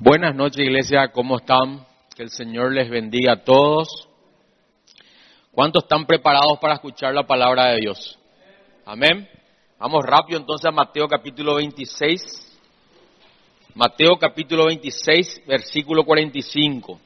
Buenas 0.00 0.32
noches, 0.32 0.64
iglesia, 0.64 1.08
¿cómo 1.08 1.38
están? 1.38 1.84
Que 2.14 2.22
el 2.22 2.30
Señor 2.30 2.72
les 2.72 2.88
bendiga 2.88 3.32
a 3.32 3.42
todos. 3.42 4.08
¿Cuántos 5.50 5.82
están 5.82 6.06
preparados 6.06 6.56
para 6.60 6.74
escuchar 6.74 7.12
la 7.12 7.26
palabra 7.26 7.72
de 7.72 7.80
Dios? 7.80 8.16
Amén. 8.86 9.28
Vamos 9.76 10.04
rápido 10.06 10.38
entonces 10.38 10.66
a 10.66 10.70
Mateo 10.70 11.08
capítulo 11.08 11.56
26. 11.56 12.22
Mateo 13.74 14.16
capítulo 14.20 14.66
26, 14.66 15.42
versículo 15.48 16.04
45. 16.04 17.00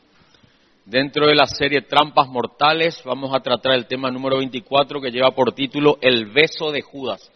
Dentro 0.85 1.27
de 1.29 1.35
la 1.35 1.47
serie 1.47 1.81
Trampas 1.81 2.29
Mortales 2.29 3.03
vamos 3.07 3.35
a 3.35 3.41
tratar 3.41 3.73
el 3.73 3.87
tema 3.87 4.11
número 4.11 4.37
24 4.37 5.01
que 5.01 5.11
lleva 5.11 5.31
por 5.31 5.55
título 5.55 5.97
El 6.03 6.27
beso 6.27 6.71
de 6.71 6.83
Judas. 6.83 7.33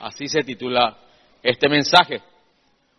Así 0.00 0.28
se 0.28 0.44
titula 0.44 0.98
este 1.42 1.66
mensaje. 1.70 2.20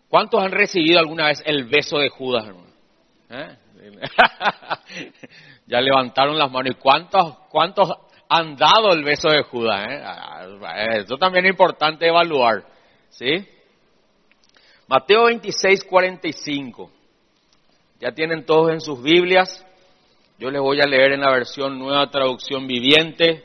¿Cuántos 0.10 0.44
han 0.44 0.52
recibido 0.52 1.00
alguna 1.00 1.28
vez 1.28 1.42
el 1.46 1.66
beso 1.66 2.00
de 2.00 2.10
Judas? 2.10 2.46
¿Eh? 3.30 3.58
ya 5.68 5.82
levantaron 5.82 6.38
las 6.38 6.52
manos. 6.52 6.74
¿Y 6.76 6.80
cuántos, 6.80 7.38
cuántos 7.50 7.94
han 8.28 8.56
dado 8.56 8.92
el 8.92 9.04
beso 9.04 9.30
de 9.30 9.44
Judas? 9.44 9.86
Eh? 9.88 11.04
Eso 11.06 11.18
también 11.18 11.46
es 11.46 11.52
importante 11.52 12.08
evaluar. 12.08 12.66
¿Sí? 13.10 13.48
Mateo 14.88 15.26
26, 15.26 15.84
45. 15.84 16.92
Ya 18.00 18.12
tienen 18.12 18.46
todos 18.46 18.72
en 18.72 18.82
sus 18.82 19.04
Biblias. 19.04 19.64
Yo 20.40 20.50
les 20.50 20.62
voy 20.62 20.82
a 20.82 20.88
leer 20.88 21.12
en 21.12 21.22
la 21.22 21.32
versión 21.32 21.78
nueva 21.78 22.10
traducción 22.10 22.66
viviente. 22.66 23.44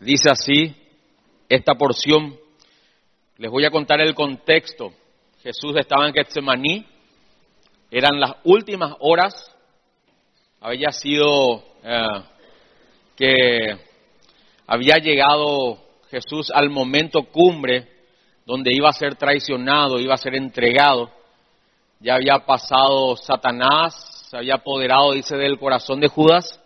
Dice 0.00 0.30
así 0.30 0.74
esta 1.50 1.74
porción. 1.74 2.38
Les 3.36 3.50
voy 3.50 3.66
a 3.66 3.70
contar 3.70 4.00
el 4.00 4.14
contexto. 4.14 4.94
Jesús 5.42 5.74
estaba 5.76 6.06
en 6.06 6.14
Getsemaní, 6.14 6.86
eran 7.90 8.20
las 8.20 8.34
últimas 8.44 8.94
horas, 9.00 9.34
había 10.60 10.92
sido 10.92 11.64
eh, 11.82 12.22
que 13.16 13.76
había 14.68 14.98
llegado 14.98 15.78
Jesús 16.10 16.52
al 16.54 16.70
momento 16.70 17.24
cumbre 17.24 17.88
donde 18.46 18.70
iba 18.72 18.88
a 18.88 18.92
ser 18.92 19.16
traicionado, 19.16 19.98
iba 19.98 20.14
a 20.14 20.18
ser 20.18 20.36
entregado, 20.36 21.10
ya 21.98 22.14
había 22.14 22.38
pasado 22.46 23.16
Satanás, 23.16 24.28
se 24.30 24.36
había 24.36 24.54
apoderado, 24.54 25.12
dice, 25.12 25.36
del 25.36 25.58
corazón 25.58 25.98
de 25.98 26.06
Judas, 26.06 26.62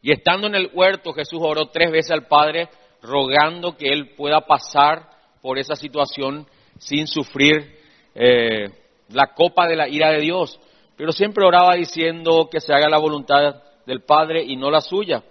y 0.00 0.12
estando 0.12 0.46
en 0.46 0.54
el 0.54 0.70
huerto 0.72 1.12
Jesús 1.12 1.40
oró 1.42 1.70
tres 1.70 1.90
veces 1.90 2.12
al 2.12 2.28
Padre 2.28 2.68
rogando 3.02 3.76
que 3.76 3.88
él 3.88 4.14
pueda 4.14 4.42
pasar 4.42 5.10
por 5.42 5.58
esa 5.58 5.74
situación 5.74 6.46
sin 6.78 7.06
sufrir 7.06 7.78
eh, 8.14 8.70
la 9.10 9.28
copa 9.34 9.66
de 9.66 9.76
la 9.76 9.88
ira 9.88 10.10
de 10.10 10.20
Dios, 10.20 10.60
pero 10.96 11.12
siempre 11.12 11.44
oraba 11.44 11.74
diciendo 11.74 12.48
que 12.50 12.60
se 12.60 12.72
haga 12.72 12.88
la 12.88 12.98
voluntad 12.98 13.62
del 13.86 14.02
Padre 14.02 14.44
y 14.44 14.56
no 14.56 14.70
la 14.70 14.80
suya. 14.80 15.22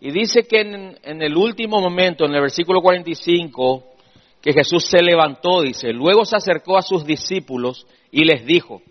Y 0.00 0.10
dice 0.10 0.44
que 0.44 0.60
en, 0.60 0.98
en 1.02 1.22
el 1.22 1.36
último 1.36 1.80
momento, 1.80 2.24
en 2.24 2.34
el 2.34 2.40
versículo 2.40 2.80
45, 2.80 3.84
que 4.40 4.52
Jesús 4.52 4.86
se 4.86 5.02
levantó, 5.02 5.62
dice, 5.62 5.92
luego 5.92 6.24
se 6.24 6.36
acercó 6.36 6.76
a 6.76 6.82
sus 6.82 7.04
discípulos 7.04 7.86
y 8.10 8.24
les 8.24 8.44
dijo, 8.44 8.82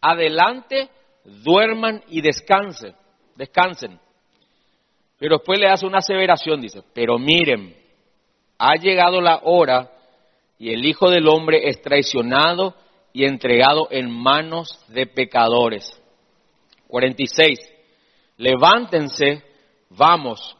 adelante, 0.00 0.88
duerman 1.24 2.02
y 2.08 2.20
descansen, 2.20 2.94
descansen. 3.36 4.00
Pero 5.18 5.36
después 5.36 5.60
le 5.60 5.68
hace 5.68 5.86
una 5.86 5.98
aseveración, 5.98 6.60
dice, 6.60 6.82
pero 6.92 7.18
miren, 7.18 7.76
ha 8.58 8.74
llegado 8.74 9.20
la 9.20 9.40
hora 9.44 9.90
y 10.60 10.74
el 10.74 10.84
Hijo 10.84 11.10
del 11.10 11.26
Hombre 11.26 11.70
es 11.70 11.80
traicionado 11.80 12.74
y 13.14 13.24
entregado 13.24 13.88
en 13.90 14.10
manos 14.10 14.78
de 14.88 15.06
pecadores. 15.06 15.98
46. 16.86 17.58
Levántense, 18.36 19.42
vamos, 19.88 20.58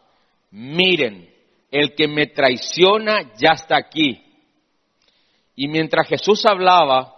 miren, 0.51 1.29
el 1.71 1.95
que 1.95 2.09
me 2.09 2.29
traiciona 2.29 3.31
ya 3.37 3.51
está 3.53 3.77
aquí. 3.77 4.25
Y 5.55 5.69
mientras 5.69 6.09
Jesús 6.09 6.47
hablaba, 6.47 7.15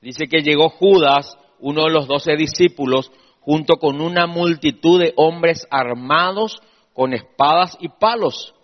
dice 0.00 0.28
que 0.28 0.40
llegó 0.40 0.70
Judas, 0.70 1.36
uno 1.58 1.84
de 1.84 1.90
los 1.90 2.08
doce 2.08 2.36
discípulos, 2.36 3.12
junto 3.40 3.74
con 3.74 4.00
una 4.00 4.26
multitud 4.26 4.98
de 4.98 5.12
hombres 5.16 5.68
armados 5.70 6.58
con 6.94 7.12
espadas 7.12 7.76
y 7.80 7.88
palos 7.88 8.54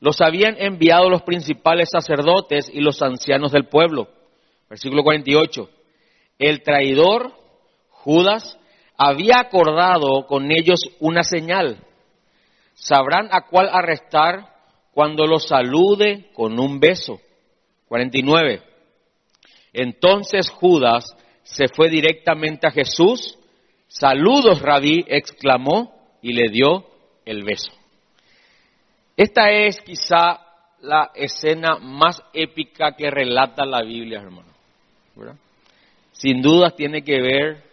los 0.00 0.20
habían 0.20 0.56
enviado 0.58 1.10
los 1.10 1.22
principales 1.22 1.88
sacerdotes 1.90 2.70
y 2.72 2.80
los 2.80 3.02
ancianos 3.02 3.52
del 3.52 3.66
pueblo. 3.66 4.08
Versículo 4.68 5.02
48. 5.02 5.68
El 6.38 6.62
traidor, 6.62 7.32
Judas, 7.90 8.58
había 8.96 9.40
acordado 9.40 10.26
con 10.26 10.50
ellos 10.52 10.80
una 11.00 11.22
señal. 11.22 11.84
Sabrán 12.74 13.28
a 13.32 13.46
cuál 13.46 13.68
arrestar 13.72 14.54
cuando 14.92 15.26
los 15.26 15.46
salude 15.48 16.30
con 16.34 16.60
un 16.60 16.78
beso. 16.78 17.20
49. 17.88 18.62
Entonces 19.72 20.50
Judas 20.50 21.16
se 21.42 21.68
fue 21.68 21.88
directamente 21.88 22.66
a 22.66 22.70
Jesús. 22.70 23.38
Saludos, 23.88 24.60
rabí, 24.60 25.04
exclamó 25.08 25.94
y 26.22 26.32
le 26.34 26.50
dio 26.50 26.86
el 27.24 27.42
beso. 27.42 27.77
Esta 29.18 29.50
es 29.50 29.80
quizá 29.80 30.38
la 30.80 31.10
escena 31.12 31.78
más 31.80 32.22
épica 32.32 32.92
que 32.92 33.10
relata 33.10 33.66
la 33.66 33.82
Biblia, 33.82 34.20
hermano. 34.20 34.46
Sin 36.12 36.40
duda 36.40 36.70
tiene 36.70 37.02
que 37.02 37.20
ver 37.20 37.64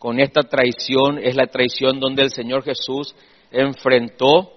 con 0.00 0.18
esta 0.18 0.42
traición, 0.42 1.20
es 1.22 1.36
la 1.36 1.46
traición 1.46 2.00
donde 2.00 2.22
el 2.24 2.30
Señor 2.30 2.64
Jesús 2.64 3.14
enfrentó 3.52 4.50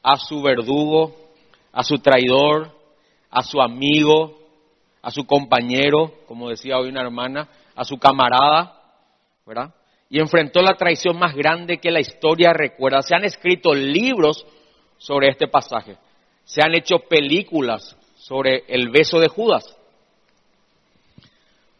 a 0.00 0.16
su 0.16 0.42
verdugo, 0.42 1.16
a 1.72 1.82
su 1.82 1.98
traidor, 1.98 2.70
a 3.30 3.42
su 3.42 3.60
amigo, 3.60 4.38
a 5.02 5.10
su 5.10 5.26
compañero, 5.26 6.20
como 6.28 6.50
decía 6.50 6.78
hoy 6.78 6.88
una 6.88 7.02
hermana, 7.02 7.48
a 7.74 7.82
su 7.82 7.98
camarada, 7.98 8.80
¿verdad? 9.44 9.74
Y 10.08 10.20
enfrentó 10.20 10.62
la 10.62 10.76
traición 10.76 11.18
más 11.18 11.34
grande 11.34 11.78
que 11.78 11.90
la 11.90 11.98
historia 11.98 12.52
recuerda. 12.52 13.02
Se 13.02 13.16
han 13.16 13.24
escrito 13.24 13.74
libros 13.74 14.46
sobre 15.00 15.28
este 15.28 15.48
pasaje. 15.48 15.96
Se 16.44 16.62
han 16.62 16.74
hecho 16.74 16.98
películas 16.98 17.96
sobre 18.16 18.64
el 18.68 18.90
beso 18.90 19.18
de 19.18 19.28
Judas. 19.28 19.64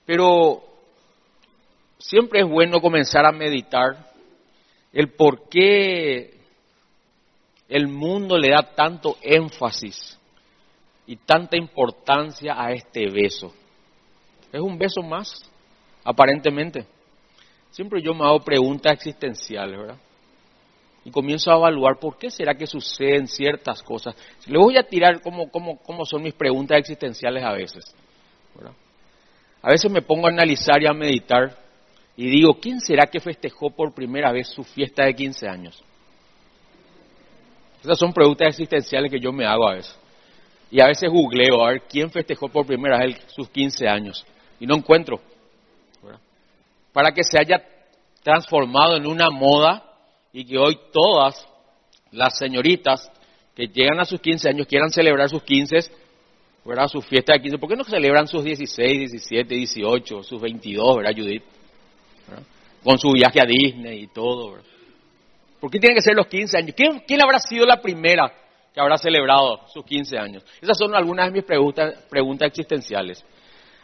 Pero 0.06 0.62
siempre 1.98 2.40
es 2.40 2.48
bueno 2.48 2.80
comenzar 2.80 3.26
a 3.26 3.32
meditar 3.32 4.10
el 4.92 5.12
por 5.12 5.48
qué 5.48 6.40
el 7.68 7.86
mundo 7.86 8.36
le 8.38 8.50
da 8.50 8.74
tanto 8.74 9.16
énfasis 9.22 10.18
y 11.06 11.16
tanta 11.16 11.56
importancia 11.56 12.54
a 12.56 12.72
este 12.72 13.08
beso. 13.10 13.54
Es 14.50 14.60
un 14.60 14.78
beso 14.78 15.02
más, 15.02 15.48
aparentemente. 16.02 16.86
Siempre 17.70 18.02
yo 18.02 18.14
me 18.14 18.24
hago 18.24 18.40
preguntas 18.40 18.94
existenciales, 18.94 19.78
¿verdad? 19.78 19.98
Y 21.04 21.10
comienzo 21.10 21.50
a 21.50 21.56
evaluar 21.56 21.98
por 21.98 22.18
qué 22.18 22.30
será 22.30 22.54
que 22.54 22.66
suceden 22.66 23.26
ciertas 23.26 23.82
cosas. 23.82 24.14
Le 24.46 24.58
voy 24.58 24.76
a 24.76 24.82
tirar 24.82 25.20
cómo, 25.22 25.50
cómo, 25.50 26.04
son 26.04 26.22
mis 26.22 26.34
preguntas 26.34 26.78
existenciales 26.78 27.42
a 27.42 27.52
veces. 27.52 27.84
A 29.62 29.70
veces 29.70 29.90
me 29.90 30.02
pongo 30.02 30.26
a 30.26 30.30
analizar 30.30 30.82
y 30.82 30.86
a 30.86 30.92
meditar 30.92 31.56
y 32.16 32.28
digo, 32.28 32.54
¿quién 32.60 32.80
será 32.80 33.06
que 33.06 33.20
festejó 33.20 33.70
por 33.70 33.94
primera 33.94 34.30
vez 34.30 34.48
su 34.48 34.62
fiesta 34.62 35.04
de 35.04 35.14
15 35.14 35.48
años? 35.48 35.82
Esas 37.82 37.98
son 37.98 38.12
preguntas 38.12 38.48
existenciales 38.48 39.10
que 39.10 39.20
yo 39.20 39.32
me 39.32 39.46
hago 39.46 39.68
a 39.68 39.74
veces. 39.76 39.98
Y 40.70 40.82
a 40.82 40.86
veces 40.86 41.10
googleo 41.10 41.64
a 41.64 41.70
ver 41.70 41.82
quién 41.88 42.10
festejó 42.10 42.48
por 42.48 42.66
primera 42.66 42.98
vez 42.98 43.18
sus 43.28 43.48
15 43.48 43.88
años. 43.88 44.24
Y 44.60 44.66
no 44.66 44.76
encuentro. 44.76 45.20
Para 46.92 47.12
que 47.12 47.24
se 47.24 47.38
haya 47.38 47.64
transformado 48.22 48.96
en 48.96 49.06
una 49.06 49.30
moda 49.30 49.89
y 50.32 50.44
que 50.44 50.58
hoy 50.58 50.78
todas 50.92 51.46
las 52.12 52.38
señoritas 52.38 53.10
que 53.54 53.66
llegan 53.66 54.00
a 54.00 54.04
sus 54.04 54.20
15 54.20 54.48
años 54.48 54.66
quieran 54.66 54.90
celebrar 54.90 55.28
sus 55.28 55.42
15, 55.42 55.90
¿verdad? 56.64 56.88
Su 56.88 57.00
fiesta 57.00 57.32
de 57.32 57.42
15, 57.42 57.58
¿por 57.58 57.68
qué 57.68 57.76
no 57.76 57.84
celebran 57.84 58.26
sus 58.26 58.44
16, 58.44 59.10
17, 59.10 59.54
18, 59.54 60.22
sus 60.22 60.40
22, 60.40 60.96
¿verdad, 60.96 61.12
Judith? 61.16 61.42
Con 62.82 62.98
su 62.98 63.10
viaje 63.12 63.40
a 63.40 63.44
Disney 63.44 64.04
y 64.04 64.06
todo, 64.06 64.52
¿verdad? 64.52 64.70
¿Por 65.60 65.70
qué 65.70 65.78
tienen 65.78 65.96
que 65.96 66.02
ser 66.02 66.14
los 66.14 66.26
15 66.26 66.56
años? 66.56 66.74
¿Quién, 66.74 67.02
¿Quién, 67.06 67.22
habrá 67.22 67.38
sido 67.38 67.66
la 67.66 67.82
primera 67.82 68.32
que 68.72 68.80
habrá 68.80 68.96
celebrado 68.96 69.60
sus 69.68 69.84
15 69.84 70.18
años? 70.18 70.44
Esas 70.60 70.78
son 70.78 70.94
algunas 70.94 71.26
de 71.26 71.32
mis 71.32 71.44
preguntas, 71.44 72.02
preguntas 72.08 72.48
existenciales. 72.48 73.22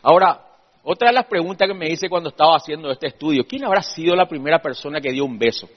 Ahora, 0.03 0.41
otra 0.83 1.09
de 1.09 1.15
las 1.15 1.27
preguntas 1.27 1.69
que 1.69 1.75
me 1.75 1.89
hice 1.91 2.09
cuando 2.09 2.31
estaba 2.31 2.57
haciendo 2.57 2.91
este 2.91 3.09
estudio, 3.09 3.45
¿quién 3.47 3.65
habrá 3.65 3.83
sido 3.83 4.17
la 4.17 4.27
primera 4.27 4.63
persona 4.63 5.01
que 5.01 5.13
dio 5.13 5.27
un 5.27 5.39
beso? 5.39 5.69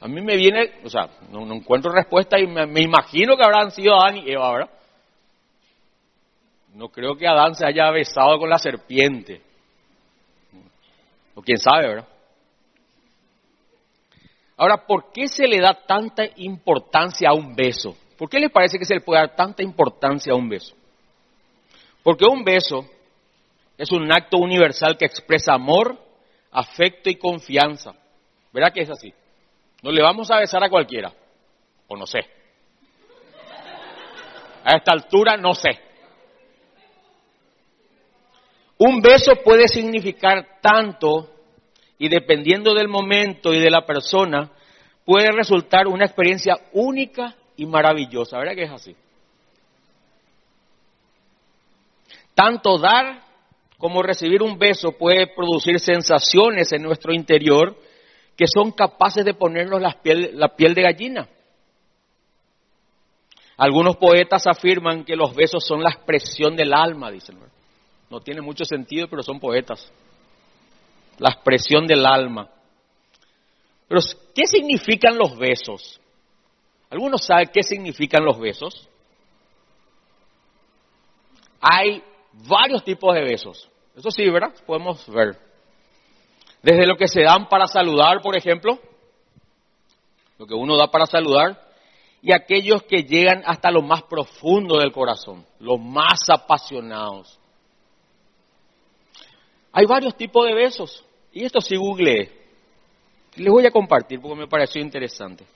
A 0.00 0.06
mí 0.06 0.20
me 0.20 0.36
viene, 0.36 0.80
o 0.84 0.90
sea, 0.90 1.08
no, 1.30 1.52
encuentro 1.52 1.90
respuesta 1.90 2.38
y 2.38 2.46
me, 2.46 2.80
imagino 2.80 3.36
que 3.36 3.44
habrán 3.44 3.72
sido 3.72 3.94
Adán 3.94 4.18
y 4.18 4.30
Eva, 4.30 4.52
¿verdad? 4.52 4.70
No 6.74 6.88
creo 6.88 7.16
que 7.16 7.26
Adán 7.26 7.54
se 7.54 7.66
haya 7.66 7.90
besado 7.90 8.38
con 8.38 8.48
la 8.48 8.58
serpiente. 8.58 9.42
O 11.34 11.42
quién 11.42 11.58
sabe, 11.58 11.88
¿verdad? 11.88 12.08
Ahora, 14.56 14.86
¿por 14.86 15.12
qué 15.12 15.28
se 15.28 15.46
le 15.48 15.60
da 15.60 15.74
tanta 15.86 16.24
importancia 16.36 17.30
a 17.30 17.34
un 17.34 17.54
beso? 17.54 17.96
¿Por 18.16 18.28
qué 18.28 18.38
le 18.38 18.50
parece 18.50 18.78
que 18.78 18.84
se 18.84 18.94
le 18.94 19.00
puede 19.00 19.20
dar 19.20 19.36
tanta 19.36 19.62
importancia 19.62 20.32
a 20.32 20.36
un 20.36 20.48
beso? 20.48 20.74
Porque 22.02 22.24
un 22.24 22.44
beso 22.44 22.88
es 23.76 23.90
un 23.92 24.12
acto 24.12 24.38
universal 24.38 24.96
que 24.96 25.04
expresa 25.06 25.54
amor, 25.54 25.96
afecto 26.50 27.10
y 27.10 27.16
confianza. 27.16 27.94
¿Verdad 28.52 28.72
que 28.72 28.82
es 28.82 28.90
así? 28.90 29.12
No 29.82 29.90
le 29.90 30.02
vamos 30.02 30.30
a 30.30 30.38
besar 30.38 30.62
a 30.64 30.70
cualquiera. 30.70 31.12
O 31.86 31.96
no 31.96 32.06
sé. 32.06 32.20
A 34.64 34.76
esta 34.76 34.92
altura 34.92 35.36
no 35.36 35.54
sé. 35.54 35.70
Un 38.78 39.00
beso 39.00 39.36
puede 39.42 39.66
significar 39.68 40.60
tanto 40.60 41.30
y 41.98 42.08
dependiendo 42.08 42.74
del 42.74 42.88
momento 42.88 43.52
y 43.52 43.58
de 43.58 43.70
la 43.70 43.84
persona, 43.84 44.50
puede 45.04 45.32
resultar 45.32 45.88
una 45.88 46.04
experiencia 46.04 46.56
única 46.72 47.34
y 47.56 47.66
maravillosa. 47.66 48.38
¿Verdad 48.38 48.54
que 48.54 48.62
es 48.62 48.70
así? 48.70 48.96
Tanto 52.34 52.78
dar 52.78 53.22
como 53.78 54.02
recibir 54.02 54.42
un 54.42 54.58
beso 54.58 54.92
puede 54.92 55.26
producir 55.26 55.80
sensaciones 55.80 56.70
en 56.72 56.82
nuestro 56.82 57.12
interior 57.12 57.76
que 58.38 58.46
son 58.46 58.70
capaces 58.70 59.24
de 59.24 59.34
ponernos 59.34 59.82
la 59.82 60.00
piel, 60.00 60.30
la 60.38 60.54
piel 60.54 60.72
de 60.72 60.82
gallina. 60.82 61.28
Algunos 63.56 63.96
poetas 63.96 64.46
afirman 64.46 65.04
que 65.04 65.16
los 65.16 65.34
besos 65.34 65.66
son 65.66 65.82
la 65.82 65.90
expresión 65.90 66.54
del 66.54 66.72
alma, 66.72 67.10
dicen. 67.10 67.36
No 68.08 68.20
tiene 68.20 68.40
mucho 68.40 68.64
sentido, 68.64 69.08
pero 69.08 69.24
son 69.24 69.40
poetas. 69.40 69.92
La 71.18 71.30
expresión 71.30 71.84
del 71.88 72.06
alma. 72.06 72.48
Pero, 73.88 74.00
¿qué 74.32 74.46
significan 74.46 75.18
los 75.18 75.36
besos? 75.36 76.00
¿Algunos 76.90 77.26
saben 77.26 77.50
qué 77.52 77.64
significan 77.64 78.24
los 78.24 78.38
besos? 78.38 78.88
Hay 81.60 82.04
varios 82.46 82.84
tipos 82.84 83.12
de 83.16 83.22
besos. 83.22 83.68
Eso 83.96 84.12
sí, 84.12 84.30
¿verdad? 84.30 84.54
Podemos 84.64 85.04
ver. 85.08 85.47
Desde 86.62 86.86
lo 86.86 86.96
que 86.96 87.08
se 87.08 87.22
dan 87.22 87.48
para 87.48 87.66
saludar, 87.66 88.20
por 88.20 88.36
ejemplo, 88.36 88.78
lo 90.38 90.46
que 90.46 90.54
uno 90.54 90.76
da 90.76 90.88
para 90.90 91.06
saludar, 91.06 91.68
y 92.20 92.32
aquellos 92.34 92.82
que 92.82 93.04
llegan 93.04 93.42
hasta 93.46 93.70
lo 93.70 93.82
más 93.82 94.02
profundo 94.02 94.78
del 94.78 94.92
corazón, 94.92 95.46
los 95.60 95.78
más 95.80 96.28
apasionados. 96.28 97.38
Hay 99.72 99.86
varios 99.86 100.16
tipos 100.16 100.46
de 100.46 100.54
besos, 100.54 101.04
y 101.32 101.44
esto 101.44 101.60
sí 101.60 101.76
googleé. 101.76 102.32
Les 103.36 103.52
voy 103.52 103.66
a 103.66 103.70
compartir 103.70 104.20
porque 104.20 104.40
me 104.40 104.48
pareció 104.48 104.82
interesante. 104.82 105.46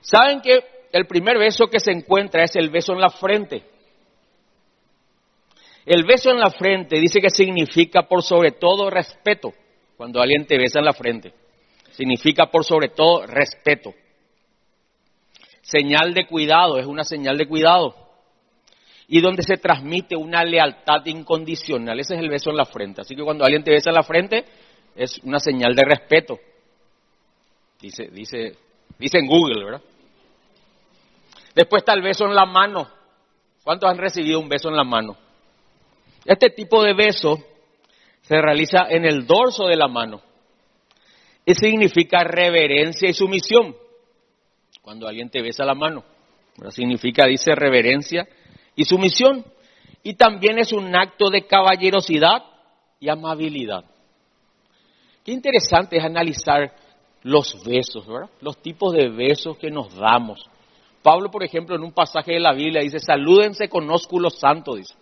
¿Saben 0.00 0.40
que 0.40 0.64
el 0.90 1.06
primer 1.06 1.38
beso 1.38 1.66
que 1.66 1.78
se 1.78 1.92
encuentra 1.92 2.42
es 2.42 2.56
el 2.56 2.70
beso 2.70 2.92
en 2.92 3.00
la 3.00 3.10
frente? 3.10 3.62
El 5.88 6.04
beso 6.04 6.30
en 6.30 6.38
la 6.38 6.50
frente 6.50 7.00
dice 7.00 7.18
que 7.18 7.30
significa 7.30 8.02
por 8.02 8.22
sobre 8.22 8.52
todo 8.52 8.90
respeto. 8.90 9.54
Cuando 9.96 10.20
alguien 10.20 10.46
te 10.46 10.58
besa 10.58 10.80
en 10.80 10.84
la 10.84 10.92
frente, 10.92 11.32
significa 11.92 12.50
por 12.50 12.62
sobre 12.62 12.90
todo 12.90 13.26
respeto. 13.26 13.94
Señal 15.62 16.12
de 16.12 16.26
cuidado, 16.26 16.78
es 16.78 16.84
una 16.84 17.04
señal 17.04 17.38
de 17.38 17.48
cuidado. 17.48 17.94
Y 19.08 19.22
donde 19.22 19.42
se 19.42 19.56
transmite 19.56 20.14
una 20.14 20.44
lealtad 20.44 21.06
incondicional. 21.06 21.98
Ese 21.98 22.16
es 22.16 22.20
el 22.20 22.28
beso 22.28 22.50
en 22.50 22.58
la 22.58 22.66
frente. 22.66 23.00
Así 23.00 23.16
que 23.16 23.22
cuando 23.22 23.46
alguien 23.46 23.64
te 23.64 23.70
besa 23.70 23.88
en 23.88 23.96
la 23.96 24.02
frente, 24.02 24.44
es 24.94 25.18
una 25.24 25.40
señal 25.40 25.74
de 25.74 25.84
respeto. 25.86 26.38
Dice, 27.80 28.08
dice, 28.08 28.58
dice 28.98 29.18
en 29.18 29.26
Google, 29.26 29.64
¿verdad? 29.64 29.82
Después 31.54 31.80
está 31.80 31.94
el 31.94 32.02
beso 32.02 32.26
en 32.26 32.34
la 32.34 32.44
mano. 32.44 32.90
¿Cuántos 33.64 33.88
han 33.88 33.96
recibido 33.96 34.38
un 34.38 34.50
beso 34.50 34.68
en 34.68 34.76
la 34.76 34.84
mano? 34.84 35.16
Este 36.28 36.50
tipo 36.50 36.82
de 36.82 36.92
beso 36.92 37.38
se 38.20 38.38
realiza 38.38 38.86
en 38.90 39.06
el 39.06 39.26
dorso 39.26 39.66
de 39.66 39.76
la 39.76 39.88
mano 39.88 40.20
y 41.46 41.54
significa 41.54 42.22
reverencia 42.22 43.08
y 43.08 43.14
sumisión. 43.14 43.74
Cuando 44.82 45.08
alguien 45.08 45.30
te 45.30 45.40
besa 45.40 45.64
la 45.64 45.74
mano, 45.74 46.04
significa, 46.68 47.24
dice, 47.24 47.54
reverencia 47.54 48.28
y 48.76 48.84
sumisión. 48.84 49.42
Y 50.02 50.16
también 50.16 50.58
es 50.58 50.70
un 50.74 50.94
acto 50.94 51.30
de 51.30 51.46
caballerosidad 51.46 52.42
y 53.00 53.08
amabilidad. 53.08 53.86
Qué 55.24 55.32
interesante 55.32 55.96
es 55.96 56.04
analizar 56.04 56.74
los 57.22 57.64
besos, 57.64 58.06
¿verdad? 58.06 58.28
Los 58.42 58.60
tipos 58.60 58.92
de 58.92 59.08
besos 59.08 59.56
que 59.56 59.70
nos 59.70 59.96
damos. 59.96 60.44
Pablo, 61.02 61.30
por 61.30 61.42
ejemplo, 61.42 61.74
en 61.74 61.84
un 61.84 61.92
pasaje 61.92 62.32
de 62.32 62.40
la 62.40 62.52
Biblia 62.52 62.82
dice, 62.82 62.98
salúdense 62.98 63.70
con 63.70 63.88
ósculo 63.90 64.28
santo, 64.28 64.74
dice. 64.74 64.94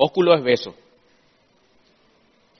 Ósculo 0.00 0.32
es 0.34 0.44
beso. 0.44 0.74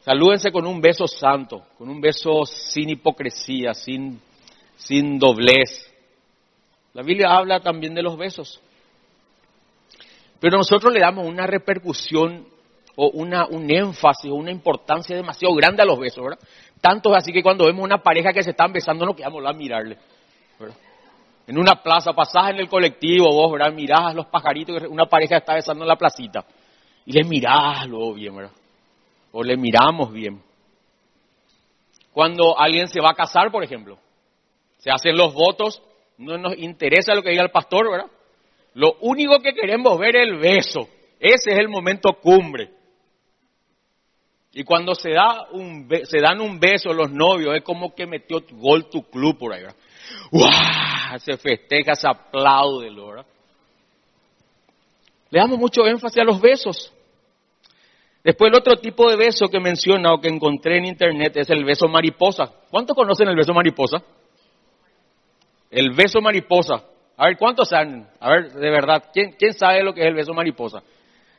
Salúdense 0.00 0.50
con 0.50 0.66
un 0.66 0.80
beso 0.80 1.06
santo, 1.06 1.62
con 1.78 1.88
un 1.88 2.00
beso 2.00 2.44
sin 2.44 2.90
hipocresía, 2.90 3.74
sin, 3.74 4.20
sin 4.76 5.20
doblez. 5.20 5.88
La 6.94 7.02
Biblia 7.02 7.28
habla 7.30 7.60
también 7.60 7.94
de 7.94 8.02
los 8.02 8.18
besos. 8.18 8.60
Pero 10.40 10.56
nosotros 10.56 10.92
le 10.92 10.98
damos 10.98 11.28
una 11.28 11.46
repercusión 11.46 12.48
o 12.96 13.10
una, 13.10 13.46
un 13.46 13.70
énfasis 13.70 14.32
o 14.32 14.34
una 14.34 14.50
importancia 14.50 15.14
demasiado 15.14 15.54
grande 15.54 15.82
a 15.82 15.86
los 15.86 16.00
besos, 16.00 16.24
¿verdad? 16.24 16.40
Tanto 16.80 17.14
así 17.14 17.32
que 17.32 17.42
cuando 17.42 17.66
vemos 17.66 17.84
una 17.84 18.02
pareja 18.02 18.32
que 18.32 18.42
se 18.42 18.50
están 18.50 18.72
besando 18.72 19.06
no 19.06 19.14
quedamos 19.14 19.44
a 19.46 19.52
mirarle, 19.52 19.96
En 21.46 21.56
una 21.56 21.80
plaza, 21.82 22.12
pasás 22.12 22.50
en 22.50 22.56
el 22.56 22.68
colectivo, 22.68 23.26
vos, 23.32 23.52
¿verdad? 23.52 23.72
Mirás 23.72 24.06
a 24.06 24.12
los 24.12 24.26
pajaritos 24.26 24.82
una 24.88 25.06
pareja 25.06 25.36
está 25.36 25.54
besando 25.54 25.84
en 25.84 25.88
la 25.88 25.96
placita 25.96 26.44
y 27.08 27.12
le 27.12 27.24
mirás 27.24 27.86
luego 27.86 28.12
bien, 28.12 28.36
¿verdad? 28.36 28.52
O 29.32 29.42
le 29.42 29.56
miramos 29.56 30.12
bien. 30.12 30.42
Cuando 32.12 32.60
alguien 32.60 32.86
se 32.86 33.00
va 33.00 33.12
a 33.12 33.14
casar, 33.14 33.50
por 33.50 33.64
ejemplo, 33.64 33.98
se 34.76 34.90
hacen 34.90 35.16
los 35.16 35.32
votos, 35.32 35.82
no 36.18 36.36
nos 36.36 36.58
interesa 36.58 37.14
lo 37.14 37.22
que 37.22 37.30
diga 37.30 37.42
el 37.42 37.50
pastor, 37.50 37.90
¿verdad? 37.90 38.10
Lo 38.74 38.98
único 39.00 39.38
que 39.38 39.54
queremos 39.54 39.98
ver 39.98 40.16
es 40.16 40.22
el 40.28 40.36
beso. 40.36 40.86
Ese 41.18 41.52
es 41.52 41.58
el 41.58 41.70
momento 41.70 42.12
cumbre. 42.12 42.72
Y 44.52 44.62
cuando 44.64 44.94
se, 44.94 45.12
da 45.12 45.48
un, 45.52 45.88
se 46.04 46.20
dan 46.20 46.42
un 46.42 46.60
beso 46.60 46.92
los 46.92 47.10
novios, 47.10 47.56
es 47.56 47.62
como 47.62 47.94
que 47.94 48.06
metió 48.06 48.44
gol 48.50 48.90
tu 48.90 49.08
club 49.08 49.38
por 49.38 49.54
ahí, 49.54 49.62
¿verdad? 49.62 49.76
¡Uah! 50.30 51.18
Se 51.20 51.38
festeja, 51.38 51.94
se 51.94 52.06
aplaude, 52.06 52.90
¿verdad? 52.90 53.26
Le 55.30 55.40
damos 55.40 55.58
mucho 55.58 55.86
énfasis 55.86 56.18
a 56.18 56.24
los 56.24 56.38
besos. 56.38 56.92
Después 58.28 58.52
el 58.52 58.58
otro 58.58 58.76
tipo 58.76 59.10
de 59.10 59.16
beso 59.16 59.48
que 59.48 59.58
menciona 59.58 60.12
o 60.12 60.20
que 60.20 60.28
encontré 60.28 60.76
en 60.76 60.84
internet 60.84 61.34
es 61.38 61.48
el 61.48 61.64
beso 61.64 61.88
mariposa. 61.88 62.52
¿Cuántos 62.68 62.94
conocen 62.94 63.26
el 63.26 63.34
beso 63.34 63.54
mariposa? 63.54 64.02
El 65.70 65.92
beso 65.94 66.20
mariposa. 66.20 66.84
A 67.16 67.24
ver, 67.24 67.38
¿cuántos 67.38 67.70
saben? 67.70 68.06
A 68.20 68.28
ver, 68.28 68.52
de 68.52 68.68
verdad, 68.70 69.04
¿quién, 69.14 69.32
quién 69.32 69.54
sabe 69.54 69.82
lo 69.82 69.94
que 69.94 70.02
es 70.02 70.08
el 70.08 70.14
beso 70.14 70.34
mariposa? 70.34 70.82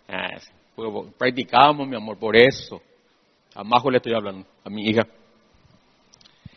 Ah, 0.08 0.30
pues, 0.76 1.14
practicamos, 1.16 1.88
mi 1.88 1.96
amor, 1.96 2.18
por 2.18 2.36
eso. 2.36 2.82
A 3.54 3.64
Majo 3.64 3.92
le 3.92 3.98
estoy 3.98 4.16
hablando, 4.16 4.48
a 4.66 4.70
mi 4.72 4.90
hija. 4.90 5.04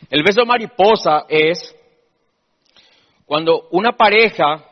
El 0.09 0.23
beso 0.23 0.47
mariposa 0.47 1.25
es 1.29 1.75
cuando 3.27 3.67
una 3.69 3.91
pareja 3.91 4.65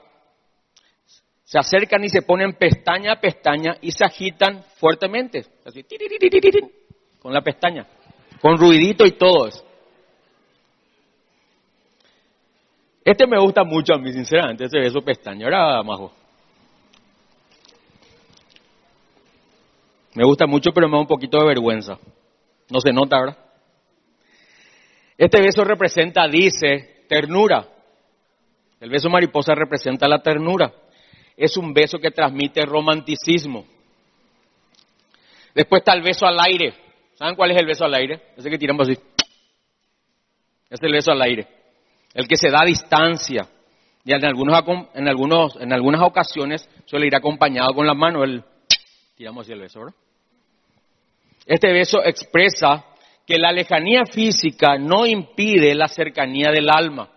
se 1.51 1.59
acercan 1.59 2.01
y 2.05 2.07
se 2.07 2.21
ponen 2.21 2.53
pestaña 2.53 3.11
a 3.11 3.19
pestaña 3.19 3.75
y 3.81 3.91
se 3.91 4.05
agitan 4.05 4.63
fuertemente, 4.77 5.43
así, 5.65 5.85
con 7.19 7.33
la 7.33 7.41
pestaña, 7.41 7.87
con 8.41 8.57
ruidito 8.57 9.05
y 9.05 9.11
todo 9.11 9.47
eso. 9.47 9.65
Este 13.03 13.25
me 13.25 13.39
gusta 13.39 13.63
mucho 13.63 13.93
a 13.93 13.97
mí, 13.97 14.11
sinceramente, 14.13 14.65
ese 14.65 14.77
beso 14.77 15.01
pestaña. 15.01 15.45
Ahora, 15.45 15.81
Majo. 15.83 16.11
Me 20.13 20.23
gusta 20.23 20.45
mucho, 20.45 20.71
pero 20.71 20.87
me 20.87 20.97
da 20.97 21.01
un 21.01 21.07
poquito 21.07 21.39
de 21.39 21.45
vergüenza. 21.45 21.97
No 22.69 22.79
se 22.79 22.91
nota, 22.91 23.19
¿verdad? 23.19 23.37
Este 25.17 25.41
beso 25.41 25.63
representa, 25.63 26.27
dice, 26.27 27.05
ternura. 27.07 27.67
El 28.79 28.89
beso 28.89 29.09
mariposa 29.09 29.55
representa 29.55 30.07
la 30.07 30.21
ternura 30.21 30.73
es 31.41 31.57
un 31.57 31.73
beso 31.73 31.97
que 31.99 32.11
transmite 32.11 32.65
romanticismo. 32.65 33.65
Después 35.53 35.81
está 35.81 35.93
el 35.93 36.01
beso 36.01 36.25
al 36.25 36.39
aire. 36.39 36.73
¿Saben 37.15 37.35
cuál 37.35 37.51
es 37.51 37.57
el 37.57 37.65
beso 37.65 37.85
al 37.85 37.93
aire? 37.93 38.21
Ese 38.37 38.49
que 38.49 38.57
tiramos 38.57 38.87
así. 38.87 38.99
Es 40.69 40.81
el 40.81 40.91
beso 40.91 41.11
al 41.11 41.21
aire. 41.21 41.47
El 42.13 42.27
que 42.27 42.37
se 42.37 42.49
da 42.49 42.61
a 42.61 42.65
distancia. 42.65 43.47
Y 44.03 44.13
en, 44.13 44.25
algunos, 44.25 44.63
en, 44.95 45.07
algunos, 45.07 45.55
en 45.57 45.73
algunas 45.73 46.01
ocasiones 46.01 46.67
suele 46.85 47.07
ir 47.07 47.15
acompañado 47.15 47.73
con 47.73 47.85
la 47.85 47.93
mano. 47.93 48.23
El, 48.23 48.43
tiramos 49.15 49.45
así 49.45 49.53
el 49.53 49.59
beso, 49.59 49.79
¿verdad? 49.79 49.95
Este 51.45 51.71
beso 51.71 52.03
expresa 52.03 52.85
que 53.25 53.37
la 53.37 53.51
lejanía 53.51 54.05
física 54.05 54.77
no 54.77 55.05
impide 55.05 55.75
la 55.75 55.87
cercanía 55.87 56.51
del 56.51 56.69
alma. 56.69 57.09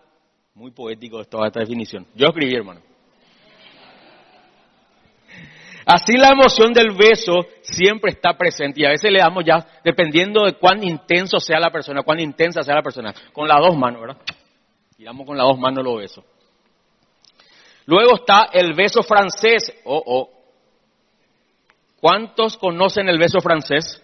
Muy 0.54 0.70
poético 0.70 1.24
toda 1.24 1.48
esta 1.48 1.60
definición. 1.60 2.06
Yo 2.14 2.28
escribí, 2.28 2.54
hermano. 2.54 2.80
Así 5.86 6.16
la 6.16 6.28
emoción 6.28 6.72
del 6.72 6.92
beso 6.92 7.40
siempre 7.62 8.12
está 8.12 8.36
presente 8.36 8.80
y 8.80 8.84
a 8.84 8.90
veces 8.90 9.12
le 9.12 9.18
damos 9.18 9.44
ya, 9.44 9.66
dependiendo 9.84 10.44
de 10.44 10.54
cuán 10.54 10.82
intenso 10.82 11.38
sea 11.38 11.60
la 11.60 11.70
persona, 11.70 12.02
cuán 12.02 12.20
intensa 12.20 12.62
sea 12.62 12.74
la 12.74 12.82
persona, 12.82 13.14
con 13.32 13.46
las 13.46 13.60
dos 13.60 13.76
manos, 13.76 14.00
¿verdad? 14.00 14.16
Y 14.96 15.04
damos 15.04 15.26
con 15.26 15.36
las 15.36 15.46
dos 15.46 15.58
manos 15.58 15.84
los 15.84 15.98
besos. 15.98 16.24
Luego 17.86 18.14
está 18.16 18.48
el 18.52 18.72
beso 18.74 19.02
francés. 19.02 19.72
Oh, 19.84 20.02
oh. 20.06 20.30
¿Cuántos 22.00 22.56
conocen 22.56 23.08
el 23.08 23.18
beso 23.18 23.40
francés? 23.40 24.02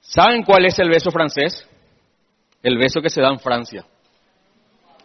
¿Saben 0.00 0.42
cuál 0.42 0.66
es 0.66 0.78
el 0.78 0.90
beso 0.90 1.10
francés? 1.10 1.66
El 2.62 2.78
beso 2.78 3.00
que 3.00 3.10
se 3.10 3.20
da 3.20 3.28
en 3.28 3.38
Francia. 3.38 3.84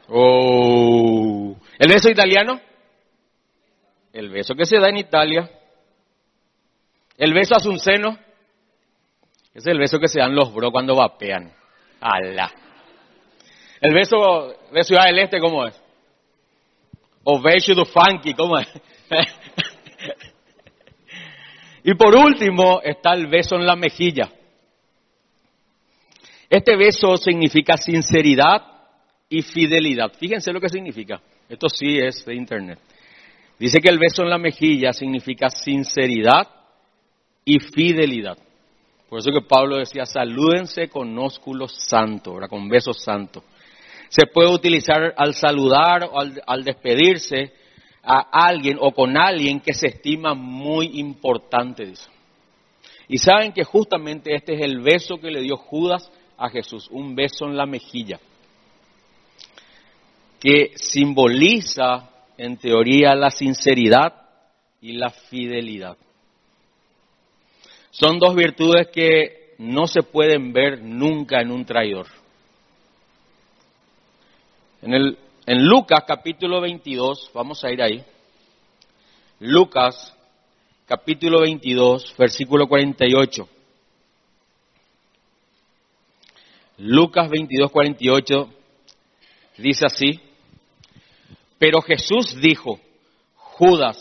Oh. 0.07 1.55
¿El 1.77 1.89
beso 1.89 2.09
italiano? 2.09 2.59
El 4.13 4.29
beso 4.29 4.55
que 4.55 4.65
se 4.65 4.77
da 4.77 4.89
en 4.89 4.97
Italia. 4.97 5.49
El 7.17 7.33
beso 7.33 7.55
a 7.55 7.59
seno. 7.59 8.17
Es 9.53 9.65
el 9.67 9.77
beso 9.77 9.99
que 9.99 10.07
se 10.07 10.19
dan 10.19 10.35
los 10.35 10.53
bro 10.53 10.71
cuando 10.71 10.95
vapean. 10.95 11.51
¡Hala! 11.99 12.51
El 13.81 13.93
beso 13.93 14.55
de 14.71 14.83
Ciudad 14.83 15.05
del 15.05 15.19
Este, 15.19 15.39
¿cómo 15.39 15.65
es? 15.65 15.79
O 17.23 17.41
beso 17.41 17.73
do 17.73 17.85
funky, 17.85 18.33
¿cómo 18.33 18.57
es? 18.57 18.67
y 21.83 21.93
por 21.95 22.15
último 22.15 22.81
está 22.83 23.13
el 23.13 23.27
beso 23.27 23.55
en 23.55 23.65
la 23.65 23.75
mejilla. 23.75 24.29
Este 26.49 26.75
beso 26.75 27.17
significa 27.17 27.77
sinceridad 27.77 28.61
y 29.29 29.43
fidelidad. 29.43 30.11
Fíjense 30.13 30.51
lo 30.51 30.59
que 30.59 30.69
significa. 30.69 31.21
Esto 31.47 31.69
sí 31.69 31.99
es 31.99 32.25
de 32.25 32.35
internet. 32.35 32.79
Dice 33.59 33.81
que 33.81 33.89
el 33.89 33.99
beso 33.99 34.23
en 34.23 34.29
la 34.29 34.37
mejilla 34.37 34.93
significa 34.93 35.49
sinceridad 35.49 36.47
y 37.43 37.59
fidelidad. 37.59 38.37
Por 39.09 39.19
eso 39.19 39.31
que 39.31 39.41
Pablo 39.41 39.77
decía, 39.77 40.05
salúdense 40.05 40.87
con 40.87 41.17
ósculos 41.19 41.73
santos, 41.87 42.35
con 42.49 42.69
besos 42.69 43.03
santos. 43.03 43.43
Se 44.07 44.27
puede 44.27 44.49
utilizar 44.49 45.13
al 45.17 45.33
saludar 45.33 46.03
o 46.05 46.19
al, 46.19 46.63
despedirse 46.63 47.53
a 48.01 48.47
alguien 48.47 48.77
o 48.79 48.91
con 48.91 49.17
alguien 49.17 49.59
que 49.59 49.73
se 49.73 49.87
estima 49.87 50.33
muy 50.33 50.99
importante. 50.99 51.91
Y 53.09 53.17
saben 53.17 53.51
que 53.51 53.65
justamente 53.65 54.33
este 54.35 54.53
es 54.53 54.61
el 54.61 54.79
beso 54.79 55.17
que 55.17 55.31
le 55.31 55.41
dio 55.41 55.57
Judas 55.57 56.09
a 56.37 56.49
Jesús, 56.49 56.87
un 56.91 57.13
beso 57.13 57.45
en 57.45 57.57
la 57.57 57.65
mejilla, 57.65 58.19
que 60.39 60.71
simboliza 60.75 62.09
en 62.39 62.55
teoría 62.55 63.15
la 63.15 63.31
sinceridad 63.31 64.13
y 64.79 64.93
la 64.93 65.09
fidelidad. 65.09 65.97
Son 67.91 68.17
dos 68.17 68.33
virtudes 68.33 68.87
que 68.93 69.55
no 69.57 69.87
se 69.87 70.03
pueden 70.03 70.53
ver 70.53 70.81
nunca 70.81 71.41
en 71.41 71.51
un 71.51 71.65
traidor. 71.65 72.07
En, 74.81 75.17
Lucas 75.65 76.05
capítulo 76.07 76.61
22, 76.61 77.29
vamos 77.33 77.61
a 77.65 77.71
ir 77.71 77.81
ahí. 77.81 78.01
Lucas 79.41 80.15
capítulo 80.85 81.41
22, 81.41 82.15
versículo 82.17 82.67
48. 82.67 83.49
Lucas 86.77 87.29
22, 87.29 87.69
48 87.69 88.49
dice 89.57 89.85
así. 89.85 90.28
Pero 91.59 91.81
Jesús 91.81 92.39
dijo, 92.41 92.79
Judas, 93.35 93.97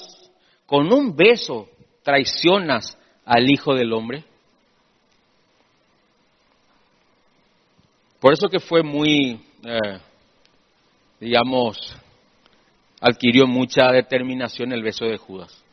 con 0.64 0.92
un 0.92 1.16
beso 1.16 1.68
traicionas 2.02 2.96
al 3.24 3.50
Hijo 3.50 3.74
del 3.74 3.92
Hombre. 3.92 4.24
Por 8.20 8.32
eso 8.32 8.48
que 8.48 8.60
fue 8.60 8.82
muy, 8.82 9.40
eh, 9.64 9.98
digamos, 11.20 11.76
adquirió 13.00 13.46
mucha 13.46 13.90
determinación 13.92 14.72
el 14.72 14.82
beso 14.82 15.04
de 15.04 15.18
Judas. 15.18 15.64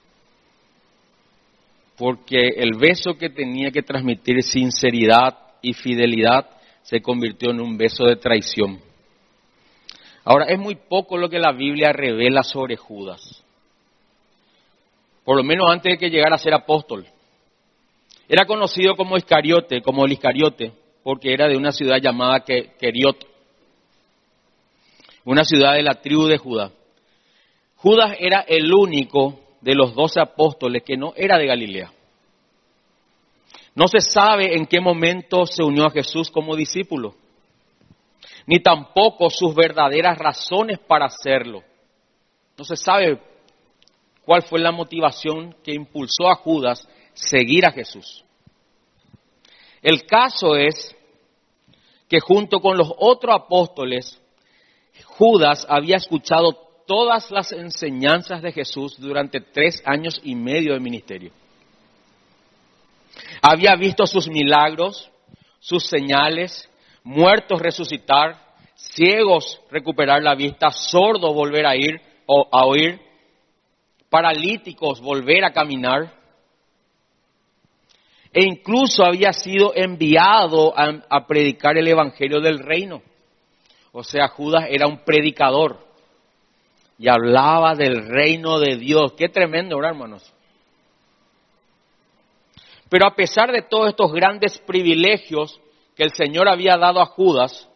Porque 1.98 2.48
el 2.58 2.78
beso 2.78 3.18
que 3.18 3.30
tenía 3.30 3.72
que 3.72 3.84
transmitir 3.84 4.42
sinceridad 4.44 5.38
y 5.62 5.74
fidelidad 5.74 6.50
se 6.82 7.02
convirtió 7.02 7.52
en 7.52 7.62
un 7.62 7.78
beso 7.78 8.06
de 8.06 8.18
traición. 8.18 8.85
Ahora, 10.26 10.46
es 10.46 10.58
muy 10.58 10.74
poco 10.74 11.18
lo 11.18 11.30
que 11.30 11.38
la 11.38 11.52
Biblia 11.52 11.94
revela 11.94 12.42
sobre 12.42 12.76
Judas. 12.76 13.44
Por 15.24 15.38
lo 15.38 15.44
menos 15.44 15.68
antes 15.70 15.94
de 15.94 15.98
que 16.00 16.10
llegara 16.10 16.36
a 16.36 16.40
ser 16.40 16.56
apóstol. 16.56 17.06
Era 18.28 18.46
conocido 18.46 18.96
como 18.96 19.18
Iscariote, 19.18 19.84
como 19.84 20.04
el 20.04 20.14
Iscariote, 20.14 20.74
porque 21.04 21.32
era 21.32 21.48
de 21.48 21.56
una 21.56 21.72
ciudad 21.72 21.98
llamada 22.02 22.44
Keriot, 22.44 23.28
una 25.26 25.44
ciudad 25.44 25.74
de 25.76 25.84
la 25.84 26.02
tribu 26.02 26.26
de 26.26 26.40
Judá. 26.40 26.72
Judas 27.76 28.16
era 28.20 28.42
el 28.48 28.74
único 28.74 29.40
de 29.62 29.76
los 29.76 29.94
doce 29.94 30.20
apóstoles 30.20 30.82
que 30.84 30.98
no 30.98 31.14
era 31.16 31.38
de 31.38 31.46
Galilea. 31.46 31.92
No 33.76 33.88
se 33.88 34.00
sabe 34.00 34.56
en 34.56 34.66
qué 34.66 34.80
momento 34.80 35.46
se 35.46 35.62
unió 35.62 35.86
a 35.86 35.92
Jesús 35.92 36.32
como 36.32 36.56
discípulo 36.56 37.14
ni 38.46 38.60
tampoco 38.60 39.30
sus 39.30 39.56
verdaderas 39.56 40.18
razones 40.18 40.80
para 40.80 41.06
hacerlo. 41.06 41.64
No 42.58 42.64
se 42.64 42.76
sabe 42.76 43.20
cuál 44.24 44.44
fue 44.44 44.60
la 44.60 44.72
motivación 44.72 45.56
que 45.64 45.74
impulsó 45.74 46.30
a 46.30 46.36
Judas 46.36 46.88
seguir 47.14 47.66
a 47.66 47.72
Jesús. 47.72 48.24
El 49.82 50.06
caso 50.06 50.56
es 50.56 50.96
que 52.08 52.20
junto 52.20 52.60
con 52.60 52.78
los 52.78 52.92
otros 52.98 53.36
apóstoles, 53.36 54.22
Judas 55.06 55.66
había 55.70 55.98
escuchado 55.98 56.54
todas 56.88 57.32
las 57.32 57.52
enseñanzas 57.52 58.42
de 58.42 58.52
Jesús 58.52 59.00
durante 59.00 59.42
tres 59.42 59.82
años 59.86 60.20
y 60.24 60.36
medio 60.36 60.74
de 60.74 60.80
ministerio. 60.80 61.32
Había 63.42 63.76
visto 63.76 64.06
sus 64.06 64.28
milagros, 64.28 65.10
sus 65.60 65.86
señales, 65.86 66.70
muertos 67.06 67.62
resucitar, 67.62 68.36
ciegos 68.76 69.62
recuperar 69.72 70.22
la 70.22 70.36
vista, 70.36 70.72
sordos 70.72 71.34
volver 71.34 71.66
a 71.66 71.76
ir 71.76 72.02
o 72.26 72.50
a 72.52 72.66
oír, 72.66 73.00
paralíticos 74.10 75.00
volver 75.00 75.46
a 75.46 75.54
caminar. 75.54 76.14
E 78.34 78.44
incluso 78.44 79.06
había 79.06 79.32
sido 79.32 79.72
enviado 79.74 80.74
a, 80.76 81.26
predicar 81.26 81.78
el 81.78 81.88
evangelio 81.88 82.42
del 82.42 82.60
reino. 82.60 83.02
O 83.94 84.04
sea, 84.04 84.28
Judas 84.28 84.66
era 84.70 84.88
un 84.88 85.06
predicador 85.06 85.80
y 86.98 87.08
hablaba 87.08 87.76
del 87.76 88.08
reino 88.08 88.60
de 88.60 88.76
Dios. 88.76 89.14
Qué 89.14 89.30
tremendo, 89.30 89.78
¿verdad, 89.78 89.92
hermanos? 89.92 90.34
Pero 92.90 93.08
a 93.08 93.16
pesar 93.16 93.52
de 93.52 93.62
todos 93.62 93.90
estos 93.90 94.12
grandes 94.12 94.58
privilegios, 94.60 95.62
que 95.96 96.04
el 96.04 96.12
Señor 96.14 96.50
había 96.50 96.78
dado 96.78 97.02
a 97.02 97.06
Judas, 97.06 97.70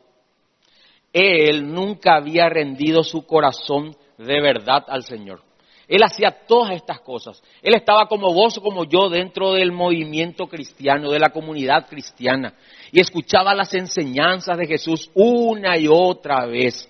él 1.14 1.74
nunca 1.74 2.16
había 2.16 2.50
rendido 2.50 3.04
su 3.04 3.26
corazón 3.26 3.96
de 4.18 4.42
verdad 4.42 4.84
al 4.88 5.04
Señor. 5.04 5.42
Él 5.88 6.04
hacía 6.04 6.46
todas 6.46 6.76
estas 6.76 7.00
cosas. 7.00 7.42
Él 7.64 7.74
estaba 7.74 8.06
como 8.08 8.32
vos, 8.32 8.60
como 8.60 8.86
yo, 8.86 9.10
dentro 9.10 9.54
del 9.54 9.72
movimiento 9.72 10.46
cristiano, 10.46 11.10
de 11.10 11.18
la 11.18 11.30
comunidad 11.30 11.88
cristiana, 11.88 12.54
y 12.92 13.00
escuchaba 13.00 13.56
las 13.56 13.74
enseñanzas 13.74 14.56
de 14.58 14.68
Jesús 14.68 15.10
una 15.16 15.78
y 15.78 15.88
otra 15.88 16.46
vez. 16.46 16.88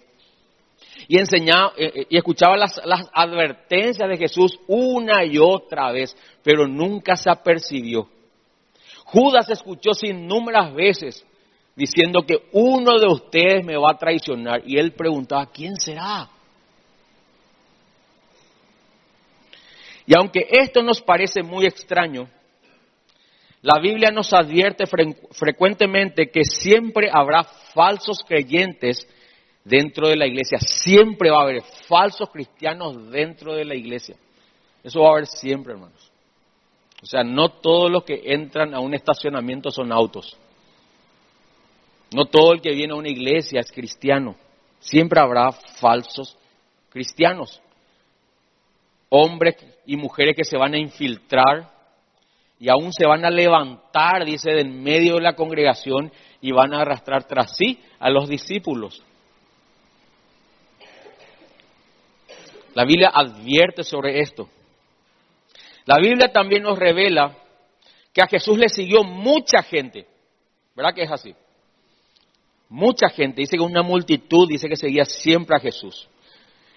Y, 1.07 1.17
eh, 1.17 1.23
eh, 1.77 2.07
escuchaba 2.09 2.57
las, 2.57 2.81
las 2.83 3.09
advertencias 3.13 4.09
de 4.09 4.17
Jesús 4.17 4.59
una 4.67 5.23
y 5.23 5.37
otra 5.37 5.93
vez, 5.93 6.15
pero 6.43 6.67
nunca 6.67 7.15
se 7.15 7.29
apercibió 7.29 8.09
Judas 9.11 9.49
escuchó 9.49 9.93
sin 9.93 10.27
númeras 10.27 10.73
veces 10.73 11.25
diciendo 11.75 12.25
que 12.25 12.49
uno 12.51 12.99
de 12.99 13.07
ustedes 13.07 13.65
me 13.65 13.77
va 13.77 13.91
a 13.91 13.97
traicionar 13.97 14.61
y 14.65 14.77
él 14.77 14.91
preguntaba, 14.91 15.47
¿quién 15.47 15.75
será? 15.77 16.29
Y 20.05 20.17
aunque 20.17 20.47
esto 20.49 20.83
nos 20.83 21.01
parece 21.01 21.41
muy 21.41 21.65
extraño, 21.65 22.29
la 23.61 23.79
Biblia 23.79 24.11
nos 24.11 24.31
advierte 24.33 24.85
frecuentemente 25.31 26.29
que 26.29 26.43
siempre 26.43 27.09
habrá 27.11 27.43
falsos 27.43 28.23
creyentes 28.27 29.07
dentro 29.63 30.07
de 30.07 30.17
la 30.17 30.27
iglesia, 30.27 30.59
siempre 30.59 31.29
va 31.29 31.39
a 31.39 31.43
haber 31.43 31.63
falsos 31.87 32.29
cristianos 32.29 33.11
dentro 33.11 33.53
de 33.53 33.65
la 33.65 33.75
iglesia. 33.75 34.15
Eso 34.83 35.01
va 35.01 35.07
a 35.07 35.11
haber 35.13 35.27
siempre, 35.27 35.73
hermanos. 35.73 36.08
O 37.01 37.05
sea, 37.05 37.23
no 37.23 37.49
todos 37.49 37.89
los 37.89 38.03
que 38.03 38.21
entran 38.25 38.73
a 38.73 38.79
un 38.79 38.93
estacionamiento 38.93 39.71
son 39.71 39.91
autos. 39.91 40.37
No 42.13 42.25
todo 42.25 42.53
el 42.53 42.61
que 42.61 42.73
viene 42.73 42.93
a 42.93 42.97
una 42.97 43.09
iglesia 43.09 43.61
es 43.61 43.71
cristiano. 43.71 44.35
Siempre 44.79 45.19
habrá 45.19 45.51
falsos 45.51 46.37
cristianos. 46.89 47.61
Hombres 49.09 49.55
y 49.85 49.95
mujeres 49.95 50.35
que 50.35 50.43
se 50.43 50.57
van 50.57 50.73
a 50.73 50.79
infiltrar 50.79 51.71
y 52.59 52.69
aún 52.69 52.91
se 52.91 53.07
van 53.07 53.23
a 53.23 53.29
levantar, 53.29 54.25
dice, 54.25 54.51
en 54.59 54.83
medio 54.83 55.15
de 55.15 55.21
la 55.21 55.35
congregación 55.35 56.11
y 56.41 56.51
van 56.51 56.73
a 56.73 56.81
arrastrar 56.81 57.23
tras 57.23 57.55
sí 57.55 57.79
a 57.99 58.09
los 58.09 58.27
discípulos. 58.27 59.01
La 62.75 62.83
Biblia 62.85 63.11
advierte 63.13 63.83
sobre 63.83 64.19
esto. 64.19 64.49
La 65.89 65.97
Biblia 65.97 66.31
también 66.31 66.61
nos 66.61 66.77
revela 66.77 67.35
que 68.13 68.21
a 68.21 68.27
Jesús 68.27 68.59
le 68.59 68.69
siguió 68.69 69.03
mucha 69.03 69.63
gente. 69.63 70.05
¿Verdad 70.75 70.93
que 70.93 71.01
es 71.01 71.11
así? 71.11 71.33
Mucha 72.69 73.09
gente, 73.09 73.41
dice 73.41 73.57
que 73.57 73.63
una 73.63 73.81
multitud, 73.81 74.47
dice 74.47 74.69
que 74.69 74.75
seguía 74.75 75.03
siempre 75.03 75.55
a 75.57 75.59
Jesús. 75.59 76.07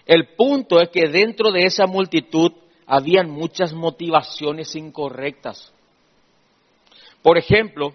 El 0.07 0.29
punto 0.29 0.81
es 0.81 0.89
que 0.89 1.09
dentro 1.09 1.51
de 1.51 1.61
esa 1.61 1.85
multitud 1.85 2.53
habían 2.87 3.29
muchas 3.29 3.71
motivaciones 3.71 4.75
incorrectas. 4.75 5.71
Por 7.21 7.37
ejemplo, 7.37 7.93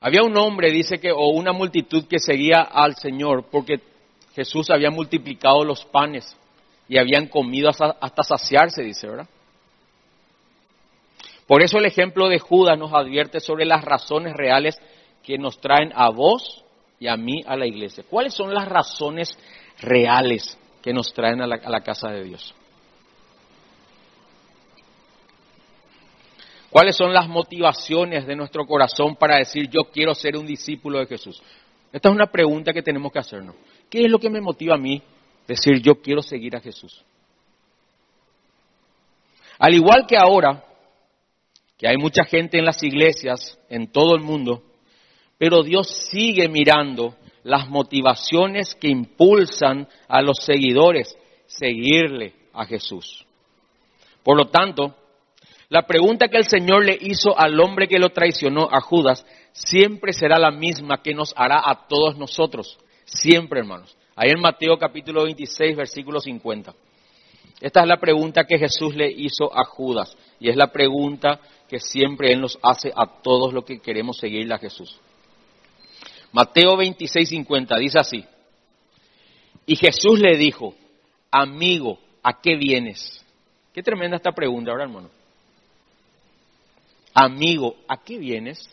había 0.00 0.22
un 0.22 0.36
hombre, 0.36 0.70
dice 0.70 1.00
que, 1.00 1.12
o 1.12 1.28
una 1.28 1.54
multitud 1.54 2.04
que 2.04 2.18
seguía 2.18 2.60
al 2.60 2.94
Señor 2.96 3.46
porque 3.50 3.80
Jesús 4.34 4.68
había 4.68 4.90
multiplicado 4.90 5.64
los 5.64 5.82
panes 5.86 6.36
y 6.92 6.98
habían 6.98 7.26
comido 7.26 7.70
hasta, 7.70 8.22
saciarse, 8.22 8.82
dice, 8.82 9.08
¿verdad? 9.08 9.26
Por 11.46 11.62
eso 11.62 11.78
el 11.78 11.86
ejemplo 11.86 12.28
de 12.28 12.38
Judas 12.38 12.78
nos 12.78 12.92
advierte 12.92 13.40
sobre 13.40 13.64
las 13.64 13.82
razones 13.82 14.34
reales 14.34 14.78
que 15.22 15.38
nos 15.38 15.58
traen 15.58 15.90
a 15.94 16.10
vos 16.10 16.62
y 17.00 17.08
a 17.08 17.16
mí 17.16 17.42
a 17.46 17.56
la 17.56 17.66
iglesia. 17.66 18.04
¿Cuáles 18.10 18.34
son 18.34 18.52
las 18.52 18.68
razones 18.68 19.30
reales 19.80 20.58
que 20.82 20.92
nos 20.92 21.14
traen 21.14 21.40
a 21.40 21.46
la, 21.46 21.80
casa 21.80 22.10
de 22.10 22.24
Dios? 22.24 22.54
¿Cuáles 26.68 26.94
son 26.94 27.14
las 27.14 27.26
motivaciones 27.26 28.26
de 28.26 28.36
nuestro 28.36 28.66
corazón 28.66 29.16
para 29.16 29.38
decir 29.38 29.70
yo 29.70 29.84
quiero 29.84 30.14
ser 30.14 30.36
un 30.36 30.46
discípulo 30.46 30.98
de 30.98 31.06
Jesús? 31.06 31.42
Esta 31.90 32.10
es 32.10 32.14
una 32.14 32.26
pregunta 32.26 32.74
que 32.74 32.82
tenemos 32.82 33.10
que 33.10 33.18
hacernos. 33.18 33.56
¿Qué 33.88 34.04
es 34.04 34.10
lo 34.10 34.18
que 34.18 34.28
me 34.28 34.42
motiva 34.42 34.74
a 34.74 34.78
mí 34.78 35.02
decir 35.46 35.80
yo 35.82 36.00
quiero 36.00 36.22
seguir 36.22 36.56
a 36.56 36.60
Jesús? 36.60 37.04
Al 39.58 39.74
igual 39.74 40.06
que 40.06 40.16
ahora, 40.16 40.64
que 41.78 41.88
hay 41.88 41.96
mucha 41.96 42.24
gente 42.24 42.58
en 42.58 42.64
las 42.64 42.82
iglesias, 42.82 43.58
en 43.68 43.90
todo 43.90 44.14
el 44.14 44.22
mundo, 44.22 44.62
pero 45.38 45.62
Dios 45.62 46.08
sigue 46.10 46.48
mirando 46.48 47.16
las 47.42 47.68
motivaciones 47.68 48.74
que 48.74 48.88
impulsan 48.88 49.88
a 50.08 50.22
los 50.22 50.38
seguidores 50.38 51.16
seguirle 51.46 52.34
a 52.52 52.64
Jesús. 52.64 53.26
Por 54.22 54.36
lo 54.36 54.46
tanto, 54.46 54.94
la 55.68 55.82
pregunta 55.86 56.28
que 56.28 56.38
el 56.38 56.46
Señor 56.46 56.84
le 56.84 56.98
hizo 57.00 57.38
al 57.38 57.58
hombre 57.60 57.88
que 57.88 57.98
lo 57.98 58.10
traicionó, 58.10 58.68
a 58.70 58.80
Judas, 58.80 59.24
siempre 59.52 60.12
será 60.12 60.38
la 60.38 60.50
misma 60.50 61.02
que 61.02 61.14
nos 61.14 61.32
hará 61.36 61.62
a 61.64 61.86
todos 61.88 62.16
nosotros. 62.16 62.78
Siempre, 63.04 63.60
hermanos. 63.60 63.96
Ahí 64.14 64.30
en 64.30 64.40
Mateo 64.40 64.78
capítulo 64.78 65.24
26, 65.24 65.76
versículo 65.76 66.20
50. 66.20 66.74
Esta 67.60 67.80
es 67.80 67.86
la 67.86 67.96
pregunta 67.96 68.44
que 68.44 68.58
Jesús 68.58 68.94
le 68.94 69.10
hizo 69.10 69.56
a 69.56 69.64
Judas 69.64 70.16
y 70.38 70.50
es 70.50 70.56
la 70.56 70.66
pregunta 70.66 71.40
que 71.68 71.78
siempre 71.78 72.32
Él 72.32 72.40
nos 72.40 72.58
hace 72.62 72.92
a 72.94 73.06
todos 73.22 73.54
los 73.54 73.64
que 73.64 73.78
queremos 73.78 74.18
seguirle 74.18 74.54
a 74.54 74.58
Jesús. 74.58 74.98
Mateo 76.32 76.76
26, 76.76 77.28
50 77.28 77.78
dice 77.78 77.98
así. 77.98 78.24
Y 79.64 79.76
Jesús 79.76 80.18
le 80.18 80.36
dijo, 80.36 80.74
amigo, 81.30 81.98
¿a 82.22 82.40
qué 82.40 82.56
vienes? 82.56 83.24
Qué 83.72 83.82
tremenda 83.82 84.16
esta 84.16 84.32
pregunta 84.32 84.70
ahora, 84.70 84.84
hermano. 84.84 85.08
Amigo, 87.14 87.76
¿a 87.86 87.96
qué 88.02 88.18
vienes? 88.18 88.68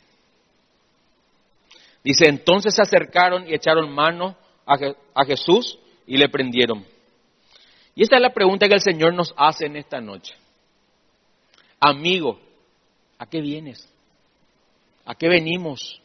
Dice, 2.03 2.27
entonces 2.27 2.73
se 2.73 2.81
acercaron 2.81 3.47
y 3.47 3.53
echaron 3.53 3.93
mano 3.93 4.35
a, 4.69 5.25
Jesús 5.25 5.79
y 6.05 6.17
le 6.17 6.29
prendieron. 6.29 6.85
Y 7.95 8.03
esta 8.03 8.17
es 8.17 8.21
la 8.21 8.33
pregunta 8.33 8.67
que 8.67 8.75
el 8.75 8.81
Señor 8.81 9.13
nos 9.13 9.33
hace 9.35 9.65
en 9.65 9.75
esta 9.75 9.99
noche. 9.99 10.35
Amigo, 11.79 12.39
¿a 13.17 13.25
qué 13.25 13.41
vienes? 13.41 13.91
¿A 15.05 15.15
qué 15.15 15.27
venimos? 15.27 16.01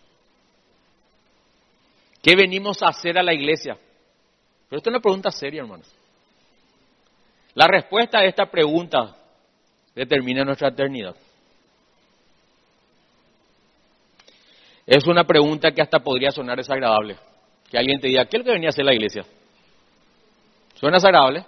¿Qué 2.23 2.35
venimos 2.35 2.83
a 2.83 2.89
hacer 2.89 3.19
a 3.19 3.23
la 3.23 3.35
iglesia? 3.35 3.77
Pero 4.69 4.79
esta 4.79 4.91
es 4.91 4.95
una 4.95 5.01
pregunta 5.01 5.31
seria, 5.31 5.61
hermanos. 5.61 5.93
La 7.55 7.67
respuesta 7.67 8.19
a 8.19 8.25
esta 8.25 8.47
pregunta 8.47 9.17
determina 9.95 10.45
nuestra 10.45 10.69
eternidad. 10.69 11.15
Es 14.87 15.07
una 15.07 15.25
pregunta 15.25 15.71
que 15.71 15.83
hasta 15.83 16.01
podría 16.01 16.31
sonar 16.31 16.57
desagradable. 16.57 17.17
Que 17.75 17.79
alguien 17.79 17.99
te 17.99 18.07
diga, 18.07 18.25
¿qué 18.27 18.37
es 18.37 18.39
lo 18.39 18.45
que 18.45 18.53
venía 18.53 18.69
a 18.69 18.71
hacer 18.71 18.85
la 18.85 18.95
iglesia? 18.95 19.25
¿Suena 20.77 20.99
desagradable? 20.99 21.45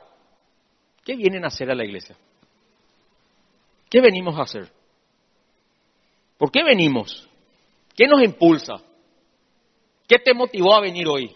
¿Qué 1.05 1.15
vienen 1.15 1.45
a 1.45 1.47
hacer 1.47 1.71
a 1.71 1.75
la 1.77 1.85
iglesia? 1.85 2.17
¿Qué 3.89 4.01
venimos 4.01 4.37
a 4.37 4.43
hacer? 4.43 4.69
¿Por 6.37 6.51
qué 6.51 6.65
venimos? 6.65 7.29
¿Qué 7.95 8.09
nos 8.09 8.21
impulsa? 8.25 8.75
¿Qué 10.09 10.19
te 10.19 10.35
motivó 10.35 10.75
a 10.75 10.81
venir 10.81 11.07
hoy? 11.07 11.31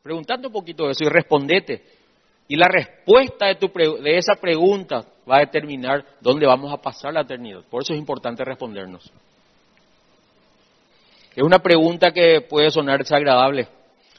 Preguntando 0.00 0.46
un 0.46 0.52
poquito 0.54 0.88
eso 0.88 1.02
y 1.02 1.08
respondete. 1.08 1.84
Y 2.46 2.54
la 2.54 2.68
respuesta 2.68 3.46
de, 3.46 3.56
tu, 3.56 3.72
de 3.76 4.18
esa 4.18 4.36
pregunta 4.40 5.04
va 5.28 5.38
a 5.38 5.40
determinar 5.40 6.06
dónde 6.20 6.46
vamos 6.46 6.72
a 6.72 6.80
pasar 6.80 7.12
la 7.12 7.22
eternidad. 7.22 7.64
Por 7.68 7.82
eso 7.82 7.92
es 7.92 7.98
importante 7.98 8.44
respondernos. 8.44 9.12
Es 11.34 11.42
una 11.42 11.58
pregunta 11.58 12.10
que 12.12 12.40
puede 12.40 12.70
sonar 12.70 12.98
desagradable. 12.98 13.68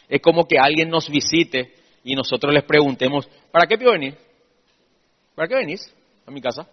Es 0.08 0.22
como 0.22 0.48
que 0.48 0.58
alguien 0.58 0.90
nos 0.90 1.10
visite 1.10 1.74
y 2.04 2.16
nosotros 2.16 2.54
les 2.54 2.64
preguntemos, 2.64 3.28
¿para 3.52 3.68
qué 3.68 3.78
pido 3.78 3.92
venir? 3.92 4.18
¿Para 5.36 5.48
qué 5.48 5.56
venís 5.56 5.94
a 6.26 6.32
mi 6.32 6.42
casa? 6.42 6.68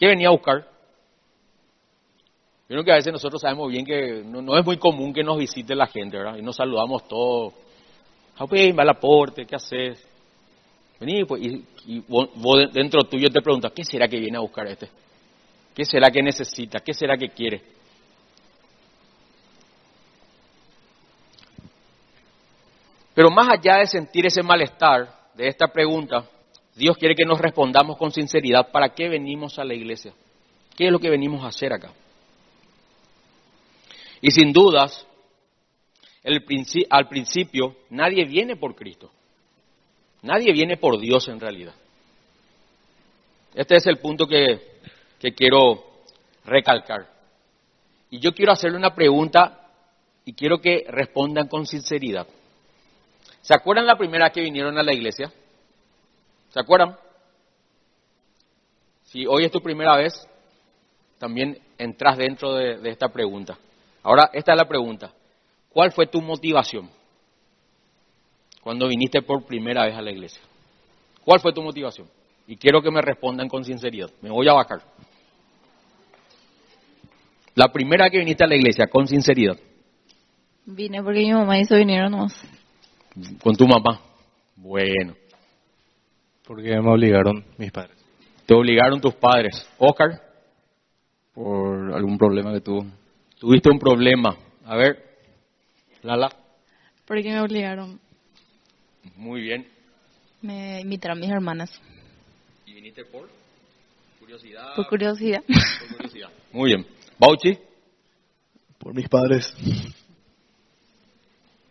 ¿Qué 0.00 0.06
venía 0.06 0.28
a 0.28 0.32
buscar? 0.32 0.66
Yo 2.70 2.76
creo 2.76 2.84
que 2.84 2.92
a 2.92 2.96
veces 2.96 3.12
nosotros 3.12 3.42
sabemos 3.42 3.70
bien 3.70 3.84
que 3.84 4.22
no, 4.24 4.56
es 4.56 4.64
muy 4.64 4.78
común 4.78 5.12
que 5.12 5.22
nos 5.22 5.36
visite 5.36 5.74
la 5.74 5.86
gente, 5.86 6.16
¿verdad? 6.16 6.36
Y 6.38 6.42
nos 6.42 6.56
saludamos 6.56 7.06
todos. 7.06 7.52
Ah, 8.38 8.46
pues, 8.46 8.74
va 8.74 8.82
al 8.82 8.90
aporte, 8.90 9.44
¿qué 9.44 9.56
haces? 9.56 10.02
Vení, 10.98 11.24
pues, 11.24 11.42
y, 11.42 11.98
vos, 12.08 12.30
dentro 12.72 13.02
tuyo 13.04 13.28
te 13.28 13.42
preguntas, 13.42 13.72
¿qué 13.72 13.84
será 13.84 14.08
que 14.08 14.18
viene 14.18 14.38
a 14.38 14.40
buscar 14.40 14.66
este? 14.68 14.88
¿Qué 15.74 15.84
será 15.84 16.10
que 16.10 16.22
necesita? 16.22 16.80
¿Qué 16.80 16.94
será 16.94 17.18
que 17.18 17.28
quiere? 17.28 17.60
Pero 23.20 23.30
más 23.30 23.50
allá 23.50 23.76
de 23.80 23.86
sentir 23.86 24.24
ese 24.24 24.42
malestar 24.42 25.14
de 25.34 25.46
esta 25.46 25.68
pregunta, 25.68 26.24
Dios 26.74 26.96
quiere 26.96 27.14
que 27.14 27.26
nos 27.26 27.38
respondamos 27.38 27.98
con 27.98 28.10
sinceridad, 28.10 28.70
¿para 28.70 28.94
qué 28.94 29.10
venimos 29.10 29.58
a 29.58 29.64
la 29.64 29.74
iglesia? 29.74 30.14
¿Qué 30.74 30.86
es 30.86 30.90
lo 30.90 30.98
que 30.98 31.10
venimos 31.10 31.44
a 31.44 31.48
hacer 31.48 31.70
acá? 31.70 31.92
Y 34.22 34.30
sin 34.30 34.54
dudas, 34.54 35.06
al 36.88 37.08
principio 37.08 37.76
nadie 37.90 38.24
viene 38.24 38.56
por 38.56 38.74
Cristo. 38.74 39.10
Nadie 40.22 40.54
viene 40.54 40.78
por 40.78 40.98
Dios 40.98 41.28
en 41.28 41.40
realidad. 41.40 41.74
Este 43.54 43.76
es 43.76 43.86
el 43.86 43.98
punto 43.98 44.24
que, 44.24 44.62
quiero 45.36 45.84
recalcar. 46.46 47.06
Y 48.08 48.18
yo 48.18 48.32
quiero 48.32 48.52
hacerle 48.52 48.78
una 48.78 48.94
pregunta 48.94 49.68
y 50.24 50.32
quiero 50.32 50.58
que 50.58 50.86
respondan 50.88 51.48
con 51.48 51.66
sinceridad. 51.66 52.26
¿Se 53.42 53.54
acuerdan 53.54 53.86
la 53.86 53.96
primera 53.96 54.30
que 54.30 54.42
vinieron 54.42 54.76
a 54.78 54.82
la 54.82 54.92
iglesia? 54.92 55.32
¿Se 56.50 56.60
acuerdan? 56.60 56.96
Si 59.04 59.26
hoy 59.26 59.44
es 59.44 59.50
tu 59.50 59.60
primera 59.60 59.96
vez, 59.96 60.28
también 61.18 61.58
entras 61.78 62.16
dentro 62.16 62.54
de 62.54 62.90
esta 62.90 63.08
pregunta. 63.08 63.58
Ahora, 64.02 64.30
esta 64.32 64.52
es 64.52 64.58
la 64.58 64.68
pregunta. 64.68 65.12
¿Cuál 65.70 65.92
fue 65.92 66.06
tu 66.06 66.20
motivación 66.20 66.90
cuando 68.62 68.88
viniste 68.88 69.22
por 69.22 69.44
primera 69.44 69.84
vez 69.84 69.94
a 69.94 70.02
la 70.02 70.10
iglesia? 70.10 70.40
¿Cuál 71.24 71.40
fue 71.40 71.52
tu 71.52 71.62
motivación? 71.62 72.08
Y 72.46 72.56
quiero 72.56 72.82
que 72.82 72.90
me 72.90 73.00
respondan 73.00 73.48
con 73.48 73.64
sinceridad. 73.64 74.10
Me 74.20 74.30
voy 74.30 74.48
a 74.48 74.54
bajar. 74.54 74.82
La 77.54 77.68
primera 77.68 78.10
que 78.10 78.18
viniste 78.18 78.44
a 78.44 78.46
la 78.46 78.56
iglesia, 78.56 78.86
con 78.86 79.06
sinceridad. 79.06 79.56
Vine 80.66 81.02
porque 81.02 81.20
mi 81.20 81.32
mamá 81.32 81.58
hizo 81.58 81.76
vinieron 81.76 82.14
Con 83.42 83.56
tu 83.56 83.66
mamá. 83.66 84.00
Bueno. 84.56 85.14
Porque 86.44 86.68
me 86.80 86.90
obligaron 86.90 87.44
mis 87.58 87.70
padres. 87.72 87.96
Te 88.46 88.54
obligaron 88.54 89.00
tus 89.00 89.14
padres. 89.14 89.66
Oscar, 89.78 90.20
Por 91.32 91.94
algún 91.94 92.18
problema 92.18 92.52
que 92.52 92.60
tuvo. 92.60 92.84
tuviste 93.38 93.70
un 93.70 93.78
problema. 93.78 94.36
A 94.64 94.76
ver, 94.76 95.10
Lala. 96.02 96.28
Porque 97.06 97.30
me 97.30 97.40
obligaron. 97.40 98.00
Muy 99.16 99.40
bien. 99.42 99.66
Me 100.42 100.80
invitaron 100.80 101.20
mis 101.20 101.30
hermanas. 101.30 101.70
¿Y 102.66 102.74
viniste 102.74 103.04
por 103.04 103.28
curiosidad? 104.18 104.74
Por 104.76 104.88
curiosidad. 104.88 105.42
Por 105.46 105.96
curiosidad. 105.96 106.30
Muy 106.52 106.70
bien. 106.74 106.86
Bauchi. 107.18 107.58
Por 108.78 108.94
mis 108.94 109.08
padres. 109.08 109.52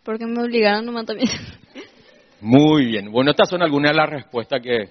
Porque 0.02 0.26
me 0.26 0.42
obligaron 0.42 0.86
nomás 0.86 1.06
también. 1.06 1.28
Muy 2.40 2.86
bien. 2.86 3.10
Bueno, 3.12 3.30
estas 3.32 3.48
son 3.50 3.62
algunas 3.62 3.92
de 3.92 3.96
las 3.96 4.08
respuestas 4.08 4.60
que 4.62 4.88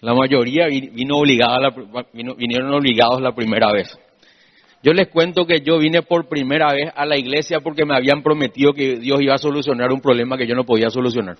la 0.00 0.14
mayoría 0.14 0.66
vi- 0.66 0.88
vino 0.88 1.18
obligada, 1.18 1.58
la 1.60 1.74
vinieron 2.12 2.72
obligados 2.72 3.20
la 3.20 3.34
primera 3.34 3.70
vez. 3.72 3.98
Yo 4.82 4.92
les 4.92 5.08
cuento 5.08 5.46
que 5.46 5.60
yo 5.60 5.78
vine 5.78 6.02
por 6.02 6.28
primera 6.28 6.72
vez 6.72 6.92
a 6.94 7.04
la 7.06 7.16
iglesia 7.18 7.60
porque 7.60 7.84
me 7.84 7.96
habían 7.96 8.22
prometido 8.22 8.72
que 8.72 8.96
Dios 8.96 9.20
iba 9.20 9.34
a 9.34 9.38
solucionar 9.38 9.90
un 9.92 10.00
problema 10.00 10.36
que 10.38 10.46
yo 10.46 10.54
no 10.54 10.64
podía 10.64 10.90
solucionar. 10.90 11.36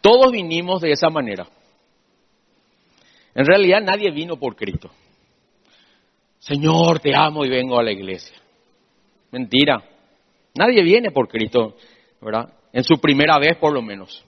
Todos 0.00 0.32
vinimos 0.32 0.80
de 0.80 0.92
esa 0.92 1.10
manera. 1.10 1.46
En 3.34 3.44
realidad 3.44 3.80
nadie 3.82 4.10
vino 4.10 4.36
por 4.36 4.54
Cristo. 4.56 4.90
Señor, 6.38 7.00
te 7.00 7.14
amo 7.14 7.44
y 7.44 7.48
vengo 7.50 7.78
a 7.78 7.82
la 7.82 7.90
iglesia. 7.92 8.36
Mentira. 9.34 9.82
Nadie 10.56 10.80
viene 10.84 11.10
por 11.10 11.26
Cristo, 11.26 11.74
¿verdad? 12.20 12.54
En 12.72 12.84
su 12.84 13.00
primera 13.00 13.36
vez 13.36 13.56
por 13.56 13.74
lo 13.74 13.82
menos. 13.82 14.24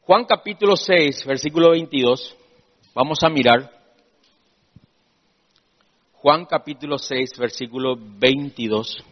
Juan 0.00 0.24
capítulo 0.24 0.76
6, 0.76 1.26
versículo 1.26 1.72
22. 1.72 2.34
Vamos 2.94 3.18
a 3.22 3.28
mirar. 3.28 3.70
Juan 6.14 6.46
capítulo 6.46 6.96
6, 6.96 7.32
versículo 7.38 7.98
22. 7.98 9.04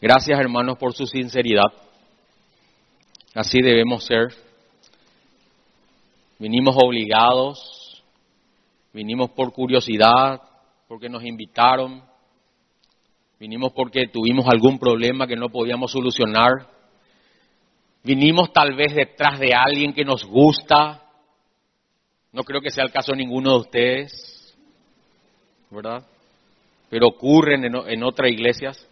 Gracias 0.00 0.40
hermanos 0.40 0.76
por 0.76 0.92
su 0.92 1.06
sinceridad. 1.06 1.72
Así 3.32 3.62
debemos 3.62 4.04
ser. 4.04 4.34
Vinimos 6.40 6.74
obligados, 6.84 8.02
vinimos 8.92 9.30
por 9.30 9.52
curiosidad, 9.52 10.49
porque 10.90 11.08
nos 11.08 11.24
invitaron, 11.24 12.02
vinimos 13.38 13.70
porque 13.72 14.08
tuvimos 14.08 14.48
algún 14.48 14.76
problema 14.76 15.28
que 15.28 15.36
no 15.36 15.48
podíamos 15.48 15.92
solucionar, 15.92 16.66
vinimos 18.02 18.52
tal 18.52 18.74
vez 18.74 18.92
detrás 18.92 19.38
de 19.38 19.54
alguien 19.54 19.92
que 19.92 20.04
nos 20.04 20.24
gusta, 20.24 21.04
no 22.32 22.42
creo 22.42 22.60
que 22.60 22.72
sea 22.72 22.82
el 22.82 22.90
caso 22.90 23.12
de 23.12 23.18
ninguno 23.18 23.52
de 23.52 23.58
ustedes, 23.60 24.58
¿verdad? 25.70 26.04
Pero 26.88 27.06
ocurren 27.06 27.66
en, 27.66 28.02
otras 28.02 28.28
iglesias. 28.28 28.84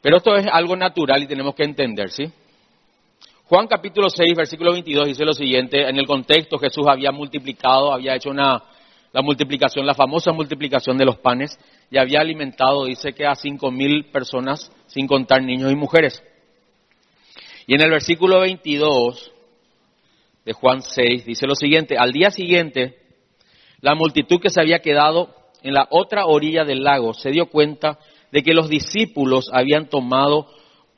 Pero 0.00 0.16
esto 0.16 0.36
es 0.36 0.46
algo 0.50 0.74
natural 0.74 1.22
y 1.22 1.26
tenemos 1.26 1.54
que 1.54 1.64
entender, 1.64 2.10
¿sí? 2.12 2.32
Juan 3.44 3.66
capítulo 3.66 4.08
6, 4.08 4.34
versículo 4.34 4.72
22 4.72 5.08
dice 5.08 5.26
lo 5.26 5.34
siguiente, 5.34 5.86
en 5.86 5.98
el 5.98 6.06
contexto 6.06 6.56
Jesús 6.56 6.86
había 6.88 7.12
multiplicado, 7.12 7.92
había 7.92 8.14
hecho 8.14 8.30
una, 8.30 8.62
la 9.12 9.22
multiplicación, 9.22 9.86
la 9.86 9.94
famosa 9.94 10.32
multiplicación 10.32 10.98
de 10.98 11.04
los 11.04 11.18
panes, 11.18 11.58
y 11.90 11.98
había 11.98 12.20
alimentado, 12.20 12.84
dice 12.84 13.12
que 13.12 13.26
a 13.26 13.34
cinco 13.34 13.70
mil 13.70 14.06
personas, 14.06 14.70
sin 14.86 15.06
contar 15.06 15.42
niños 15.42 15.72
y 15.72 15.76
mujeres. 15.76 16.22
Y 17.66 17.74
en 17.74 17.82
el 17.82 17.90
versículo 17.90 18.40
22 18.40 19.32
de 20.44 20.52
Juan 20.52 20.82
6 20.82 21.26
dice 21.26 21.46
lo 21.46 21.54
siguiente, 21.54 21.96
al 21.98 22.12
día 22.12 22.30
siguiente, 22.30 22.98
la 23.80 23.94
multitud 23.94 24.40
que 24.40 24.50
se 24.50 24.60
había 24.60 24.80
quedado 24.80 25.34
en 25.62 25.74
la 25.74 25.86
otra 25.90 26.26
orilla 26.26 26.64
del 26.64 26.82
lago 26.82 27.14
se 27.14 27.30
dio 27.30 27.46
cuenta 27.46 27.98
de 28.32 28.42
que 28.42 28.54
los 28.54 28.68
discípulos 28.68 29.50
habían 29.52 29.88
tomado 29.88 30.48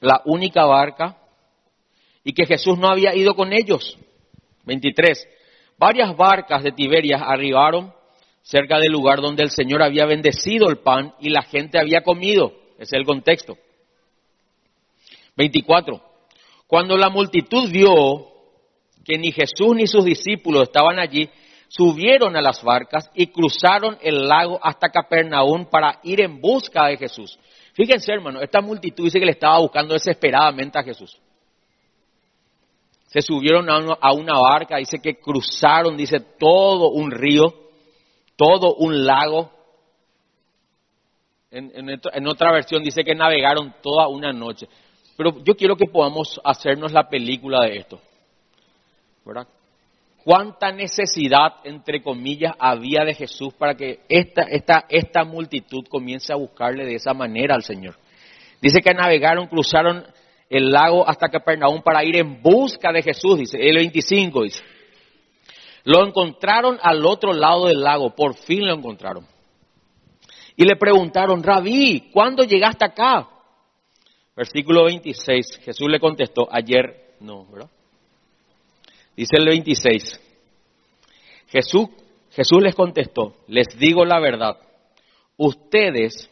la 0.01 0.23
única 0.25 0.64
barca 0.64 1.18
y 2.25 2.33
que 2.33 2.46
Jesús 2.46 2.79
no 2.79 2.88
había 2.88 3.14
ido 3.14 3.35
con 3.35 3.53
ellos. 3.53 3.99
23. 4.64 5.27
Varias 5.79 6.16
barcas 6.16 6.62
de 6.62 6.73
Tiberias 6.73 7.23
arribaron 7.25 7.92
cerca 8.42 8.79
del 8.79 8.92
lugar 8.92 9.20
donde 9.20 9.42
el 9.42 9.50
Señor 9.50 9.83
había 9.83 10.07
bendecido 10.07 10.68
el 10.68 10.79
pan 10.79 11.14
y 11.20 11.31
la 11.31 11.42
gente 11.42 11.79
había 11.79 12.03
comido. 12.03 12.53
Ese 12.74 12.96
es 12.96 13.00
el 13.00 13.05
contexto. 13.05 13.57
24. 15.37 16.03
Cuando 16.66 16.96
la 16.96 17.09
multitud 17.09 17.70
vio 17.70 18.29
que 19.05 19.18
ni 19.18 19.33
Jesús 19.33 19.74
ni 19.74 19.87
sus 19.87 20.05
discípulos 20.05 20.64
estaban 20.64 20.98
allí, 20.98 21.29
subieron 21.68 22.37
a 22.37 22.42
las 22.42 22.62
barcas 22.62 23.11
y 23.14 23.29
cruzaron 23.29 23.96
el 24.03 24.26
lago 24.26 24.59
hasta 24.62 24.90
Capernaum 24.90 25.66
para 25.66 26.00
ir 26.03 26.20
en 26.20 26.40
busca 26.40 26.87
de 26.87 26.96
Jesús. 26.96 27.38
Fíjense, 27.74 28.12
hermano, 28.12 28.40
esta 28.40 28.61
multitud 28.61 29.05
dice 29.05 29.20
que 29.20 29.26
le 29.26 29.33
estaba 29.33 29.61
buscando 29.61 29.94
desesperadamente 29.94 30.79
a 30.79 30.83
Jesús. 30.83 31.16
Se 33.07 33.22
subieron 33.22 33.68
a 33.68 34.12
una, 34.12 34.38
barca, 34.38 34.76
dice 34.76 34.98
que 35.03 35.18
cruzaron, 35.18 35.96
dice, 35.96 36.20
todo 36.38 36.90
un 36.90 37.11
río, 37.11 37.70
todo 38.40 38.74
un 38.76 39.05
lago. 39.05 39.50
En, 41.50 42.26
otra 42.26 42.53
versión 42.53 42.83
dice 42.83 43.05
que 43.05 43.14
navegaron 43.14 43.74
toda 43.83 44.09
una 44.09 44.33
noche. 44.33 44.66
Pero 45.14 45.44
yo 45.44 45.55
quiero 45.55 45.76
que 45.76 45.85
podamos 45.85 46.40
hacernos 46.42 46.90
la 46.92 47.07
película 47.11 47.66
de 47.66 47.76
esto. 47.76 48.00
¿Verdad? 49.26 49.46
¿Cuánta 50.24 50.72
necesidad, 50.72 51.57
entre 51.64 52.03
comillas, 52.03 52.55
había 52.59 53.05
de 53.05 53.14
Jesús 53.14 53.53
para 53.53 53.74
que 53.74 54.00
esta, 54.09 54.42
esta, 54.42 54.87
esta 54.88 55.24
multitud 55.24 55.85
comience 55.90 56.33
a 56.33 56.37
buscarle 56.37 56.87
de 56.87 56.94
esa 56.94 57.12
manera 57.12 57.55
al 57.55 57.62
Señor? 57.62 57.96
Dice 58.62 58.81
que 58.81 58.94
navegaron, 58.94 59.48
cruzaron 59.48 60.07
el 60.48 60.70
lago 60.70 61.07
hasta 61.07 61.29
Capernaum 61.29 61.83
para 61.83 62.05
ir 62.05 62.16
en 62.16 62.40
busca 62.40 62.90
de 62.90 63.03
Jesús, 63.03 63.38
dice, 63.38 63.59
el 63.61 63.76
25 63.76 64.44
dice. 64.44 64.62
Lo 65.85 66.07
encontraron 66.07 66.79
al 66.83 67.05
otro 67.05 67.33
lado 67.33 67.66
del 67.66 67.81
lago, 67.81 68.14
por 68.14 68.35
fin 68.35 68.66
lo 68.66 68.75
encontraron. 68.75 69.27
Y 70.57 70.64
le 70.64 70.77
preguntaron, 70.77 71.43
Rabí, 71.43 72.11
¿cuándo 72.12 72.45
llegaste 72.45 72.85
acá? 72.85 73.29
Versículo 74.37 74.85
26, 74.85 75.61
Jesús 75.62 75.88
le 75.90 75.99
contestó, 75.99 76.49
ayer 76.51 77.14
no, 77.21 77.47
¿verdad? 77.47 77.71
Dice 79.16 79.37
el 79.37 79.47
26, 79.47 80.21
Jesús, 81.49 81.88
Jesús 82.31 82.62
les 82.62 82.75
contestó, 82.75 83.35
les 83.49 83.66
digo 83.79 84.05
la 84.05 84.21
verdad, 84.21 84.57
ustedes 85.37 86.31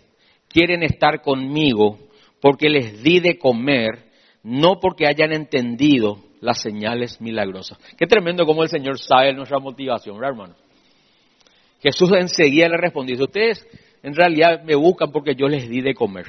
quieren 0.49 0.83
estar 0.83 1.23
conmigo 1.23 1.99
porque 2.41 2.69
les 2.69 3.03
di 3.03 3.21
de 3.21 3.39
comer, 3.39 4.11
no 4.43 4.79
porque 4.81 5.07
hayan 5.07 5.33
entendido 5.33 6.19
las 6.41 6.61
señales 6.61 7.21
milagrosas. 7.21 7.79
Qué 7.97 8.07
tremendo 8.07 8.47
como 8.47 8.63
el 8.63 8.69
Señor 8.69 8.99
sabe 8.99 9.33
nuestra 9.33 9.59
motivación, 9.59 10.17
¿verdad, 10.17 10.31
hermano? 10.31 10.55
Jesús 11.81 12.11
enseguida 12.13 12.69
le 12.69 12.77
respondió, 12.77 13.17
ustedes 13.23 13.67
en 14.03 14.15
realidad 14.15 14.63
me 14.65 14.75
buscan 14.75 15.11
porque 15.13 15.35
yo 15.35 15.49
les 15.49 15.69
di 15.69 15.81
de 15.81 15.95
comer. 15.95 16.27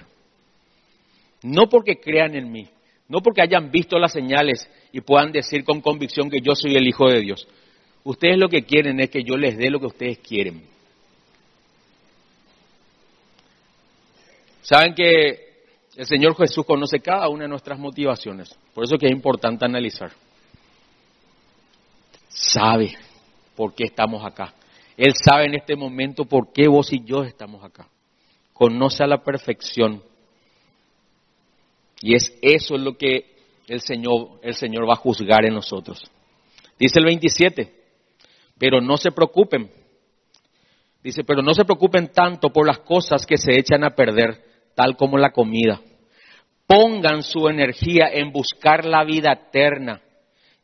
No 1.44 1.70
porque 1.70 2.00
crean 2.00 2.36
en 2.36 2.52
mí, 2.52 2.68
no 3.08 3.22
porque 3.22 3.42
hayan 3.42 3.72
visto 3.72 3.98
las 3.98 4.12
señales 4.12 4.70
y 4.92 5.02
puedan 5.02 5.32
decir 5.32 5.64
con 5.64 5.82
convicción 5.82 6.30
que 6.30 6.42
yo 6.42 6.54
soy 6.56 6.76
el 6.76 6.88
Hijo 6.88 7.08
de 7.08 7.22
Dios. 7.22 7.48
Ustedes 8.04 8.38
lo 8.38 8.50
que 8.50 8.64
quieren 8.64 9.00
es 9.00 9.10
que 9.10 9.24
yo 9.24 9.38
les 9.38 9.58
dé 9.58 9.70
lo 9.70 9.80
que 9.80 9.88
ustedes 9.88 10.20
quieren. 10.20 10.64
Saben 14.62 14.94
que 14.94 15.49
el 16.00 16.06
Señor 16.06 16.34
Jesús 16.38 16.66
conoce 16.66 17.02
cada 17.02 17.28
una 17.28 17.44
de 17.44 17.50
nuestras 17.50 17.78
motivaciones. 17.78 18.58
Por 18.74 18.86
eso 18.86 18.96
que 18.98 19.08
es 19.08 19.12
importante 19.12 19.66
analizar. 19.66 20.14
Sabe 22.30 22.98
por 23.54 23.76
qué 23.76 23.84
estamos 23.84 24.24
acá. 24.24 24.54
Él 24.96 25.14
sabe 25.22 25.48
en 25.48 25.56
este 25.56 25.76
momento 25.76 26.24
por 26.24 26.54
qué 26.54 26.70
vos 26.70 26.94
y 26.94 27.04
yo 27.04 27.24
estamos 27.24 27.66
acá. 27.66 27.90
Conoce 28.54 29.04
a 29.04 29.08
la 29.08 29.22
perfección. 29.22 30.02
Y 32.02 32.16
es 32.16 32.34
eso 32.42 32.78
lo 32.78 32.98
que 32.98 33.36
el 33.68 33.82
Señor, 33.82 34.40
el 34.42 34.54
Señor 34.54 34.88
va 34.88 34.94
a 34.94 35.04
juzgar 35.04 35.44
en 35.44 35.54
nosotros. 35.54 36.02
Dice 36.80 36.98
el 37.00 37.08
27, 37.08 37.74
pero 38.58 38.80
no 38.80 38.96
se 38.96 39.12
preocupen. 39.12 39.70
Dice, 41.04 41.26
pero 41.26 41.42
no 41.42 41.54
se 41.54 41.66
preocupen 41.66 42.08
tanto 42.14 42.52
por 42.52 42.66
las 42.66 42.80
cosas 42.80 43.26
que 43.26 43.36
se 43.36 43.60
echan 43.60 43.84
a 43.84 43.90
perder, 43.90 44.46
tal 44.76 44.96
como 44.96 45.18
la 45.18 45.32
comida. 45.32 45.82
Pongan 46.70 47.24
su 47.24 47.50
energía 47.50 48.10
en 48.14 48.32
buscar 48.32 48.86
la 48.86 49.04
vida 49.04 49.32
eterna 49.32 50.02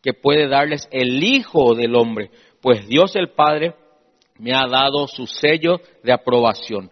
que 0.04 0.14
puede 0.14 0.48
darles 0.48 0.88
el 0.92 1.24
Hijo 1.24 1.74
del 1.74 1.96
Hombre, 1.96 2.30
pues 2.62 2.88
Dios 2.88 3.16
el 3.16 3.32
Padre 3.32 3.74
me 4.38 4.54
ha 4.54 4.68
dado 4.68 5.08
su 5.08 5.26
sello 5.26 5.82
de 6.04 6.14
aprobación. 6.14 6.92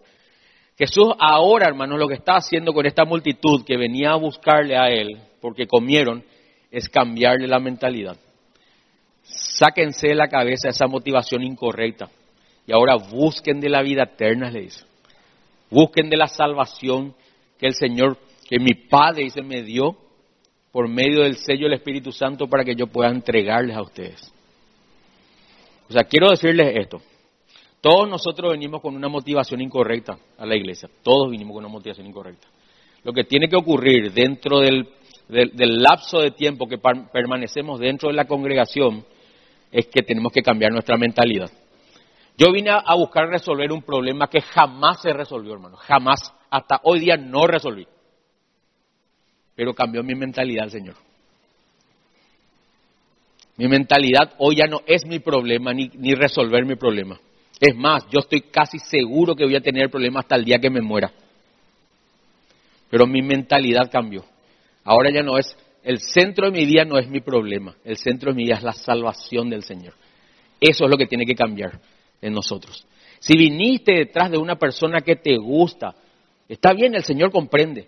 Jesús 0.79 1.13
ahora, 1.19 1.67
hermanos, 1.67 1.99
lo 1.99 2.07
que 2.07 2.15
está 2.15 2.37
haciendo 2.37 2.73
con 2.73 2.87
esta 2.87 3.05
multitud 3.05 3.63
que 3.63 3.77
venía 3.77 4.13
a 4.13 4.15
buscarle 4.15 4.75
a 4.75 4.87
Él, 4.87 5.19
porque 5.39 5.67
comieron, 5.67 6.23
es 6.71 6.89
cambiarle 6.89 7.47
la 7.47 7.59
mentalidad. 7.59 8.17
Sáquense 9.21 10.07
de 10.07 10.15
la 10.15 10.27
cabeza 10.27 10.69
esa 10.69 10.87
motivación 10.87 11.43
incorrecta 11.43 12.09
y 12.65 12.73
ahora 12.73 12.95
busquen 12.95 13.59
de 13.59 13.69
la 13.69 13.83
vida 13.83 14.05
eterna, 14.05 14.49
le 14.49 14.61
dice. 14.61 14.85
Busquen 15.69 16.09
de 16.09 16.17
la 16.17 16.27
salvación 16.27 17.13
que 17.59 17.67
el 17.67 17.75
Señor, 17.75 18.17
que 18.53 18.59
mi 18.59 18.75
Padre, 18.75 19.23
dice, 19.23 19.41
me 19.41 19.63
dio 19.63 19.97
por 20.71 20.87
medio 20.87 21.23
del 21.23 21.37
sello 21.37 21.63
del 21.63 21.73
Espíritu 21.73 22.11
Santo 22.11 22.47
para 22.47 22.63
que 22.63 22.75
yo 22.75 22.85
pueda 22.85 23.09
entregarles 23.09 23.75
a 23.75 23.81
ustedes. 23.81 24.31
O 25.89 25.91
sea, 25.91 26.03
quiero 26.03 26.29
decirles 26.29 26.71
esto. 26.75 27.01
Todos 27.81 28.07
nosotros 28.07 28.51
venimos 28.51 28.79
con 28.79 28.95
una 28.95 29.09
motivación 29.09 29.59
incorrecta 29.59 30.19
a 30.37 30.45
la 30.45 30.55
iglesia. 30.55 30.87
Todos 31.01 31.31
vinimos 31.31 31.55
con 31.55 31.65
una 31.65 31.73
motivación 31.73 32.05
incorrecta. 32.05 32.47
Lo 33.03 33.11
que 33.11 33.23
tiene 33.23 33.49
que 33.49 33.55
ocurrir 33.55 34.13
dentro 34.13 34.59
del, 34.59 34.87
lapso 35.29 36.19
de 36.19 36.29
tiempo 36.29 36.67
que 36.67 36.77
permanecemos 36.77 37.79
dentro 37.79 38.09
de 38.09 38.15
la 38.15 38.25
congregación 38.25 39.03
es 39.71 39.87
que 39.87 40.03
tenemos 40.03 40.31
que 40.31 40.43
cambiar 40.43 40.71
nuestra 40.71 40.95
mentalidad. 40.95 41.49
Yo 42.37 42.51
vine 42.51 42.69
a 42.69 42.93
buscar 42.93 43.29
resolver 43.29 43.71
un 43.71 43.81
problema 43.81 44.27
que 44.27 44.41
jamás 44.41 45.01
se 45.01 45.11
resolvió, 45.11 45.53
hermano. 45.53 45.77
Jamás. 45.77 46.35
Hasta 46.51 46.81
hoy 46.83 46.99
día 46.99 47.17
no 47.17 47.47
resolví. 47.47 47.87
Pero 49.55 49.73
cambió 49.73 50.03
mi 50.03 50.15
mentalidad, 50.15 50.67
Señor. 50.69 50.95
Mi 53.57 53.67
mentalidad 53.67 54.33
hoy 54.39 54.55
ya 54.55 54.65
no 54.65 54.81
es 54.85 55.05
mi 55.05 55.19
problema 55.19 55.73
ni, 55.73 55.89
ni 55.95 56.15
resolver 56.15 56.65
mi 56.65 56.75
problema. 56.75 57.19
Es 57.59 57.75
más, 57.75 58.03
yo 58.09 58.19
estoy 58.19 58.41
casi 58.41 58.79
seguro 58.79 59.35
que 59.35 59.45
voy 59.45 59.55
a 59.55 59.61
tener 59.61 59.83
el 59.83 59.89
problema 59.89 60.21
hasta 60.21 60.35
el 60.35 60.43
día 60.43 60.57
que 60.57 60.69
me 60.69 60.81
muera. 60.81 61.11
Pero 62.89 63.05
mi 63.05 63.21
mentalidad 63.21 63.91
cambió. 63.91 64.25
Ahora 64.83 65.11
ya 65.13 65.21
no 65.21 65.37
es, 65.37 65.55
el 65.83 65.99
centro 65.99 66.47
de 66.47 66.51
mi 66.51 66.65
vida 66.65 66.83
no 66.83 66.97
es 66.97 67.07
mi 67.07 67.21
problema. 67.21 67.75
El 67.83 67.97
centro 67.97 68.31
de 68.31 68.35
mi 68.35 68.43
vida 68.43 68.55
es 68.55 68.63
la 68.63 68.73
salvación 68.73 69.49
del 69.49 69.63
Señor. 69.63 69.93
Eso 70.59 70.85
es 70.85 70.89
lo 70.89 70.97
que 70.97 71.05
tiene 71.05 71.25
que 71.25 71.35
cambiar 71.35 71.79
en 72.21 72.33
nosotros. 72.33 72.85
Si 73.19 73.37
viniste 73.37 73.93
detrás 73.93 74.31
de 74.31 74.37
una 74.37 74.55
persona 74.55 75.01
que 75.01 75.15
te 75.15 75.37
gusta, 75.37 75.95
está 76.49 76.73
bien, 76.73 76.95
el 76.95 77.03
Señor 77.03 77.31
comprende. 77.31 77.87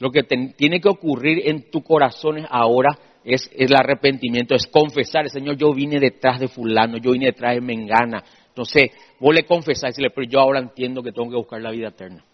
Lo 0.00 0.10
que 0.10 0.22
tiene 0.22 0.80
que 0.80 0.88
ocurrir 0.88 1.48
en 1.48 1.70
tu 1.70 1.82
corazón 1.82 2.46
ahora 2.48 2.96
es, 3.24 3.50
el 3.56 3.74
arrepentimiento, 3.74 4.54
es 4.54 4.66
confesar, 4.66 5.28
Señor, 5.28 5.56
yo 5.56 5.72
vine 5.74 5.98
detrás 5.98 6.38
de 6.38 6.48
fulano, 6.48 6.98
yo 6.98 7.12
vine 7.12 7.26
detrás 7.26 7.54
de 7.54 7.60
Mengana. 7.60 8.22
Sé, 8.64 8.92
vos 9.20 9.34
le 9.34 9.44
confesás 9.44 9.84
y 9.84 10.02
decirle, 10.02 10.10
pero 10.10 10.26
yo 10.28 10.40
ahora 10.40 10.60
entiendo 10.60 11.02
que 11.02 11.12
tengo 11.12 11.30
que 11.30 11.36
buscar 11.36 11.60
la 11.60 11.70
vida 11.70 11.88
eterna. 11.88 12.24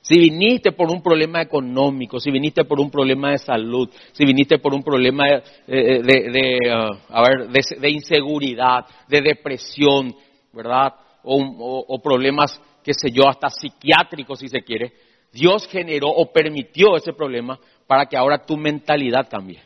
Si 0.00 0.18
viniste 0.18 0.72
por 0.72 0.90
un 0.90 1.02
problema 1.02 1.40
económico, 1.40 2.20
si 2.20 2.30
viniste 2.30 2.64
por 2.64 2.78
un 2.78 2.90
problema 2.90 3.30
de 3.30 3.38
salud, 3.38 3.88
si 4.12 4.26
viniste 4.26 4.58
por 4.58 4.74
un 4.74 4.82
problema 4.82 5.24
de, 5.66 6.58
uh, 6.70 7.88
inseguridad, 7.88 8.84
de 9.08 9.22
depresión, 9.22 10.14
¿verdad? 10.52 10.92
O, 11.22 12.02
problemas, 12.02 12.60
qué 12.82 12.92
sé 12.92 13.10
yo, 13.10 13.26
hasta 13.26 13.48
psiquiátricos 13.48 14.40
si 14.40 14.48
se 14.48 14.60
quiere, 14.60 14.92
Dios 15.34 15.68
generó 15.68 16.08
o 16.08 16.32
permitió 16.32 16.96
ese 16.96 17.12
problema 17.12 17.58
para 17.86 18.06
que 18.06 18.16
ahora 18.16 18.46
tu 18.46 18.56
mentalidad 18.56 19.28
cambie. 19.28 19.60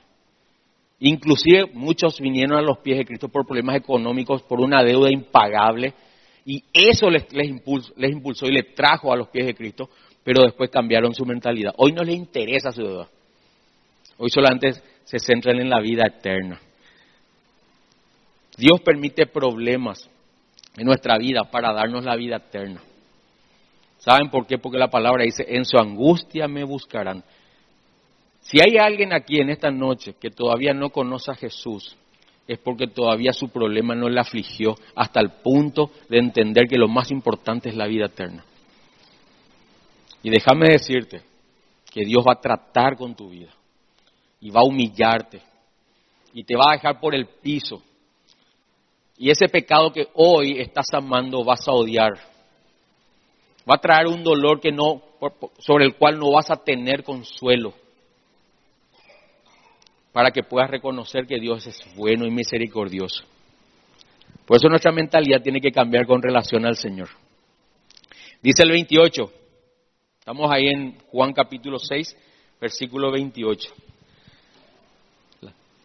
Inclusive 0.99 1.67
muchos 1.75 2.19
vinieron 2.19 2.59
a 2.59 2.63
los 2.63 2.79
pies 2.79 2.99
de 2.99 3.05
Cristo 3.05 3.29
por 3.29 3.47
problemas 3.47 3.77
económicos, 3.77 4.43
por 4.43 4.61
una 4.61 4.83
deuda 4.83 5.13
impagable, 5.13 5.95
y 6.45 6.65
eso 6.73 7.09
les, 7.09 7.33
les 7.33 7.49
impulsó 8.11 8.47
y 8.47 8.53
les 8.53 8.75
trajo 8.75 9.13
a 9.13 9.17
los 9.17 9.29
pies 9.29 9.47
de 9.47 9.55
Cristo 9.55 9.89
pero 10.29 10.43
después 10.43 10.69
cambiaron 10.69 11.15
su 11.15 11.25
mentalidad. 11.25 11.73
Hoy 11.79 11.93
no 11.93 12.03
les 12.03 12.15
interesa 12.15 12.71
su 12.71 12.83
deuda. 12.83 13.09
Hoy 14.19 14.29
solamente 14.29 14.75
se 15.05 15.19
centran 15.19 15.59
en 15.59 15.71
la 15.71 15.81
vida 15.81 16.05
eterna. 16.07 16.61
Dios 18.59 18.79
permite 18.83 19.25
problemas 19.25 20.07
en 20.77 20.85
nuestra 20.85 21.17
vida 21.17 21.45
para 21.51 21.73
darnos 21.73 22.05
la 22.05 22.15
vida 22.15 22.37
eterna. 22.37 22.83
¿Saben 23.99 24.31
por 24.31 24.47
qué? 24.47 24.59
Porque 24.59 24.79
la 24.79 24.89
palabra 24.89 25.25
dice, 25.25 25.45
en 25.49 25.65
su 25.65 25.77
angustia 25.79 26.49
me 26.49 26.65
buscarán. 26.65 27.25
Si 28.41 28.59
hay 28.61 28.79
alguien 28.79 29.13
aquí 29.13 29.41
en 29.41 29.51
esta 29.51 29.71
noche 29.71 30.15
que 30.19 30.31
todavía 30.31 30.73
no 30.73 30.91
conoce 30.91 31.31
a 31.31 31.35
Jesús, 31.35 31.97
es 32.47 32.59
porque 32.59 32.87
todavía 32.87 33.33
su 33.33 33.51
problema 33.51 33.95
no 33.95 34.09
le 34.09 34.21
afligió 34.21 34.75
hasta 34.95 35.21
el 35.21 35.33
punto 35.43 35.91
de 36.09 36.19
entender 36.19 36.67
que 36.67 36.79
lo 36.79 36.89
más 36.89 37.11
importante 37.11 37.69
es 37.69 37.77
la 37.77 37.87
vida 37.87 38.07
eterna. 38.07 38.43
Y 40.23 40.31
déjame 40.31 40.71
decirte 40.71 41.23
que 41.93 42.05
Dios 42.05 42.25
va 42.27 42.33
a 42.33 42.41
tratar 42.41 42.97
con 42.97 43.15
tu 43.15 43.29
vida 43.29 43.51
y 44.41 44.51
va 44.51 44.61
a 44.61 44.67
humillarte 44.67 45.43
y 46.33 46.45
te 46.45 46.57
va 46.57 46.71
a 46.71 46.73
dejar 46.73 47.01
por 47.01 47.15
el 47.15 47.27
piso. 47.27 47.83
Y 49.19 49.31
ese 49.31 49.49
pecado 49.49 49.93
que 49.93 50.09
hoy 50.15 50.59
estás 50.61 50.87
amando 50.93 51.45
vas 51.45 51.67
a 51.69 51.73
odiar. 51.73 52.13
Va 53.69 53.75
a 53.75 53.81
traer 53.81 54.07
un 54.07 54.23
dolor 54.23 54.61
que 54.61 54.73
no, 54.73 55.03
sobre 55.59 55.85
el 55.85 55.97
cual 55.97 56.19
no 56.19 56.33
vas 56.33 56.51
a 56.51 56.57
tener 56.57 57.03
consuelo. 57.03 57.75
Para 60.13 60.31
que 60.31 60.43
puedas 60.43 60.71
reconocer 60.71 61.27
que 61.27 61.39
Dios 61.39 61.67
es 61.67 61.81
bueno 61.95 62.27
y 62.27 62.31
misericordioso. 62.31 63.25
Por 64.47 64.57
eso 64.57 64.69
nuestra 64.69 64.93
mentalidad 64.93 65.43
tiene 65.43 65.61
que 65.61 65.71
cambiar 65.71 66.07
con 66.07 66.23
relación 66.23 66.65
al 66.65 66.77
Señor. 66.77 67.09
Dice 68.41 68.63
el 68.63 68.71
28, 68.71 69.33
Estamos 70.29 70.51
ahí 70.53 70.69
en 70.69 70.99
Juan 71.11 71.33
capítulo 71.33 71.79
6, 71.79 72.15
versículo 72.61 73.11
28. 73.11 73.73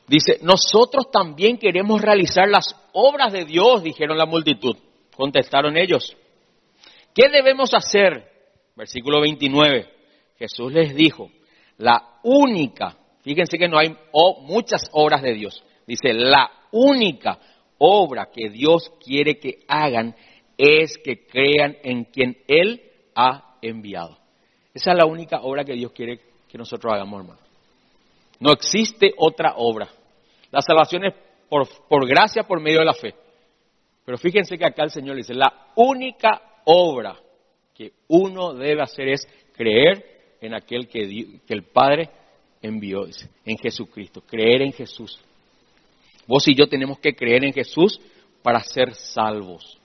Dice, 0.06 0.39
nosotros 0.41 1.10
también 1.10 1.58
queremos 1.58 2.02
realizar 2.02 2.50
las 2.50 2.76
obras 2.91 3.32
de 3.32 3.46
Dios, 3.46 3.82
dijeron 3.84 4.17
la 4.17 4.26
multitud. 4.26 4.76
Contestaron 5.15 5.78
ellos. 5.78 6.17
¿Qué 7.13 7.30
debemos 7.30 7.73
hacer? 7.73 8.32
Versículo 8.76 9.21
29. 9.21 9.89
Jesús 10.38 10.73
les 10.73 10.95
dijo, 10.95 11.30
la 11.78 12.19
única, 12.23 12.97
fíjense 13.21 13.58
que 13.58 13.67
no 13.67 13.78
hay 13.78 13.95
muchas 14.41 14.89
obras 14.91 15.21
de 15.21 15.34
Dios. 15.34 15.63
Dice, 15.86 16.13
la 16.13 16.49
única 16.71 17.39
obra 17.78 18.30
que 18.34 18.49
Dios 18.49 18.91
quiere 19.04 19.39
que 19.39 19.60
hagan 19.67 20.15
es 20.58 20.97
que 20.97 21.26
crean 21.26 21.78
en 21.84 22.06
quien 22.06 22.38
Él 22.47 22.82
ha 23.15 23.58
enviado. 23.62 24.17
Esa 24.73 24.91
es 24.91 24.97
la 24.97 25.06
única 25.06 25.41
obra 25.41 25.63
que 25.63 25.73
Dios 25.73 25.91
quiere 25.91 26.19
que 26.49 26.58
nosotros 26.58 26.93
hagamos, 26.93 27.21
hermano. 27.21 27.39
No 28.39 28.52
existe 28.52 29.13
otra 29.17 29.54
obra. 29.58 29.88
La 30.52 30.62
salvación 30.62 31.06
es 31.06 31.13
por, 31.47 31.67
por 31.88 32.08
gracia, 32.08 32.43
por 32.43 32.60
medio 32.60 32.80
de 32.80 32.86
la 32.86 32.93
fe. 32.93 33.13
Pero 34.06 34.17
fíjense 34.17 34.58
que 34.58 34.65
acá 34.65 34.84
el 34.84 34.89
Señor 34.89 35.15
dice, 35.15 35.34
la 35.34 35.71
única 35.76 36.41
obra 36.65 37.17
que 37.73 37.93
uno 38.08 38.54
debe 38.54 38.82
hacer 38.82 39.10
es 39.10 39.28
creer 39.56 40.06
en 40.41 40.54
aquel 40.54 40.88
que, 40.88 41.39
que 41.45 41.54
el 41.54 41.63
Padre 41.63 42.10
envió, 42.62 43.06
en 43.45 43.58
Jesucristo, 43.58 44.21
creer 44.21 44.62
en 44.62 44.71
Jesús. 44.71 45.19
Vos 46.28 46.47
y 46.47 46.56
yo 46.56 46.67
tenemos 46.67 46.99
que 46.99 47.13
creer 47.13 47.43
en 47.43 47.54
Jesús 47.54 47.99
para 48.41 48.62
ser 48.62 48.93
salvos. 48.93 49.78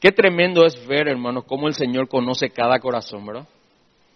Qué 0.00 0.12
tremendo 0.12 0.66
es 0.66 0.86
ver, 0.86 1.08
hermanos, 1.08 1.44
cómo 1.44 1.66
el 1.66 1.74
Señor 1.74 2.08
conoce 2.08 2.50
cada 2.50 2.78
corazón, 2.78 3.24
¿verdad? 3.24 3.48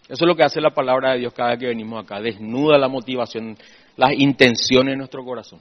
Eso 0.04 0.24
es 0.24 0.28
lo 0.28 0.34
que 0.34 0.42
hace 0.42 0.60
la 0.60 0.70
palabra 0.70 1.12
de 1.12 1.20
Dios 1.20 1.32
cada 1.32 1.50
vez 1.50 1.58
que 1.60 1.66
venimos 1.66 2.02
acá. 2.02 2.20
Desnuda 2.20 2.78
la 2.78 2.88
motivación, 2.88 3.56
las 3.96 4.12
intenciones 4.12 4.92
de 4.92 4.96
nuestro 4.96 5.24
corazón. 5.24 5.60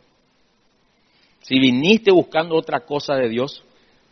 Si 1.42 1.60
viniste 1.60 2.12
buscando 2.12 2.56
otra 2.56 2.82
cosa 2.82 3.16
de 3.16 3.30
Dios, 3.30 3.64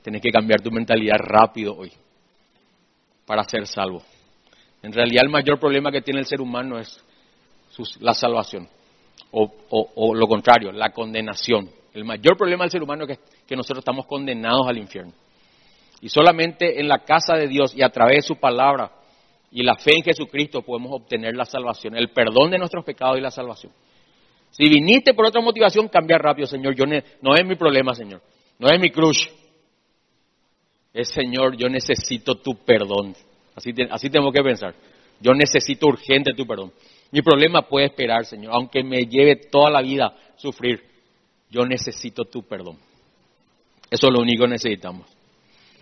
tenés 0.06 0.22
que 0.22 0.30
cambiar 0.30 0.62
tu 0.62 0.70
mentalidad 0.70 1.18
rápido 1.18 1.76
hoy 1.76 1.92
para 3.26 3.44
ser 3.44 3.66
salvo. 3.66 4.04
En 4.84 4.94
realidad 4.94 5.24
el 5.26 5.32
mayor 5.32 5.60
problema 5.60 5.92
que 5.92 6.04
tiene 6.04 6.20
el 6.20 6.28
ser 6.28 6.42
humano 6.42 6.78
es 6.78 7.04
la 8.00 8.14
salvación. 8.14 8.70
O, 9.32 10.14
lo 10.14 10.28
contrario, 10.28 10.72
la 10.72 10.92
condenación. 10.92 11.72
El 11.92 12.06
mayor 12.06 12.38
problema 12.38 12.66
del 12.66 12.72
ser 12.72 12.84
humano 12.84 13.06
es 13.06 13.20
que 13.48 13.56
nosotros 13.56 13.80
estamos 13.80 14.06
condenados 14.06 14.68
al 14.68 14.78
infierno. 14.78 15.12
Y 16.02 16.10
solamente 16.10 16.80
en 16.80 16.88
la 16.88 17.00
casa 17.00 17.34
de 17.36 17.48
Dios 17.48 17.76
y 17.76 17.82
a 17.82 17.90
través 17.90 18.18
de 18.18 18.22
su 18.22 18.36
palabra 18.36 18.92
y 19.50 19.64
la 19.64 19.76
fe 19.76 19.90
en 19.96 20.04
Jesucristo 20.04 20.62
podemos 20.62 20.92
obtener 20.92 21.36
la 21.36 21.46
salvación, 21.46 21.96
el 21.96 22.10
perdón 22.10 22.52
de 22.52 22.60
nuestros 22.60 22.86
pecados 22.86 23.18
y 23.18 23.22
la 23.22 23.32
salvación. 23.32 23.74
Si 24.52 24.70
viniste 24.70 25.16
por 25.16 25.26
otra 25.26 25.42
motivación, 25.42 25.88
cambia 25.88 26.20
rápido, 26.20 26.46
Señor. 26.46 26.76
Yo 26.76 26.86
no 26.86 27.34
es 27.34 27.46
mi 27.46 27.56
problema, 27.56 27.96
Señor. 27.96 28.22
No 28.60 28.70
es 28.70 28.80
mi 28.80 28.92
cruz. 28.92 29.28
Es, 30.96 31.10
Señor, 31.10 31.58
yo 31.58 31.68
necesito 31.68 32.36
tu 32.36 32.56
perdón. 32.56 33.14
Así, 33.54 34.10
tengo 34.10 34.32
que 34.32 34.42
pensar. 34.42 34.74
Yo 35.20 35.34
necesito 35.34 35.88
urgente 35.88 36.34
tu 36.34 36.48
perdón. 36.48 36.72
Mi 37.12 37.22
problema 37.22 37.64
puede 37.64 37.88
esperar, 37.88 38.26
Señor. 38.26 38.54
Aunque 38.54 38.82
me 38.82 39.06
lleve 39.06 39.36
toda 39.36 39.70
la 39.70 39.82
vida 39.82 40.16
sufrir, 40.38 40.82
yo 41.50 41.66
necesito 41.66 42.24
tu 42.24 42.44
perdón. 42.44 42.78
Eso 43.92 44.08
es 44.08 44.14
lo 44.14 44.22
único 44.22 44.46
que 44.46 44.52
necesitamos. 44.52 45.06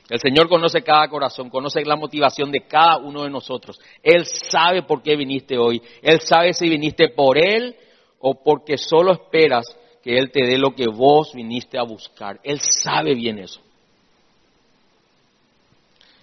El 0.09 0.19
Señor 0.19 0.49
conoce 0.49 0.81
cada 0.81 1.07
corazón, 1.07 1.51
conoce 1.51 1.85
la 1.85 1.95
motivación 1.95 2.51
de 2.51 2.61
cada 2.61 2.97
uno 2.97 3.23
de 3.23 3.29
nosotros. 3.29 3.79
Él 4.01 4.25
sabe 4.25 4.81
por 4.81 5.03
qué 5.03 5.15
viniste 5.15 5.59
hoy. 5.59 5.79
Él 6.01 6.21
sabe 6.21 6.53
si 6.53 6.67
viniste 6.67 7.09
por 7.09 7.37
Él 7.37 7.75
o 8.19 8.41
porque 8.43 8.79
solo 8.79 9.11
esperas 9.11 9.65
que 10.01 10.17
Él 10.17 10.31
te 10.31 10.43
dé 10.43 10.57
lo 10.57 10.73
que 10.73 10.87
vos 10.87 11.33
viniste 11.35 11.77
a 11.77 11.83
buscar. 11.83 12.39
Él 12.43 12.59
sabe 12.59 13.13
bien 13.13 13.37
eso. 13.37 13.61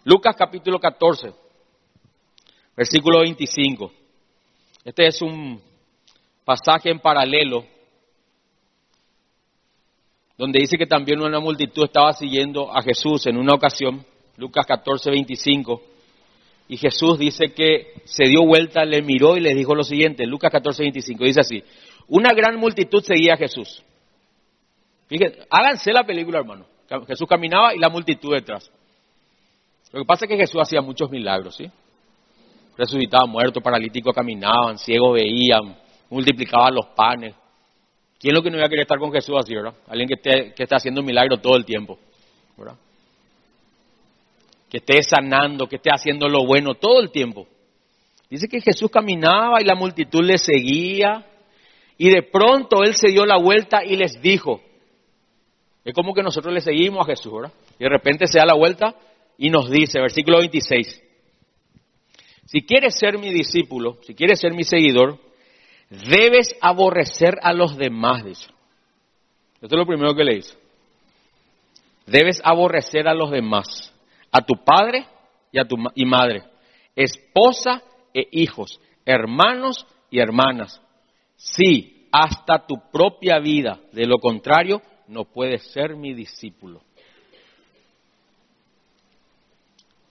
Lucas 0.04 0.34
capítulo 0.34 0.78
14, 0.78 1.30
versículo 2.74 3.20
25. 3.20 3.92
Este 4.84 5.06
es 5.06 5.20
un 5.20 5.60
pasaje 6.44 6.90
en 6.90 7.00
paralelo 7.00 7.66
donde 10.38 10.60
dice 10.60 10.78
que 10.78 10.86
también 10.86 11.20
una 11.20 11.38
multitud 11.38 11.84
estaba 11.84 12.14
siguiendo 12.14 12.74
a 12.74 12.80
Jesús 12.80 13.26
en 13.26 13.36
una 13.36 13.52
ocasión, 13.52 14.06
Lucas 14.38 14.64
14, 14.66 15.10
25, 15.10 15.82
y 16.68 16.78
Jesús 16.78 17.18
dice 17.18 17.52
que 17.52 18.00
se 18.04 18.24
dio 18.24 18.46
vuelta, 18.46 18.86
le 18.86 19.02
miró 19.02 19.36
y 19.36 19.40
le 19.40 19.54
dijo 19.54 19.74
lo 19.74 19.82
siguiente, 19.82 20.24
Lucas 20.24 20.50
14, 20.50 20.82
25, 20.82 21.24
dice 21.24 21.40
así, 21.40 21.62
una 22.08 22.32
gran 22.32 22.56
multitud 22.56 23.02
seguía 23.02 23.34
a 23.34 23.36
Jesús. 23.36 23.84
Fíjense, 25.08 25.46
háganse 25.50 25.92
la 25.92 26.04
película, 26.04 26.38
hermano. 26.38 26.64
Jesús 27.06 27.28
caminaba 27.28 27.74
y 27.74 27.78
la 27.78 27.90
multitud 27.90 28.32
detrás. 28.32 28.72
Lo 29.92 30.00
que 30.00 30.06
pasa 30.06 30.24
es 30.24 30.28
que 30.28 30.36
Jesús 30.36 30.60
hacía 30.60 30.80
muchos 30.80 31.10
milagros, 31.10 31.56
¿sí? 31.56 31.70
Resucitaba 32.76 33.26
muertos, 33.26 33.62
paralíticos 33.62 34.14
caminaban, 34.14 34.78
ciegos 34.78 35.14
veían, 35.14 35.76
multiplicaba 36.08 36.70
los 36.70 36.86
panes. 36.96 37.34
¿Quién 38.18 38.32
es 38.32 38.38
lo 38.38 38.42
que 38.42 38.50
no 38.50 38.56
iba 38.56 38.66
a 38.66 38.68
querer 38.68 38.82
estar 38.82 38.98
con 38.98 39.12
Jesús 39.12 39.36
así, 39.38 39.54
verdad? 39.54 39.74
Alguien 39.88 40.08
que 40.08 40.14
esté, 40.14 40.54
que 40.54 40.62
esté 40.62 40.74
haciendo 40.74 41.02
milagro 41.02 41.38
todo 41.38 41.56
el 41.56 41.64
tiempo, 41.64 41.98
¿verdad? 42.56 42.76
Que 44.68 44.76
esté 44.78 45.02
sanando, 45.02 45.66
que 45.66 45.76
esté 45.76 45.90
haciendo 45.90 46.28
lo 46.28 46.46
bueno 46.46 46.74
todo 46.74 47.00
el 47.00 47.10
tiempo. 47.10 47.46
Dice 48.28 48.46
que 48.46 48.60
Jesús 48.60 48.90
caminaba 48.90 49.60
y 49.60 49.64
la 49.64 49.74
multitud 49.74 50.22
le 50.22 50.38
seguía 50.38 51.26
y 51.98 52.10
de 52.10 52.22
pronto 52.22 52.82
él 52.84 52.94
se 52.94 53.08
dio 53.08 53.26
la 53.26 53.38
vuelta 53.38 53.84
y 53.84 53.96
les 53.96 54.22
dijo, 54.22 54.60
es 55.84 55.92
como 55.92 56.14
que 56.14 56.22
nosotros 56.22 56.54
le 56.54 56.60
seguimos 56.60 57.00
a 57.02 57.10
Jesús, 57.10 57.32
¿verdad? 57.32 57.52
Y 57.78 57.84
de 57.84 57.90
repente 57.90 58.26
se 58.26 58.38
da 58.38 58.46
la 58.46 58.54
vuelta 58.54 58.94
y 59.40 59.48
nos 59.48 59.70
dice, 59.70 59.98
versículo 59.98 60.38
26, 60.38 61.02
si 62.44 62.60
quieres 62.60 62.94
ser 62.98 63.16
mi 63.18 63.32
discípulo, 63.32 63.96
si 64.02 64.14
quieres 64.14 64.38
ser 64.38 64.52
mi 64.52 64.64
seguidor, 64.64 65.18
debes 65.88 66.54
aborrecer 66.60 67.38
a 67.40 67.54
los 67.54 67.78
demás. 67.78 68.22
Esto 68.26 69.74
es 69.74 69.78
lo 69.78 69.86
primero 69.86 70.14
que 70.14 70.24
le 70.24 70.34
dice. 70.34 70.54
Debes 72.06 72.42
aborrecer 72.44 73.08
a 73.08 73.14
los 73.14 73.30
demás, 73.30 73.94
a 74.30 74.42
tu 74.42 74.62
padre 74.62 75.06
y 75.50 75.58
a 75.58 75.64
tu 75.64 75.76
y 75.94 76.04
madre, 76.04 76.42
esposa 76.94 77.82
e 78.12 78.28
hijos, 78.32 78.78
hermanos 79.06 79.86
y 80.10 80.18
hermanas. 80.18 80.82
Sí, 81.36 82.08
hasta 82.12 82.66
tu 82.66 82.74
propia 82.92 83.38
vida. 83.38 83.80
De 83.92 84.04
lo 84.04 84.18
contrario, 84.18 84.82
no 85.08 85.24
puedes 85.24 85.62
ser 85.72 85.96
mi 85.96 86.12
discípulo. 86.12 86.82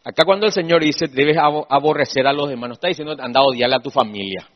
Acá 0.10 0.26
cuando 0.26 0.48
el 0.48 0.52
Señor 0.52 0.84
dice, 0.84 1.06
debes 1.08 1.38
aborrecer 1.38 2.26
a 2.26 2.34
los 2.34 2.50
demás, 2.50 2.67
no 2.67 2.74
está 2.74 2.88
diciendo, 2.88 3.15
anda 3.19 3.41
a 3.41 3.43
odiarle 3.43 3.76
a 3.76 3.80
tu 3.80 3.91
familia. 3.91 4.50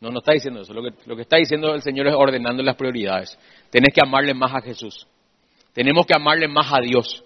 No, 0.00 0.10
no 0.10 0.18
está 0.18 0.32
diciendo 0.32 0.62
eso. 0.62 0.74
Lo 0.74 0.82
que, 0.82 0.90
lo 1.06 1.14
que 1.14 1.22
está 1.22 1.36
diciendo 1.36 1.72
el 1.72 1.82
Señor 1.82 2.08
es 2.08 2.14
ordenando 2.16 2.60
las 2.60 2.74
prioridades. 2.74 3.38
Tenés 3.70 3.94
que 3.94 4.00
amarle 4.02 4.34
más 4.34 4.52
a 4.52 4.60
Jesús. 4.60 5.06
Tenemos 5.72 6.04
que 6.04 6.16
amarle 6.16 6.48
más 6.48 6.66
a 6.72 6.80
Dios. 6.80 7.22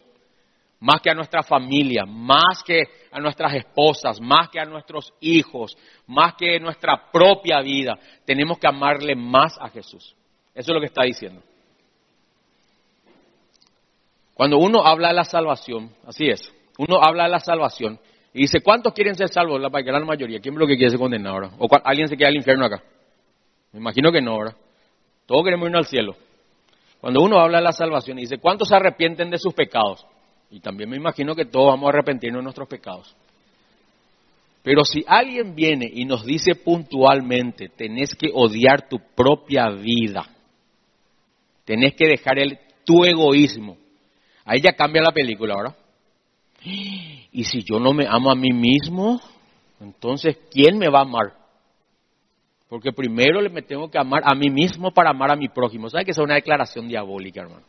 Más 0.80 1.00
que 1.00 1.08
a 1.08 1.14
nuestra 1.14 1.42
familia, 1.42 2.04
más 2.04 2.62
que 2.62 2.82
a 3.10 3.18
nuestras 3.20 3.54
esposas, 3.54 4.20
más 4.20 4.50
que 4.50 4.60
a 4.60 4.66
nuestros 4.66 5.14
hijos, 5.20 5.78
más 6.06 6.34
que 6.34 6.60
nuestra 6.60 7.10
propia 7.10 7.62
vida. 7.62 7.98
Tenemos 8.26 8.58
que 8.58 8.66
amarle 8.66 9.16
más 9.16 9.56
a 9.58 9.70
Jesús. 9.70 10.14
Eso 10.54 10.72
es 10.72 10.74
lo 10.74 10.80
que 10.80 10.88
está 10.88 11.04
diciendo. 11.04 11.40
Cuando 14.34 14.58
uno 14.58 14.84
habla 14.84 15.08
de 15.08 15.14
la 15.14 15.24
salvación, 15.24 15.94
así 16.04 16.26
es, 16.28 16.52
uno 16.78 16.98
habla 17.02 17.24
de 17.24 17.30
la 17.30 17.40
salvación 17.40 17.98
y 18.32 18.42
dice, 18.42 18.60
¿cuántos 18.60 18.92
quieren 18.92 19.14
ser 19.14 19.28
salvos? 19.28 19.60
La 19.60 19.68
gran 19.68 20.04
mayoría. 20.04 20.40
¿Quién 20.40 20.54
es 20.54 20.60
lo 20.60 20.66
que 20.66 20.76
quiere 20.76 20.90
ser 20.90 20.98
condenado 20.98 21.36
ahora? 21.36 21.50
¿O 21.58 21.68
alguien 21.84 22.08
se 22.08 22.16
queda 22.16 22.28
al 22.28 22.36
infierno 22.36 22.64
acá? 22.64 22.82
Me 23.72 23.78
imagino 23.78 24.10
que 24.10 24.20
no 24.20 24.32
ahora. 24.32 24.56
Todos 25.26 25.44
queremos 25.44 25.66
irnos 25.66 25.86
al 25.86 25.86
cielo. 25.86 26.16
Cuando 27.00 27.22
uno 27.22 27.38
habla 27.38 27.58
de 27.58 27.64
la 27.64 27.72
salvación 27.72 28.18
y 28.18 28.22
dice, 28.22 28.38
¿cuántos 28.38 28.68
se 28.68 28.74
arrepienten 28.74 29.30
de 29.30 29.38
sus 29.38 29.54
pecados? 29.54 30.04
Y 30.50 30.60
también 30.60 30.90
me 30.90 30.96
imagino 30.96 31.34
que 31.36 31.44
todos 31.44 31.68
vamos 31.68 31.86
a 31.86 31.88
arrepentirnos 31.90 32.40
de 32.40 32.44
nuestros 32.44 32.68
pecados. 32.68 33.14
Pero 34.64 34.84
si 34.84 35.04
alguien 35.06 35.54
viene 35.54 35.88
y 35.92 36.04
nos 36.04 36.24
dice 36.24 36.54
puntualmente, 36.54 37.68
tenés 37.68 38.14
que 38.14 38.30
odiar 38.32 38.88
tu 38.88 38.98
propia 39.14 39.68
vida, 39.68 40.26
tenés 41.64 41.94
que 41.94 42.06
dejar 42.06 42.38
el, 42.38 42.58
tu 42.84 43.04
egoísmo, 43.04 43.76
ahí 44.44 44.60
ya 44.60 44.72
cambia 44.72 45.02
la 45.02 45.12
película, 45.12 45.54
¿verdad? 45.54 45.76
Y 46.64 47.44
si 47.44 47.62
yo 47.62 47.78
no 47.78 47.92
me 47.92 48.06
amo 48.06 48.30
a 48.30 48.34
mí 48.34 48.52
mismo, 48.52 49.20
entonces, 49.80 50.38
¿quién 50.50 50.78
me 50.78 50.88
va 50.88 51.00
a 51.00 51.02
amar? 51.02 51.34
Porque 52.68 52.92
primero 52.92 53.40
me 53.50 53.62
tengo 53.62 53.90
que 53.90 53.98
amar 53.98 54.22
a 54.24 54.34
mí 54.34 54.50
mismo 54.50 54.90
para 54.90 55.10
amar 55.10 55.30
a 55.30 55.36
mi 55.36 55.48
prójimo. 55.48 55.90
¿Sabe 55.90 56.04
que 56.04 56.12
eso 56.12 56.22
es 56.22 56.24
una 56.24 56.34
declaración 56.34 56.88
diabólica, 56.88 57.42
hermano? 57.42 57.62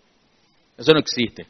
Eso 0.77 0.93
no 0.93 0.99
existe. 0.99 1.45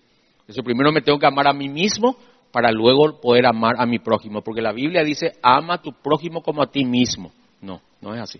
Eso 0.48 0.64
primero 0.64 0.92
me 0.92 1.02
tengo 1.02 1.20
que 1.20 1.28
amar 1.28 1.48
a 1.48 1.54
mí 1.54 1.70
mismo 1.70 2.18
para 2.52 2.72
luego 2.72 3.20
poder 3.22 3.46
amar 3.46 3.76
a 3.78 3.86
mi 3.86 4.00
prójimo. 4.00 4.42
Porque 4.42 4.62
la 4.62 4.72
Biblia 4.72 5.04
dice, 5.04 5.34
ama 5.42 5.76
a 5.76 5.82
tu 5.82 5.94
prójimo 5.94 6.42
como 6.42 6.64
a 6.64 6.68
ti 6.68 6.84
mismo. 6.84 7.32
No, 7.62 7.82
no 8.02 8.14
es 8.16 8.22
así. 8.22 8.40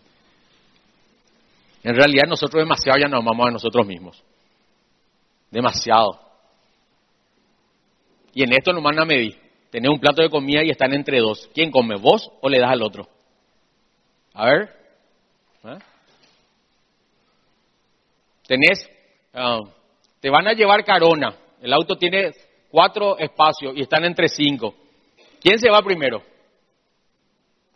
En 1.84 1.96
realidad 1.96 2.24
nosotros 2.28 2.64
demasiado 2.64 3.00
ya 3.00 3.08
nos 3.08 3.20
amamos 3.20 3.48
a 3.48 3.52
nosotros 3.52 3.86
mismos. 3.86 4.24
Demasiado. 5.52 6.25
Y 8.36 8.44
en 8.44 8.54
esto 8.54 8.74
nos 8.74 8.84
van 8.84 9.00
a 9.00 9.06
medir. 9.06 9.40
Tener 9.72 9.90
un 9.90 10.00
plato 10.00 10.22
de 10.22 10.30
comida 10.30 10.62
y 10.64 10.70
están 10.70 10.94
entre 10.94 11.20
dos. 11.20 11.50
¿Quién 11.54 11.72
come? 11.72 11.96
¿Vos 11.96 12.30
o 12.42 12.50
le 12.50 12.60
das 12.60 12.70
al 12.70 12.84
otro? 12.84 13.08
A 14.34 14.46
ver. 14.46 14.70
¿Eh? 15.64 15.78
Tenés, 18.46 18.90
ah, 19.34 19.62
te 20.20 20.30
van 20.30 20.48
a 20.48 20.54
llevar 20.54 20.84
carona. 20.84 21.34
El 21.62 21.74
auto 21.74 21.98
tiene 21.98 22.32
cuatro 22.70 23.18
espacios 23.18 23.74
y 23.76 23.82
están 23.82 24.04
entre 24.04 24.28
cinco. 24.28 24.76
¿Quién 25.42 25.58
se 25.58 25.70
va 25.70 25.82
primero? 25.82 26.22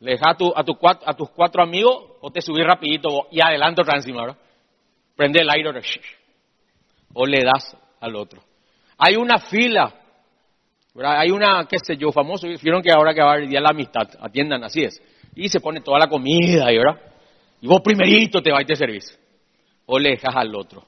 ¿Le 0.01 0.11
dejas 0.11 0.33
a, 0.33 0.37
tu, 0.37 0.53
a, 0.55 0.99
a, 1.05 1.13
tus 1.13 1.29
cuatro 1.31 1.63
amigos 1.63 2.17
o 2.21 2.31
te 2.31 2.41
subís 2.41 2.65
rapidito 2.65 3.27
y 3.31 3.41
adelanto 3.41 3.81
otra 3.81 3.97
encima, 3.97 4.21
¿verdad? 4.21 4.37
Prende 5.15 5.41
el 5.41 5.49
aire 5.49 5.69
o 7.13 7.25
le 7.25 7.43
das 7.43 7.77
al 7.99 8.15
otro. 8.15 8.41
Hay 8.97 9.15
una 9.15 9.39
fila 9.39 9.93
hay 11.05 11.31
una, 11.31 11.65
qué 11.65 11.77
sé 11.79 11.95
yo, 11.97 12.11
famoso, 12.11 12.47
vieron 12.61 12.81
que 12.81 12.91
ahora 12.91 13.13
que 13.13 13.21
va 13.21 13.37
el 13.37 13.49
día 13.49 13.61
la 13.61 13.69
amistad, 13.69 14.07
atiendan, 14.19 14.63
así 14.63 14.83
es. 14.83 15.01
Y 15.35 15.47
se 15.49 15.59
pone 15.59 15.81
toda 15.81 15.99
la 15.99 16.07
comida, 16.07 16.71
y 16.71 16.77
ahora, 16.77 16.99
y 17.61 17.67
vos 17.67 17.81
primerito 17.81 18.41
te 18.41 18.51
vas 18.51 18.63
y 18.63 18.65
te 18.65 18.75
servís. 18.75 19.17
O 19.85 19.97
le 19.97 20.11
dejas 20.11 20.35
al 20.35 20.53
otro. 20.55 20.83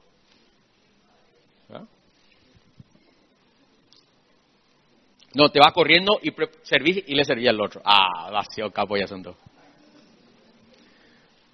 No, 5.34 5.50
te 5.50 5.60
vas 5.60 5.71
corriendo 5.71 6.19
y 6.21 6.34
servís 6.63 7.04
y 7.08 7.15
le 7.15 7.24
servís 7.24 7.47
al 7.47 7.62
otro. 7.62 7.82
Ah, 7.86 8.30
vacío 8.32 8.69
capo 8.71 8.97
ya 8.97 9.08
son 9.08 9.24
dos. 9.24 9.36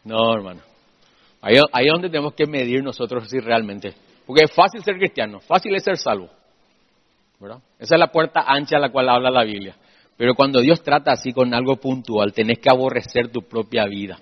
No, 0.03 0.33
hermano. 0.33 0.61
Ahí, 1.41 1.57
ahí 1.71 1.85
es 1.85 1.91
donde 1.91 2.09
tenemos 2.09 2.33
que 2.33 2.47
medir 2.47 2.83
nosotros 2.83 3.29
si 3.29 3.39
realmente. 3.39 3.93
Porque 4.25 4.45
es 4.45 4.51
fácil 4.51 4.83
ser 4.83 4.97
cristiano, 4.97 5.39
fácil 5.41 5.75
es 5.75 5.83
ser 5.83 5.97
salvo. 5.97 6.29
Esa 7.79 7.95
es 7.95 7.99
la 7.99 8.11
puerta 8.11 8.43
ancha 8.47 8.77
a 8.77 8.79
la 8.79 8.89
cual 8.89 9.09
habla 9.09 9.29
la 9.29 9.43
Biblia. 9.43 9.75
Pero 10.17 10.33
cuando 10.33 10.59
Dios 10.61 10.81
trata 10.81 11.11
así 11.11 11.31
con 11.31 11.53
algo 11.53 11.75
puntual, 11.75 12.33
tenés 12.33 12.57
que 12.59 12.69
aborrecer 12.69 13.29
tu 13.31 13.43
propia 13.43 13.85
vida. 13.85 14.19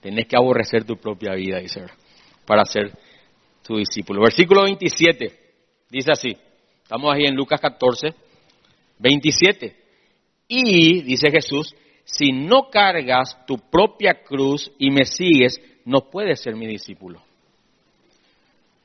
Tenés 0.00 0.26
que 0.26 0.36
aborrecer 0.36 0.84
tu 0.84 0.96
propia 0.96 1.34
vida, 1.34 1.58
dice, 1.58 1.84
para 2.44 2.64
ser 2.64 2.92
tu 3.62 3.76
discípulo. 3.76 4.22
Versículo 4.22 4.64
27 4.64 5.44
dice 5.88 6.10
así. 6.12 6.36
Estamos 6.82 7.14
ahí 7.14 7.24
en 7.24 7.34
Lucas 7.34 7.60
14, 7.60 8.14
27. 8.98 9.76
Y, 10.48 11.02
dice 11.02 11.30
Jesús, 11.30 11.74
si 12.04 12.32
no 12.32 12.68
cargas 12.68 13.46
tu 13.46 13.56
propia 13.70 14.22
cruz 14.22 14.70
y 14.78 14.90
me 14.90 15.06
sigues, 15.06 15.60
no 15.84 16.10
puedes 16.10 16.40
ser 16.40 16.56
mi 16.56 16.66
discípulo. 16.66 17.22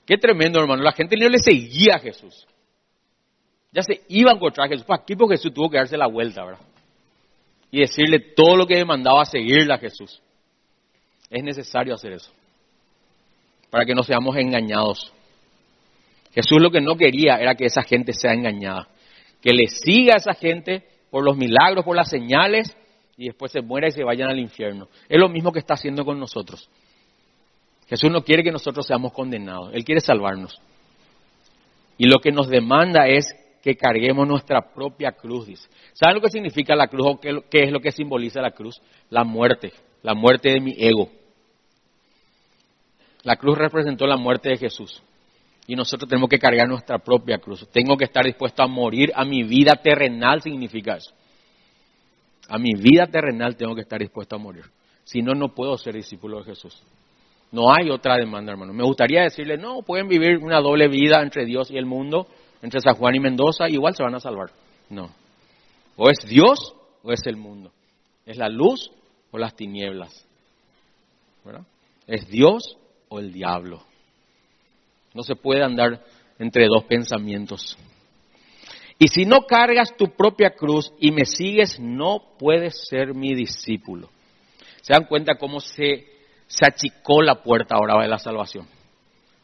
Qué 0.05 0.17
tremendo, 0.17 0.59
hermano. 0.59 0.81
La 0.81 0.93
gente 0.93 1.17
no 1.17 1.27
le 1.27 1.39
seguía 1.39 1.95
a 1.95 1.99
Jesús. 1.99 2.47
Ya 3.71 3.83
se 3.83 4.01
iba 4.07 4.31
a 4.31 4.35
encontrar 4.35 4.67
a 4.67 4.69
Jesús. 4.69 4.85
¿Para 4.85 5.03
qué? 5.05 5.15
Porque 5.15 5.37
Jesús 5.37 5.53
tuvo 5.53 5.69
que 5.69 5.77
darse 5.77 5.97
la 5.97 6.07
vuelta, 6.07 6.43
¿verdad? 6.43 6.61
Y 7.71 7.81
decirle 7.81 8.19
todo 8.35 8.55
lo 8.55 8.65
que 8.65 8.77
demandaba 8.77 9.25
seguirle 9.25 9.73
a 9.73 9.77
Jesús. 9.77 10.21
Es 11.29 11.43
necesario 11.43 11.93
hacer 11.93 12.13
eso. 12.13 12.31
Para 13.69 13.85
que 13.85 13.93
no 13.93 14.01
seamos 14.01 14.35
engañados. 14.37 15.13
Jesús 16.33 16.59
lo 16.59 16.71
que 16.71 16.81
no 16.81 16.95
quería 16.95 17.35
era 17.37 17.55
que 17.55 17.65
esa 17.65 17.83
gente 17.83 18.13
sea 18.13 18.33
engañada. 18.33 18.87
que 19.41 19.53
le 19.53 19.67
siga 19.67 20.15
a 20.15 20.17
esa 20.17 20.33
gente 20.33 20.83
por 21.09 21.23
los 21.23 21.37
milagros, 21.37 21.85
por 21.85 21.95
las 21.95 22.09
señales, 22.09 22.75
y 23.17 23.27
después 23.27 23.51
se 23.51 23.61
muera 23.61 23.87
y 23.87 23.91
se 23.91 24.03
vayan 24.03 24.29
al 24.29 24.39
infierno. 24.39 24.87
Es 25.07 25.19
lo 25.19 25.29
mismo 25.29 25.51
que 25.51 25.59
está 25.59 25.75
haciendo 25.75 26.03
con 26.03 26.19
nosotros. 26.19 26.69
Jesús 27.87 28.11
no 28.11 28.23
quiere 28.23 28.43
que 28.43 28.51
nosotros 28.51 28.85
seamos 28.85 29.13
condenados, 29.13 29.71
Él 29.73 29.83
quiere 29.83 30.01
salvarnos. 30.01 30.61
Y 31.97 32.07
lo 32.07 32.19
que 32.21 32.31
nos 32.31 32.47
demanda 32.47 33.07
es 33.07 33.25
que 33.61 33.75
carguemos 33.75 34.27
nuestra 34.27 34.61
propia 34.61 35.11
cruz, 35.11 35.47
dice. 35.47 35.67
¿Saben 35.93 36.15
lo 36.15 36.21
que 36.21 36.29
significa 36.29 36.75
la 36.75 36.87
cruz 36.87 37.07
o 37.07 37.19
qué, 37.19 37.41
es 37.51 37.71
lo 37.71 37.79
que 37.79 37.91
simboliza 37.91 38.41
la 38.41 38.51
cruz? 38.51 38.81
La 39.09 39.23
muerte, 39.23 39.73
la 40.01 40.13
muerte 40.13 40.49
de 40.49 40.61
mi 40.61 40.75
ego. 40.77 41.09
La 43.23 43.35
cruz 43.35 43.57
representó 43.57 44.07
la 44.07 44.17
muerte 44.17 44.49
de 44.49 44.57
Jesús. 44.57 45.03
Y 45.67 45.75
nosotros 45.75 46.09
tenemos 46.09 46.29
que 46.29 46.39
cargar 46.39 46.67
nuestra 46.67 46.97
propia 46.97 47.37
cruz. 47.37 47.67
Tengo 47.71 47.95
que 47.95 48.05
estar 48.05 48.25
dispuesto 48.25 48.63
a 48.63 48.67
morir 48.67 49.11
a 49.13 49.23
mi 49.25 49.43
vida 49.43 49.73
terrenal, 49.75 50.41
significa 50.41 50.95
eso. 50.95 51.11
A 52.47 52.57
mi 52.57 52.73
vida 52.73 53.05
terrenal 53.05 53.55
tengo 53.55 53.75
que 53.75 53.81
estar 53.81 53.99
dispuesto 53.99 54.35
a 54.35 54.39
morir. 54.39 54.63
Si 55.03 55.21
no, 55.21 55.33
no 55.33 55.53
puedo 55.53 55.77
ser 55.77 55.95
discípulo 55.95 56.39
de 56.39 56.45
Jesús. 56.45 56.81
No 57.51 57.73
hay 57.73 57.89
otra 57.89 58.15
demanda, 58.15 58.51
hermano. 58.51 58.73
Me 58.73 58.83
gustaría 58.83 59.23
decirle, 59.23 59.57
no, 59.57 59.81
pueden 59.81 60.07
vivir 60.07 60.37
una 60.37 60.59
doble 60.59 60.87
vida 60.87 61.21
entre 61.21 61.45
Dios 61.45 61.71
y 61.71 61.77
el 61.77 61.85
mundo, 61.85 62.27
entre 62.61 62.81
San 62.81 62.95
Juan 62.95 63.15
y 63.15 63.19
Mendoza, 63.19 63.69
igual 63.69 63.95
se 63.95 64.03
van 64.03 64.15
a 64.15 64.19
salvar. 64.19 64.51
No. 64.89 65.09
O 65.95 66.09
es 66.09 66.27
Dios 66.27 66.75
o 67.03 67.11
es 67.11 67.21
el 67.25 67.37
mundo. 67.37 67.71
Es 68.25 68.37
la 68.37 68.49
luz 68.49 68.91
o 69.31 69.37
las 69.37 69.55
tinieblas. 69.55 70.25
¿verdad? 71.43 71.65
Es 72.07 72.27
Dios 72.27 72.77
o 73.07 73.19
el 73.19 73.31
diablo. 73.31 73.83
No 75.13 75.23
se 75.23 75.35
puede 75.35 75.63
andar 75.63 76.03
entre 76.37 76.67
dos 76.67 76.83
pensamientos. 76.85 77.77
Y 78.97 79.07
si 79.07 79.25
no 79.25 79.45
cargas 79.47 79.95
tu 79.95 80.07
propia 80.09 80.51
cruz 80.51 80.91
y 80.99 81.11
me 81.11 81.25
sigues, 81.25 81.79
no 81.79 82.21
puedes 82.37 82.87
ser 82.87 83.13
mi 83.13 83.33
discípulo. 83.33 84.09
¿Se 84.81 84.93
dan 84.93 85.05
cuenta 85.05 85.35
cómo 85.35 85.61
se, 85.61 86.05
se 86.47 86.65
achicó 86.65 87.21
la 87.21 87.41
puerta 87.41 87.75
ahora 87.75 88.01
de 88.01 88.09
la 88.09 88.19
salvación? 88.19 88.67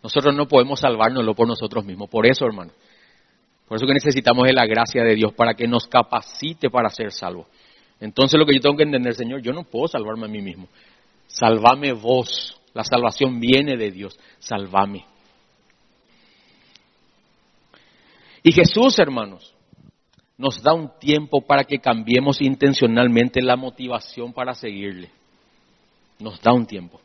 Nosotros 0.03 0.35
no 0.35 0.47
podemos 0.47 0.81
salvárnoslo 0.81 1.33
por 1.33 1.47
nosotros 1.47 1.85
mismos. 1.85 2.09
Por 2.09 2.27
eso, 2.27 2.45
hermano. 2.45 2.71
Por 3.67 3.77
eso 3.77 3.87
que 3.87 3.93
necesitamos 3.93 4.45
de 4.45 4.53
la 4.53 4.65
gracia 4.65 5.03
de 5.03 5.15
Dios 5.15 5.33
para 5.33 5.55
que 5.55 5.67
nos 5.67 5.87
capacite 5.87 6.69
para 6.69 6.89
ser 6.89 7.11
salvos. 7.11 7.47
Entonces 7.99 8.39
lo 8.39 8.45
que 8.45 8.53
yo 8.55 8.61
tengo 8.61 8.77
que 8.77 8.83
entender, 8.83 9.15
Señor, 9.15 9.41
yo 9.41 9.53
no 9.53 9.63
puedo 9.63 9.87
salvarme 9.87 10.25
a 10.25 10.29
mí 10.29 10.41
mismo. 10.41 10.67
Salvame 11.27 11.93
vos. 11.93 12.59
La 12.73 12.83
salvación 12.83 13.39
viene 13.39 13.77
de 13.77 13.89
Dios. 13.89 14.19
Salvame. 14.39 15.05
Y 18.43 18.51
Jesús, 18.51 18.99
hermanos, 18.99 19.55
nos 20.37 20.61
da 20.61 20.73
un 20.73 20.91
tiempo 20.99 21.41
para 21.41 21.63
que 21.63 21.79
cambiemos 21.79 22.41
intencionalmente 22.41 23.41
la 23.41 23.55
motivación 23.55 24.33
para 24.33 24.53
seguirle. 24.53 25.09
Nos 26.19 26.39
da 26.41 26.53
un 26.53 26.65
tiempo. 26.67 27.01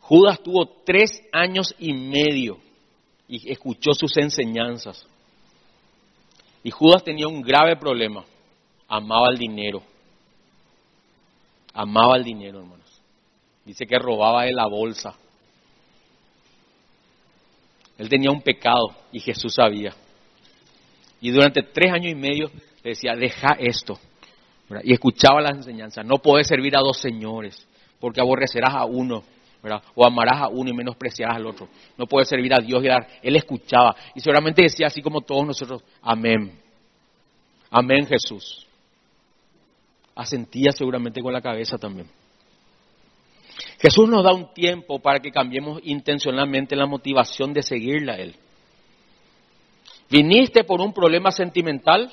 Judas 0.00 0.42
tuvo 0.42 0.66
tres 0.86 1.22
años 1.32 1.74
y 1.78 1.92
medio 1.92 2.58
y 3.28 3.52
escuchó 3.52 3.92
sus 3.92 4.16
enseñanzas. 4.16 5.06
Y 6.62 6.70
Judas 6.70 7.04
tenía 7.04 7.28
un 7.28 7.42
grave 7.42 7.76
problema. 7.76 8.24
Amaba 8.88 9.30
el 9.30 9.38
dinero. 9.38 9.82
Amaba 11.74 12.16
el 12.16 12.24
dinero, 12.24 12.60
hermanos. 12.60 13.00
Dice 13.64 13.86
que 13.86 13.98
robaba 13.98 14.44
de 14.44 14.52
la 14.52 14.66
bolsa. 14.66 15.14
Él 17.98 18.08
tenía 18.08 18.30
un 18.30 18.40
pecado 18.40 18.94
y 19.12 19.20
Jesús 19.20 19.54
sabía. 19.54 19.94
Y 21.20 21.30
durante 21.30 21.62
tres 21.62 21.92
años 21.92 22.12
y 22.12 22.14
medio 22.14 22.50
le 22.82 22.90
decía, 22.90 23.14
deja 23.14 23.56
esto. 23.58 23.98
Y 24.84 24.92
escuchaba 24.92 25.40
las 25.40 25.56
enseñanzas. 25.56 26.06
No 26.06 26.18
puedes 26.18 26.46
servir 26.46 26.76
a 26.76 26.80
dos 26.80 26.98
señores, 26.98 27.66
porque 27.98 28.20
aborrecerás 28.20 28.74
a 28.74 28.84
uno, 28.84 29.24
o 29.94 30.06
amarás 30.06 30.42
a 30.42 30.48
uno 30.48 30.70
y 30.70 30.72
menospreciarás 30.72 31.36
al 31.36 31.46
otro. 31.46 31.68
No 31.96 32.06
puedes 32.06 32.28
servir 32.28 32.52
a 32.54 32.60
Dios 32.60 32.82
y 32.82 32.88
dar. 32.88 33.06
Él 33.22 33.36
escuchaba. 33.36 33.94
Y 34.14 34.20
seguramente 34.20 34.62
decía 34.62 34.86
así 34.86 35.02
como 35.02 35.20
todos 35.20 35.46
nosotros, 35.46 35.82
amén. 36.02 36.60
Amén 37.70 38.06
Jesús. 38.06 38.66
Asentía 40.14 40.72
seguramente 40.72 41.20
con 41.20 41.32
la 41.32 41.40
cabeza 41.40 41.78
también. 41.78 42.08
Jesús 43.80 44.08
nos 44.08 44.24
da 44.24 44.32
un 44.32 44.52
tiempo 44.52 44.98
para 44.98 45.20
que 45.20 45.30
cambiemos 45.30 45.80
intencionalmente 45.84 46.74
la 46.74 46.86
motivación 46.86 47.52
de 47.52 47.62
seguirle 47.62 48.12
a 48.12 48.16
Él. 48.16 48.34
¿Viniste 50.10 50.64
por 50.64 50.80
un 50.80 50.92
problema 50.92 51.30
sentimental? 51.30 52.12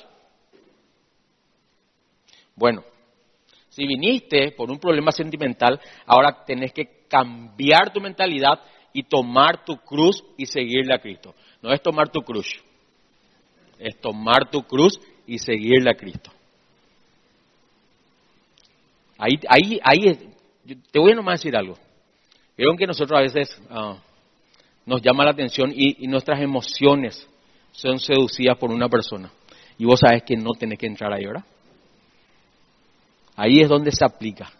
Bueno, 2.54 2.84
si 3.68 3.86
viniste 3.86 4.52
por 4.52 4.70
un 4.70 4.78
problema 4.78 5.12
sentimental, 5.12 5.80
ahora 6.06 6.44
tenés 6.44 6.72
que 6.72 6.95
cambiar 7.08 7.92
tu 7.92 8.00
mentalidad 8.00 8.60
y 8.92 9.02
tomar 9.02 9.64
tu 9.64 9.76
cruz 9.76 10.22
y 10.36 10.46
seguirle 10.46 10.94
a 10.94 10.98
Cristo. 10.98 11.34
No 11.62 11.72
es 11.72 11.82
tomar 11.82 12.08
tu 12.10 12.20
cruz, 12.20 12.48
es 13.78 14.00
tomar 14.00 14.50
tu 14.50 14.62
cruz 14.62 14.98
y 15.26 15.38
seguirle 15.38 15.90
a 15.90 15.94
Cristo. 15.94 16.30
Ahí, 19.18 19.34
ahí, 19.48 19.80
ahí 19.82 20.34
te 20.90 20.98
voy 20.98 21.12
a 21.12 21.14
nomás 21.14 21.40
decir 21.40 21.56
algo. 21.56 21.76
Vieron 22.56 22.76
que 22.76 22.86
nosotros 22.86 23.18
a 23.18 23.22
veces 23.22 23.62
ah, 23.70 23.98
nos 24.84 25.02
llama 25.02 25.24
la 25.24 25.32
atención 25.32 25.72
y, 25.74 26.06
nuestras 26.06 26.40
emociones 26.40 27.28
son 27.72 27.98
seducidas 27.98 28.56
por 28.56 28.70
una 28.70 28.88
persona. 28.88 29.30
Y 29.78 29.84
vos 29.84 30.00
sabes 30.00 30.22
que 30.22 30.36
no 30.36 30.52
tenés 30.52 30.78
que 30.78 30.86
entrar 30.86 31.12
ahí, 31.12 31.26
¿verdad? 31.26 31.44
Ahí 33.36 33.60
es 33.60 33.68
donde 33.68 33.92
se 33.92 34.04
aplica. 34.04 34.50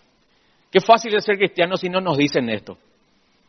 Qué 0.77 0.83
fácil 0.83 1.15
es 1.15 1.25
ser 1.25 1.39
cristiano 1.39 1.79
si 1.79 1.89
no 1.89 2.03
nos 2.03 2.19
dicen 2.19 2.51
esto. 2.51 2.77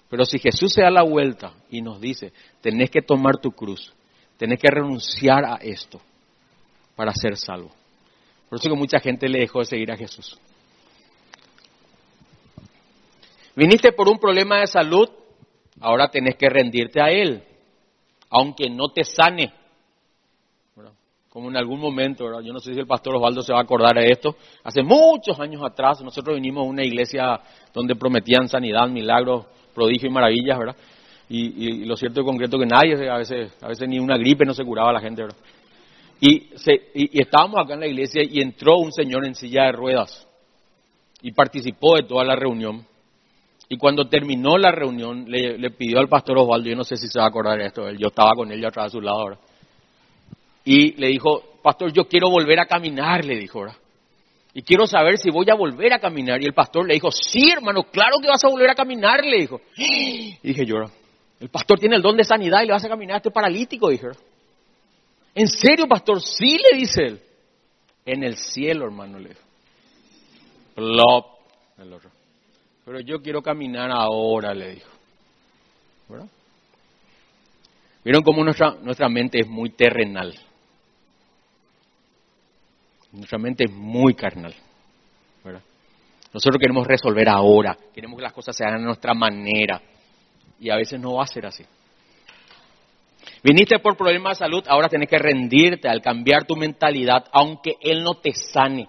Pero 0.09 0.23
si 0.23 0.39
Jesús 0.39 0.71
se 0.71 0.81
da 0.81 0.89
la 0.89 1.03
vuelta 1.03 1.51
y 1.69 1.81
nos 1.81 1.99
dice, 1.99 2.31
tenés 2.61 2.89
que 2.89 3.01
tomar 3.01 3.41
tu 3.41 3.51
cruz, 3.51 3.93
tenés 4.37 4.57
que 4.57 4.69
renunciar 4.71 5.43
a 5.43 5.55
esto 5.55 5.99
para 6.95 7.11
ser 7.13 7.35
salvo. 7.35 7.69
Por 8.47 8.57
eso 8.57 8.69
que 8.69 8.77
mucha 8.77 9.01
gente 9.01 9.27
le 9.27 9.39
dejó 9.39 9.59
de 9.59 9.65
seguir 9.65 9.91
a 9.91 9.97
Jesús. 9.97 10.39
Viniste 13.57 13.91
por 13.91 14.07
un 14.07 14.19
problema 14.19 14.61
de 14.61 14.67
salud, 14.67 15.09
ahora 15.81 16.07
tenés 16.07 16.37
que 16.37 16.47
rendirte 16.47 17.01
a 17.01 17.09
Él, 17.09 17.43
aunque 18.29 18.69
no 18.69 18.87
te 18.87 19.03
sane. 19.03 19.51
Como 21.37 21.51
en 21.51 21.57
algún 21.57 21.79
momento, 21.79 22.41
yo 22.41 22.51
no 22.51 22.57
sé 22.57 22.73
si 22.73 22.79
el 22.79 22.87
pastor 22.87 23.15
Osvaldo 23.15 23.43
se 23.43 23.53
va 23.53 23.59
a 23.59 23.61
acordar 23.61 23.93
de 23.93 24.07
esto, 24.07 24.37
hace 24.63 24.81
muchos 24.81 25.39
años 25.39 25.61
atrás 25.63 26.01
nosotros 26.01 26.33
vinimos 26.33 26.65
a 26.65 26.67
una 26.67 26.83
iglesia 26.83 27.39
donde 27.71 27.93
prometían 27.93 28.49
sanidad, 28.49 28.89
milagros, 28.89 29.45
prodigios 29.75 30.09
y 30.09 30.13
maravillas, 30.15 30.57
¿verdad? 30.57 30.75
Y, 31.29 31.85
lo 31.85 31.95
cierto 31.95 32.21
y 32.21 32.23
concreto 32.23 32.57
que 32.57 32.65
nadie, 32.65 33.07
a 33.07 33.17
veces, 33.17 33.53
a 33.61 33.67
veces 33.67 33.87
ni 33.87 33.99
una 33.99 34.17
gripe 34.17 34.45
no 34.45 34.55
se 34.55 34.65
curaba 34.65 34.89
a 34.89 34.93
la 34.93 34.99
gente, 34.99 35.21
¿verdad? 35.21 35.37
Y, 36.19 36.49
y, 36.95 37.21
estábamos 37.21 37.59
acá 37.63 37.75
en 37.75 37.81
la 37.81 37.87
iglesia 37.87 38.23
y 38.27 38.41
entró 38.41 38.79
un 38.79 38.91
señor 38.91 39.23
en 39.27 39.35
silla 39.35 39.65
de 39.65 39.73
ruedas 39.73 40.27
y 41.21 41.33
participó 41.33 41.97
de 41.97 42.07
toda 42.07 42.23
la 42.23 42.35
reunión. 42.35 42.83
Y 43.69 43.77
cuando 43.77 44.09
terminó 44.09 44.57
la 44.57 44.71
reunión, 44.71 45.25
le, 45.27 45.69
pidió 45.69 45.99
al 45.99 46.09
pastor 46.09 46.39
Osvaldo, 46.39 46.67
yo 46.67 46.75
no 46.75 46.83
sé 46.83 46.97
si 46.97 47.07
se 47.07 47.19
va 47.19 47.25
a 47.25 47.29
acordar 47.29 47.59
de 47.59 47.67
esto, 47.67 47.91
yo 47.91 48.07
estaba 48.07 48.31
con 48.33 48.51
él 48.51 48.59
ya 48.59 48.69
atrás 48.69 48.85
de 48.85 48.97
su 48.97 49.01
lado 49.01 49.19
ahora. 49.19 49.37
Y 50.69 50.99
le 50.99 51.07
dijo, 51.07 51.59
pastor, 51.63 51.93
yo 51.93 52.09
quiero 52.09 52.29
volver 52.29 52.59
a 52.59 52.65
caminar, 52.65 53.23
le 53.23 53.37
dijo, 53.37 53.59
ahora. 53.59 53.77
Y 54.53 54.63
quiero 54.63 54.85
saber 54.85 55.17
si 55.17 55.29
voy 55.29 55.49
a 55.49 55.55
volver 55.55 55.93
a 55.93 55.99
caminar. 55.99 56.41
Y 56.41 56.45
el 56.45 56.53
pastor 56.53 56.85
le 56.85 56.95
dijo, 56.95 57.09
sí, 57.09 57.49
hermano, 57.49 57.83
claro 57.83 58.17
que 58.21 58.27
vas 58.27 58.43
a 58.43 58.49
volver 58.49 58.69
a 58.69 58.75
caminar, 58.75 59.23
le 59.23 59.37
dijo. 59.37 59.61
Y 59.77 60.37
dije 60.43 60.65
yo, 60.65 60.75
el 61.39 61.49
pastor 61.49 61.79
tiene 61.79 61.95
el 61.95 62.01
don 62.01 62.17
de 62.17 62.23
sanidad 62.23 62.63
y 62.63 62.65
le 62.65 62.73
vas 62.73 62.83
a 62.83 62.89
caminar 62.89 63.13
a 63.13 63.17
este 63.17 63.31
paralítico, 63.31 63.89
dije. 63.89 64.07
¿En 65.33 65.47
serio, 65.47 65.87
pastor? 65.87 66.21
Sí, 66.21 66.57
le 66.57 66.77
dice 66.77 67.03
él. 67.03 67.21
En 68.05 68.23
el 68.23 68.35
cielo, 68.35 68.85
hermano, 68.85 69.19
le 69.19 69.29
dijo. 69.29 69.41
Plop, 70.75 71.25
el 71.79 71.93
otro 71.93 72.11
pero 72.83 73.01
yo 73.01 73.21
quiero 73.21 73.41
caminar 73.41 73.91
ahora, 73.91 74.53
le 74.53 74.75
dijo. 74.75 74.89
¿Verdad? 76.07 76.29
¿Vieron 78.01 78.23
cómo 78.23 78.45
nuestra, 78.45 78.77
nuestra 78.81 79.09
mente 79.09 79.41
es 79.41 79.47
muy 79.47 79.71
terrenal? 79.71 80.33
Nuestra 83.17 83.39
mente 83.39 83.65
es 83.65 83.71
muy 83.71 84.13
carnal. 84.13 84.53
Nosotros 86.33 86.59
queremos 86.59 86.85
resolver 86.85 87.27
ahora, 87.29 87.75
queremos 87.93 88.17
que 88.17 88.23
las 88.23 88.33
cosas 88.33 88.55
se 88.55 88.63
hagan 88.63 88.81
a 88.81 88.85
nuestra 88.85 89.13
manera. 89.13 89.81
Y 90.59 90.69
a 90.69 90.75
veces 90.75 90.99
no 90.99 91.15
va 91.15 91.23
a 91.23 91.27
ser 91.27 91.45
así. 91.45 91.63
Viniste 93.43 93.79
por 93.79 93.97
problemas 93.97 94.37
de 94.37 94.45
salud, 94.45 94.63
ahora 94.67 94.89
tienes 94.89 95.09
que 95.09 95.17
rendirte 95.17 95.87
al 95.87 96.01
cambiar 96.01 96.45
tu 96.45 96.55
mentalidad, 96.55 97.25
aunque 97.31 97.75
Él 97.81 98.03
no 98.03 98.15
te 98.15 98.33
sane, 98.33 98.87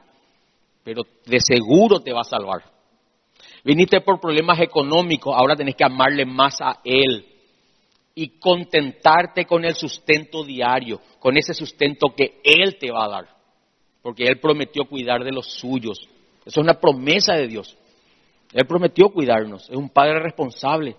pero 0.85 1.03
de 1.24 1.39
seguro 1.41 2.01
te 2.01 2.12
va 2.12 2.20
a 2.20 2.24
salvar. 2.24 2.64
Viniste 3.64 4.01
por 4.01 4.20
problemas 4.20 4.61
económicos, 4.61 5.35
ahora 5.35 5.57
tenés 5.57 5.74
que 5.74 5.85
amarle 5.85 6.26
más 6.26 6.61
a 6.61 6.81
Él 6.85 7.26
y 8.14 8.39
contentarte 8.39 9.45
con 9.45 9.64
el 9.64 9.74
sustento 9.74 10.45
diario, 10.45 11.01
con 11.18 11.37
ese 11.37 11.55
sustento 11.55 12.09
que 12.16 12.41
Él 12.43 12.76
te 12.79 12.91
va 12.91 13.05
a 13.05 13.09
dar, 13.09 13.38
porque 14.03 14.25
Él 14.25 14.39
prometió 14.41 14.85
cuidar 14.85 15.25
de 15.25 15.33
los 15.33 15.47
suyos. 15.47 15.99
Eso 16.45 16.61
es 16.61 16.65
una 16.65 16.75
promesa 16.75 17.35
de 17.35 17.49
Dios. 17.49 17.77
Él 18.53 18.67
prometió 18.67 19.11
cuidarnos, 19.11 19.69
es 19.69 19.77
un 19.77 19.91
padre 19.91 20.21
responsable. 20.21 20.97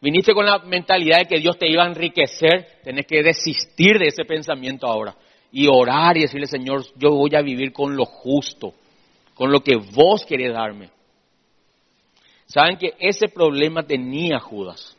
Viniste 0.00 0.32
con 0.32 0.46
la 0.46 0.58
mentalidad 0.60 1.18
de 1.18 1.26
que 1.26 1.40
Dios 1.40 1.58
te 1.58 1.70
iba 1.70 1.84
a 1.84 1.88
enriquecer, 1.88 2.80
tenés 2.82 3.06
que 3.06 3.22
desistir 3.22 3.98
de 3.98 4.08
ese 4.08 4.24
pensamiento 4.24 4.86
ahora 4.86 5.14
y 5.52 5.66
orar 5.66 6.16
y 6.16 6.22
decirle, 6.22 6.46
Señor, 6.46 6.84
yo 6.96 7.10
voy 7.10 7.34
a 7.34 7.42
vivir 7.42 7.72
con 7.72 7.96
lo 7.96 8.04
justo, 8.04 8.74
con 9.34 9.50
lo 9.50 9.60
que 9.60 9.76
vos 9.76 10.24
querés 10.24 10.52
darme. 10.52 10.90
Saben 12.46 12.76
que 12.76 12.94
ese 12.98 13.28
problema 13.28 13.82
tenía 13.82 14.40
Judas, 14.40 14.96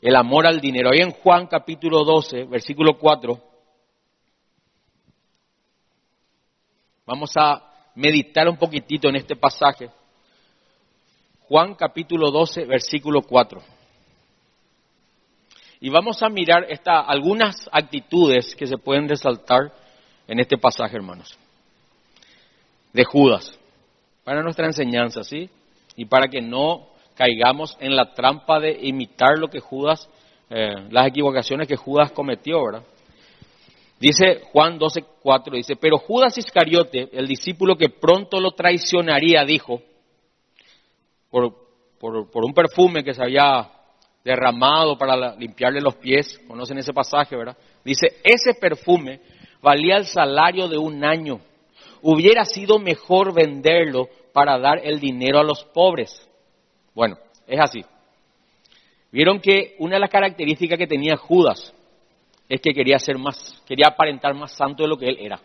el 0.00 0.16
amor 0.16 0.46
al 0.46 0.60
dinero. 0.60 0.90
Ahí 0.90 1.00
en 1.00 1.10
Juan 1.10 1.46
capítulo 1.46 2.04
12, 2.04 2.44
versículo 2.44 2.98
4, 2.98 3.40
vamos 7.08 7.30
a 7.36 7.62
meditar 7.94 8.46
un 8.50 8.58
poquitito 8.58 9.08
en 9.08 9.16
este 9.16 9.34
pasaje. 9.34 9.88
Juan 11.48 11.74
capítulo 11.74 12.30
12, 12.30 12.66
versículo 12.66 13.22
4. 13.22 13.62
Y 15.80 15.88
vamos 15.88 16.22
a 16.22 16.28
mirar 16.28 16.66
esta, 16.68 17.00
algunas 17.00 17.66
actitudes 17.72 18.54
que 18.54 18.66
se 18.66 18.76
pueden 18.76 19.08
resaltar 19.08 19.72
en 20.26 20.38
este 20.38 20.58
pasaje, 20.58 20.96
hermanos, 20.96 21.38
de 22.92 23.04
Judas, 23.04 23.58
para 24.22 24.42
nuestra 24.42 24.66
enseñanza, 24.66 25.24
¿sí? 25.24 25.48
Y 25.96 26.04
para 26.04 26.28
que 26.28 26.42
no 26.42 26.88
caigamos 27.14 27.74
en 27.80 27.96
la 27.96 28.12
trampa 28.12 28.60
de 28.60 28.80
imitar 28.82 29.38
lo 29.38 29.48
que 29.48 29.60
Judas, 29.60 30.10
eh, 30.50 30.74
las 30.90 31.06
equivocaciones 31.06 31.68
que 31.68 31.76
Judas 31.76 32.12
cometió, 32.12 32.62
¿verdad? 32.66 32.82
Dice 34.00 34.42
Juan 34.52 34.78
12, 34.78 35.04
4, 35.20 35.56
dice, 35.56 35.76
pero 35.76 35.98
Judas 35.98 36.38
Iscariote, 36.38 37.08
el 37.12 37.26
discípulo 37.26 37.76
que 37.76 37.88
pronto 37.88 38.40
lo 38.40 38.52
traicionaría, 38.52 39.44
dijo, 39.44 39.82
por, 41.30 41.52
por, 41.98 42.30
por 42.30 42.44
un 42.44 42.54
perfume 42.54 43.02
que 43.02 43.12
se 43.12 43.22
había 43.22 43.68
derramado 44.24 44.96
para 44.96 45.34
limpiarle 45.36 45.80
los 45.80 45.96
pies, 45.96 46.38
conocen 46.46 46.78
ese 46.78 46.92
pasaje, 46.92 47.36
¿verdad? 47.36 47.56
Dice, 47.84 48.18
ese 48.22 48.54
perfume 48.54 49.20
valía 49.60 49.96
el 49.96 50.06
salario 50.06 50.68
de 50.68 50.78
un 50.78 51.04
año. 51.04 51.40
Hubiera 52.00 52.44
sido 52.44 52.78
mejor 52.78 53.34
venderlo 53.34 54.08
para 54.32 54.58
dar 54.58 54.78
el 54.84 55.00
dinero 55.00 55.40
a 55.40 55.44
los 55.44 55.64
pobres. 55.64 56.28
Bueno, 56.94 57.16
es 57.46 57.58
así. 57.60 57.84
Vieron 59.10 59.40
que 59.40 59.74
una 59.78 59.94
de 59.94 60.00
las 60.00 60.10
características 60.10 60.78
que 60.78 60.86
tenía 60.86 61.16
Judas 61.16 61.74
es 62.48 62.60
que 62.60 62.72
quería 62.72 62.98
ser 62.98 63.18
más, 63.18 63.62
quería 63.66 63.88
aparentar 63.88 64.34
más 64.34 64.52
santo 64.52 64.82
de 64.82 64.88
lo 64.88 64.96
que 64.96 65.06
él 65.06 65.18
era. 65.20 65.36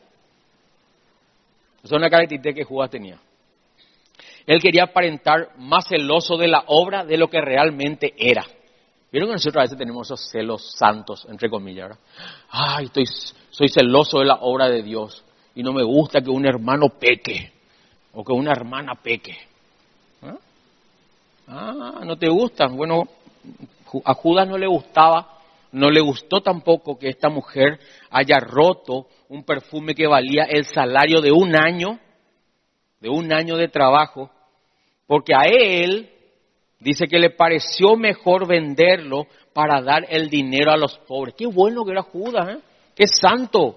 Esa 1.84 1.96
es 1.96 2.00
una 2.00 2.10
característica 2.10 2.56
que 2.56 2.64
Judas 2.64 2.90
tenía. 2.90 3.20
Él 4.46 4.62
quería 4.62 4.84
aparentar 4.84 5.52
más 5.58 5.88
celoso 5.88 6.38
de 6.38 6.48
la 6.48 6.64
obra 6.68 7.04
de 7.06 7.18
lo 7.18 7.30
que 7.30 7.42
realmente 7.42 8.14
era. 8.18 8.46
Vieron 9.12 9.30
que 9.30 9.34
nosotros 9.34 9.60
a 9.60 9.64
veces 9.64 9.78
tenemos 9.78 10.08
esos 10.08 10.30
celos 10.30 10.72
santos, 10.78 11.26
entre 11.30 11.50
comillas, 11.50 11.90
¿verdad? 11.90 12.00
Ay, 12.50 12.86
estoy, 12.86 13.06
soy 13.52 13.70
celoso 13.70 14.20
de 14.20 14.26
la 14.26 14.40
obra 14.42 14.68
de 14.70 14.82
Dios 14.82 15.24
y 15.56 15.62
no 15.62 15.72
me 15.72 15.84
gusta 15.84 16.22
que 16.22 16.30
un 16.30 16.46
hermano 16.46 16.90
peque 16.90 17.52
o 18.14 18.24
que 18.24 18.34
una 18.34 18.52
hermana 18.52 18.96
peque. 18.96 19.38
¿Ah? 20.22 20.38
ah, 21.48 22.02
no 22.06 22.18
te 22.18 22.28
gusta. 22.30 22.68
Bueno, 22.68 23.08
a 24.04 24.14
Judas 24.14 24.48
no 24.48 24.58
le 24.58 24.68
gustaba, 24.68 25.43
no 25.74 25.90
le 25.90 26.00
gustó 26.00 26.42
tampoco 26.42 26.98
que 26.98 27.10
esta 27.10 27.30
mujer 27.30 27.80
haya 28.10 28.40
roto 28.40 29.08
un 29.28 29.44
perfume 29.44 29.94
que 29.94 30.08
valía 30.08 30.46
el 30.46 30.66
salario 30.66 31.20
de 31.20 31.32
un 31.32 31.56
año, 31.56 32.00
de 33.02 33.10
un 33.10 33.34
año 33.34 33.58
de 33.58 33.68
trabajo, 33.68 34.32
porque 35.06 35.34
a 35.36 35.44
él 35.44 36.14
Dice 36.84 37.08
que 37.08 37.18
le 37.18 37.30
pareció 37.30 37.96
mejor 37.96 38.46
venderlo 38.46 39.28
para 39.54 39.82
dar 39.82 40.06
el 40.10 40.30
dinero 40.30 40.70
a 40.70 40.76
los 40.76 40.98
pobres. 40.98 41.34
Qué 41.38 41.46
bueno 41.46 41.86
que 41.86 41.92
era 41.92 42.02
Judas, 42.02 42.50
¿eh? 42.50 42.60
Qué 42.94 43.06
santo. 43.08 43.76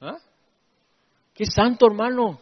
¿Ah? 0.00 0.16
Qué 1.34 1.44
santo, 1.44 1.86
hermano. 1.86 2.38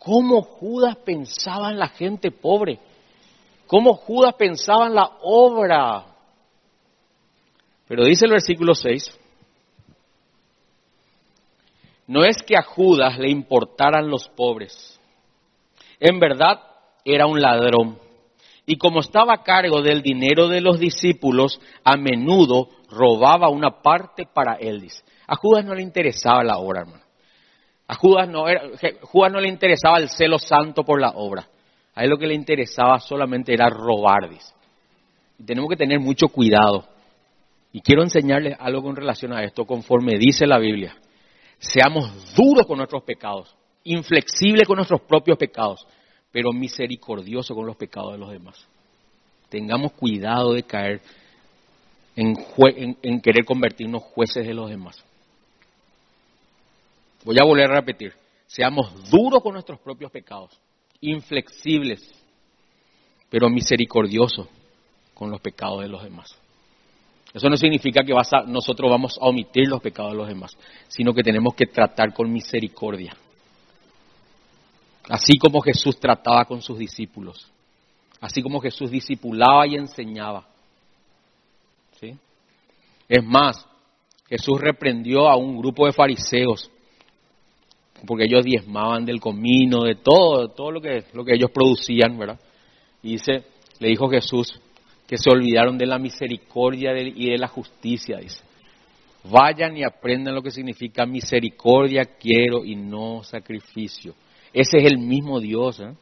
Cómo 0.00 0.42
Judas 0.42 0.96
pensaba 0.96 1.70
en 1.70 1.78
la 1.78 1.90
gente 1.90 2.32
pobre. 2.32 2.80
Cómo 3.68 3.94
Judas 3.94 4.34
pensaba 4.34 4.88
en 4.88 4.96
la 4.96 5.08
obra. 5.22 6.06
Pero 7.92 8.06
dice 8.06 8.24
el 8.24 8.30
versículo 8.30 8.74
6. 8.74 9.20
No 12.06 12.24
es 12.24 12.42
que 12.42 12.56
a 12.56 12.62
Judas 12.62 13.18
le 13.18 13.28
importaran 13.28 14.08
los 14.08 14.30
pobres. 14.30 14.98
En 16.00 16.18
verdad 16.18 16.58
era 17.04 17.26
un 17.26 17.42
ladrón 17.42 17.98
y 18.64 18.78
como 18.78 19.00
estaba 19.00 19.34
a 19.34 19.42
cargo 19.42 19.82
del 19.82 20.00
dinero 20.00 20.48
de 20.48 20.62
los 20.62 20.78
discípulos, 20.78 21.60
a 21.84 21.98
menudo 21.98 22.70
robaba 22.88 23.50
una 23.50 23.82
parte 23.82 24.24
para 24.24 24.54
él. 24.54 24.88
A 25.26 25.36
Judas 25.36 25.62
no 25.62 25.74
le 25.74 25.82
interesaba 25.82 26.42
la 26.42 26.56
obra, 26.56 26.80
hermano. 26.80 27.04
A 27.88 27.94
Judas 27.96 28.26
no, 28.26 28.48
era, 28.48 28.62
Judas 29.02 29.32
no 29.32 29.38
le 29.38 29.50
interesaba 29.50 29.98
el 29.98 30.08
celo 30.08 30.38
santo 30.38 30.82
por 30.82 30.98
la 30.98 31.10
obra. 31.10 31.46
A 31.94 32.04
él 32.04 32.08
lo 32.08 32.16
que 32.16 32.26
le 32.26 32.32
interesaba 32.32 33.00
solamente 33.00 33.52
era 33.52 33.68
robar, 33.68 34.30
dice. 34.30 34.54
Y 35.38 35.44
tenemos 35.44 35.68
que 35.68 35.76
tener 35.76 36.00
mucho 36.00 36.28
cuidado. 36.28 36.90
Y 37.72 37.80
quiero 37.80 38.02
enseñarles 38.02 38.56
algo 38.58 38.82
con 38.82 38.96
relación 38.96 39.32
a 39.32 39.42
esto, 39.42 39.64
conforme 39.64 40.18
dice 40.18 40.46
la 40.46 40.58
Biblia. 40.58 40.96
Seamos 41.58 42.34
duros 42.34 42.66
con 42.66 42.78
nuestros 42.78 43.02
pecados, 43.04 43.54
inflexibles 43.84 44.66
con 44.66 44.76
nuestros 44.76 45.00
propios 45.02 45.38
pecados 45.38 45.86
pero 46.32 46.50
misericordioso 46.52 47.54
con 47.54 47.66
los 47.66 47.76
pecados 47.76 48.12
de 48.12 48.18
los 48.18 48.30
demás. 48.30 48.66
Tengamos 49.50 49.92
cuidado 49.92 50.54
de 50.54 50.62
caer 50.62 51.02
en, 52.16 52.34
querer 53.20 53.44
convertirnos 53.44 54.02
jueces 54.02 54.46
de 54.46 54.54
los 54.54 54.70
demás. 54.70 55.04
Voy 57.24 57.36
a 57.40 57.44
volver 57.44 57.70
a 57.70 57.76
repetir, 57.76 58.14
seamos 58.46 59.10
duros 59.10 59.42
con 59.42 59.52
nuestros 59.52 59.78
propios 59.78 60.10
pecados, 60.10 60.58
inflexibles, 61.00 62.10
pero 63.30 63.48
misericordiosos 63.48 64.48
con 65.14 65.30
los 65.30 65.40
pecados 65.40 65.82
de 65.82 65.88
los 65.88 66.02
demás. 66.02 66.36
Eso 67.34 67.48
no 67.48 67.56
significa 67.56 68.02
que 68.04 68.12
nosotros 68.46 68.90
vamos 68.90 69.18
a 69.20 69.26
omitir 69.26 69.66
los 69.68 69.80
pecados 69.80 70.12
de 70.12 70.18
los 70.18 70.28
demás, 70.28 70.56
sino 70.88 71.14
que 71.14 71.22
tenemos 71.22 71.54
que 71.54 71.66
tratar 71.66 72.12
con 72.12 72.30
misericordia. 72.30 73.16
Así 75.08 75.38
como 75.38 75.60
Jesús 75.60 75.98
trataba 75.98 76.44
con 76.44 76.60
sus 76.60 76.78
discípulos. 76.78 77.50
Así 78.20 78.42
como 78.42 78.60
Jesús 78.60 78.90
discipulaba 78.90 79.66
y 79.66 79.74
enseñaba. 79.74 80.46
¿Sí? 81.98 82.14
Es 83.08 83.24
más, 83.24 83.66
Jesús 84.28 84.60
reprendió 84.60 85.28
a 85.28 85.36
un 85.36 85.58
grupo 85.58 85.86
de 85.86 85.92
fariseos 85.92 86.70
porque 88.06 88.24
ellos 88.24 88.44
diezmaban 88.44 89.04
del 89.04 89.20
comino, 89.20 89.82
de 89.82 89.96
todo, 89.96 90.48
todo 90.48 90.70
lo 90.70 90.80
que, 90.80 91.04
lo 91.12 91.24
que 91.24 91.34
ellos 91.34 91.50
producían, 91.50 92.18
¿verdad? 92.18 92.38
Y 93.02 93.12
dice, 93.12 93.44
le 93.78 93.88
dijo 93.88 94.08
Jesús 94.08 94.60
que 95.12 95.18
se 95.18 95.28
olvidaron 95.28 95.76
de 95.76 95.84
la 95.84 95.98
misericordia 95.98 96.98
y 96.98 97.28
de 97.32 97.36
la 97.36 97.46
justicia, 97.46 98.16
dice. 98.16 98.42
Vayan 99.24 99.76
y 99.76 99.84
aprendan 99.84 100.34
lo 100.34 100.40
que 100.40 100.50
significa 100.50 101.04
misericordia 101.04 102.06
quiero 102.18 102.64
y 102.64 102.76
no 102.76 103.22
sacrificio. 103.22 104.14
Ese 104.54 104.78
es 104.78 104.90
el 104.90 104.96
mismo 104.96 105.38
Dios. 105.38 105.80
¿eh? 105.80 105.92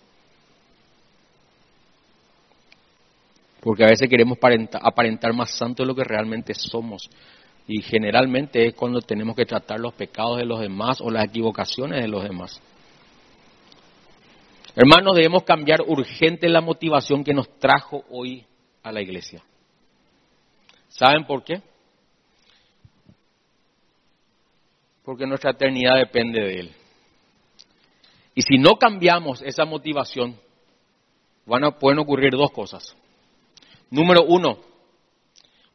Porque 3.58 3.82
a 3.82 3.88
veces 3.88 4.08
queremos 4.08 4.38
aparentar, 4.80 5.34
más 5.34 5.58
santo 5.58 5.82
de 5.82 5.88
lo 5.88 5.94
que 5.96 6.04
realmente 6.04 6.54
somos. 6.54 7.11
Y 7.66 7.82
generalmente 7.82 8.64
es 8.64 8.74
cuando 8.74 9.00
tenemos 9.00 9.34
que 9.34 9.44
tratar 9.44 9.80
los 9.80 9.92
pecados 9.92 10.38
de 10.38 10.44
los 10.44 10.61
demás 10.61 11.00
o 11.00 11.11
las 11.11 11.24
equivocaciones 11.24 12.00
de 12.00 12.06
los 12.06 12.22
demás. 12.22 12.62
Hermanos, 14.76 15.16
debemos 15.16 15.42
cambiar 15.42 15.80
urgente 15.84 16.48
la 16.48 16.61
motivación 16.61 17.24
que 17.24 17.34
nos 17.34 17.58
trajo 17.58 18.04
hoy 18.08 18.46
a 18.83 18.93
la 18.93 19.01
iglesia. 19.01 19.43
¿Saben 20.89 21.26
por 21.26 21.45
qué? 21.45 21.62
Porque 25.05 25.26
nuestra 25.26 25.51
eternidad 25.51 25.97
depende 25.97 26.41
de 26.41 26.61
Él. 26.61 26.74
Y 28.35 28.43
si 28.43 28.59
no 28.59 28.76
cambiamos 28.76 29.43
esa 29.43 29.64
motivación, 29.64 30.37
van 31.47 31.64
a, 31.64 31.70
pueden 31.72 31.99
ocurrir 31.99 32.33
dos 32.33 32.51
cosas. 32.53 32.97
Número 33.91 34.24
uno, 34.24 34.59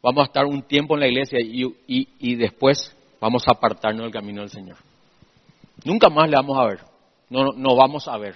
vamos 0.01 0.22
a 0.22 0.26
estar 0.26 0.45
un 0.45 0.64
tiempo 0.64 0.95
en 0.95 1.01
la 1.01 1.08
iglesia 1.08 1.39
y, 1.41 2.36
después 2.36 2.95
vamos 3.20 3.43
a 3.47 3.51
apartarnos 3.51 4.03
del 4.03 4.14
camino 4.14 4.41
del 4.41 4.49
Señor. 4.49 4.78
Nunca 5.84 6.10
más 6.10 6.30
le 6.30 6.38
vamos 6.38 6.58
a 6.58 6.66
ver, 6.66 6.80
no, 7.30 7.51
no 7.53 7.76
vamos 7.76 8.08
a 8.08 8.18
ver. 8.18 8.36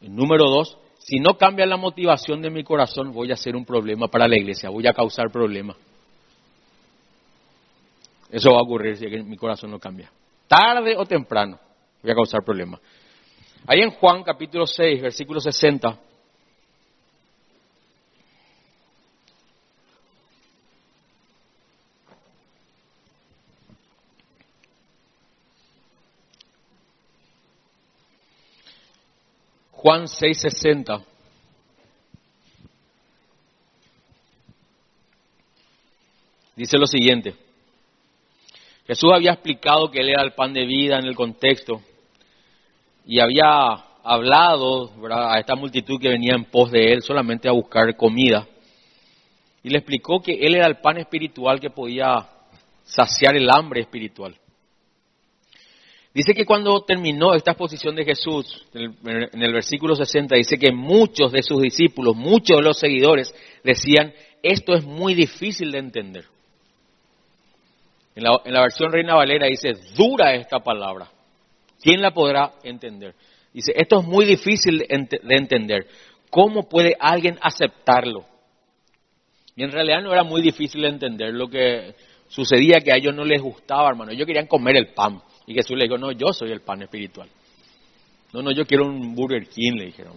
número 0.00 0.44
dos, 0.50 0.76
si 1.08 1.20
no 1.20 1.38
cambia 1.38 1.64
la 1.64 1.78
motivación 1.78 2.42
de 2.42 2.50
mi 2.50 2.62
corazón, 2.62 3.14
voy 3.14 3.32
a 3.32 3.36
ser 3.36 3.56
un 3.56 3.64
problema 3.64 4.08
para 4.08 4.28
la 4.28 4.36
iglesia, 4.36 4.68
voy 4.68 4.86
a 4.86 4.92
causar 4.92 5.30
problemas. 5.30 5.74
Eso 8.30 8.50
va 8.52 8.58
a 8.58 8.62
ocurrir 8.62 8.98
si 8.98 9.06
mi 9.06 9.38
corazón 9.38 9.70
no 9.70 9.78
cambia. 9.78 10.12
Tarde 10.46 10.94
o 10.98 11.06
temprano 11.06 11.58
voy 12.02 12.12
a 12.12 12.14
causar 12.14 12.44
problemas. 12.44 12.80
Ahí 13.66 13.80
en 13.80 13.90
Juan 13.92 14.22
capítulo 14.22 14.66
6, 14.66 15.00
versículo 15.00 15.40
60. 15.40 15.98
Juan 29.80 30.08
6:60. 30.08 31.04
Dice 36.56 36.76
lo 36.78 36.86
siguiente. 36.88 37.36
Jesús 38.88 39.12
había 39.14 39.34
explicado 39.34 39.88
que 39.88 40.00
Él 40.00 40.08
era 40.08 40.24
el 40.24 40.32
pan 40.32 40.52
de 40.52 40.66
vida 40.66 40.98
en 40.98 41.04
el 41.04 41.14
contexto 41.14 41.80
y 43.06 43.20
había 43.20 43.46
hablado 44.02 44.90
a 45.12 45.38
esta 45.38 45.54
multitud 45.54 46.00
que 46.00 46.08
venía 46.08 46.34
en 46.34 46.46
pos 46.46 46.72
de 46.72 46.92
Él 46.92 47.02
solamente 47.02 47.48
a 47.48 47.52
buscar 47.52 47.96
comida 47.96 48.48
y 49.62 49.68
le 49.68 49.78
explicó 49.78 50.20
que 50.20 50.32
Él 50.44 50.56
era 50.56 50.66
el 50.66 50.78
pan 50.78 50.96
espiritual 50.96 51.60
que 51.60 51.70
podía 51.70 52.26
saciar 52.82 53.36
el 53.36 53.48
hambre 53.48 53.82
espiritual. 53.82 54.34
Dice 56.14 56.34
que 56.34 56.44
cuando 56.44 56.82
terminó 56.84 57.34
esta 57.34 57.52
exposición 57.52 57.94
de 57.94 58.04
Jesús, 58.04 58.66
en 58.74 59.42
el, 59.42 59.52
versículo 59.52 59.94
60, 59.94 60.34
dice 60.36 60.56
que 60.58 60.72
muchos 60.72 61.30
de 61.30 61.42
sus 61.42 61.60
discípulos, 61.60 62.16
muchos 62.16 62.56
de 62.56 62.62
los 62.62 62.78
seguidores 62.78 63.34
decían, 63.62 64.12
esto 64.42 64.74
es 64.74 64.84
muy 64.84 65.14
difícil 65.14 65.70
de 65.70 65.78
entender. 65.78 66.24
En 68.14 68.24
la, 68.24 68.62
versión 68.62 68.90
Reina 68.90 69.14
Valera 69.14 69.46
dice, 69.46 69.74
dura 69.96 70.34
esta 70.34 70.58
palabra. 70.58 71.08
¿Quién 71.80 72.00
la 72.02 72.10
podrá 72.10 72.54
entender? 72.64 73.14
Dice, 73.52 73.72
esto 73.76 74.00
es 74.00 74.06
muy 74.06 74.24
difícil 74.24 74.78
de 74.78 75.36
entender. 75.36 75.86
¿Cómo 76.30 76.68
puede 76.68 76.96
alguien 76.98 77.38
aceptarlo? 77.40 78.24
Y 79.58 79.64
en 79.64 79.72
realidad 79.72 80.02
no 80.02 80.12
era 80.12 80.22
muy 80.22 80.40
difícil 80.40 80.82
de 80.82 80.88
entender. 80.88 81.34
Lo 81.34 81.48
que 81.48 81.94
sucedía 82.28 82.80
que 82.80 82.92
a 82.92 82.96
ellos 82.96 83.14
no 83.14 83.24
les 83.24 83.42
gustaba, 83.42 83.88
hermano. 83.88 84.12
Ellos 84.12 84.26
querían 84.26 84.46
comer 84.46 84.76
el 84.76 84.94
pan. 84.94 85.20
Y 85.48 85.54
Jesús 85.54 85.78
le 85.78 85.84
dijo, 85.84 85.96
no, 85.96 86.12
yo 86.12 86.30
soy 86.34 86.52
el 86.52 86.60
pan 86.60 86.82
espiritual. 86.82 87.26
No, 88.34 88.42
no, 88.42 88.50
yo 88.52 88.66
quiero 88.66 88.84
un 88.84 89.14
Burger 89.14 89.48
King, 89.48 89.72
le 89.76 89.86
dijeron, 89.86 90.12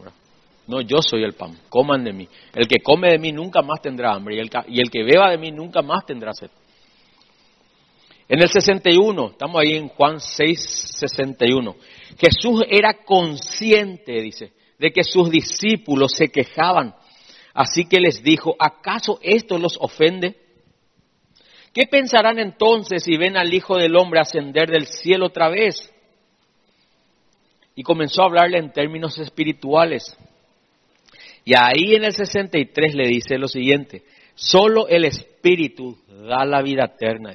No, 0.68 0.82
yo 0.82 1.02
soy 1.02 1.24
el 1.24 1.32
pan, 1.32 1.58
coman 1.70 2.04
de 2.04 2.12
mí. 2.12 2.28
El 2.54 2.68
que 2.68 2.84
come 2.84 3.10
de 3.12 3.18
mí 3.18 3.32
nunca 3.32 3.62
más 3.62 3.82
tendrá 3.82 4.14
hambre 4.14 4.36
y 4.36 4.40
el, 4.40 4.50
y 4.68 4.82
el 4.82 4.92
que 4.92 5.04
beba 5.04 5.32
de 5.32 5.38
mí 5.38 5.50
nunca 5.50 5.82
más 5.82 6.06
tendrá 6.06 6.34
sed. 6.34 6.50
En 8.28 8.42
el 8.42 8.50
61, 8.50 9.28
estamos 9.28 9.62
ahí 9.62 9.78
en 9.78 9.88
Juan 9.88 10.20
6, 10.20 10.98
61, 11.00 11.76
Jesús 12.18 12.64
era 12.70 12.94
consciente, 13.06 14.22
dice, 14.22 14.52
de 14.78 14.92
que 14.92 15.04
sus 15.06 15.30
discípulos 15.30 16.12
se 16.12 16.28
quejaban. 16.28 16.94
Así 17.54 17.86
que 17.86 18.02
les 18.02 18.22
dijo, 18.22 18.54
¿acaso 18.60 19.18
esto 19.22 19.58
los 19.58 19.78
ofende? 19.80 20.41
¿Qué 21.74 21.88
pensarán 21.88 22.38
entonces 22.40 23.04
si 23.04 23.16
ven 23.18 23.38
al 23.38 23.54
Hijo 23.54 23.78
del 23.78 23.96
Hombre 23.96 24.20
ascender 24.20 24.70
del 24.70 24.88
cielo 24.88 25.28
otra 25.28 25.50
vez? 25.50 25.94
Y 27.76 27.84
comenzó 27.84 28.22
a 28.22 28.26
hablarle 28.26 28.58
en 28.58 28.74
términos 28.74 29.18
espirituales. 29.18 30.18
Y 31.46 31.54
ahí 31.58 31.96
en 31.96 32.04
el 32.04 32.14
63 32.14 32.94
le 32.94 33.08
dice 33.08 33.38
lo 33.38 33.48
siguiente, 33.48 34.04
solo 34.36 34.88
el 34.90 35.06
Espíritu 35.06 35.98
da 36.08 36.46
la 36.46 36.62
vida 36.62 36.86
eterna. 36.86 37.34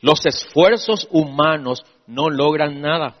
Los 0.00 0.24
esfuerzos 0.24 1.08
humanos 1.10 1.84
no 2.06 2.30
logran 2.30 2.80
nada. 2.80 3.16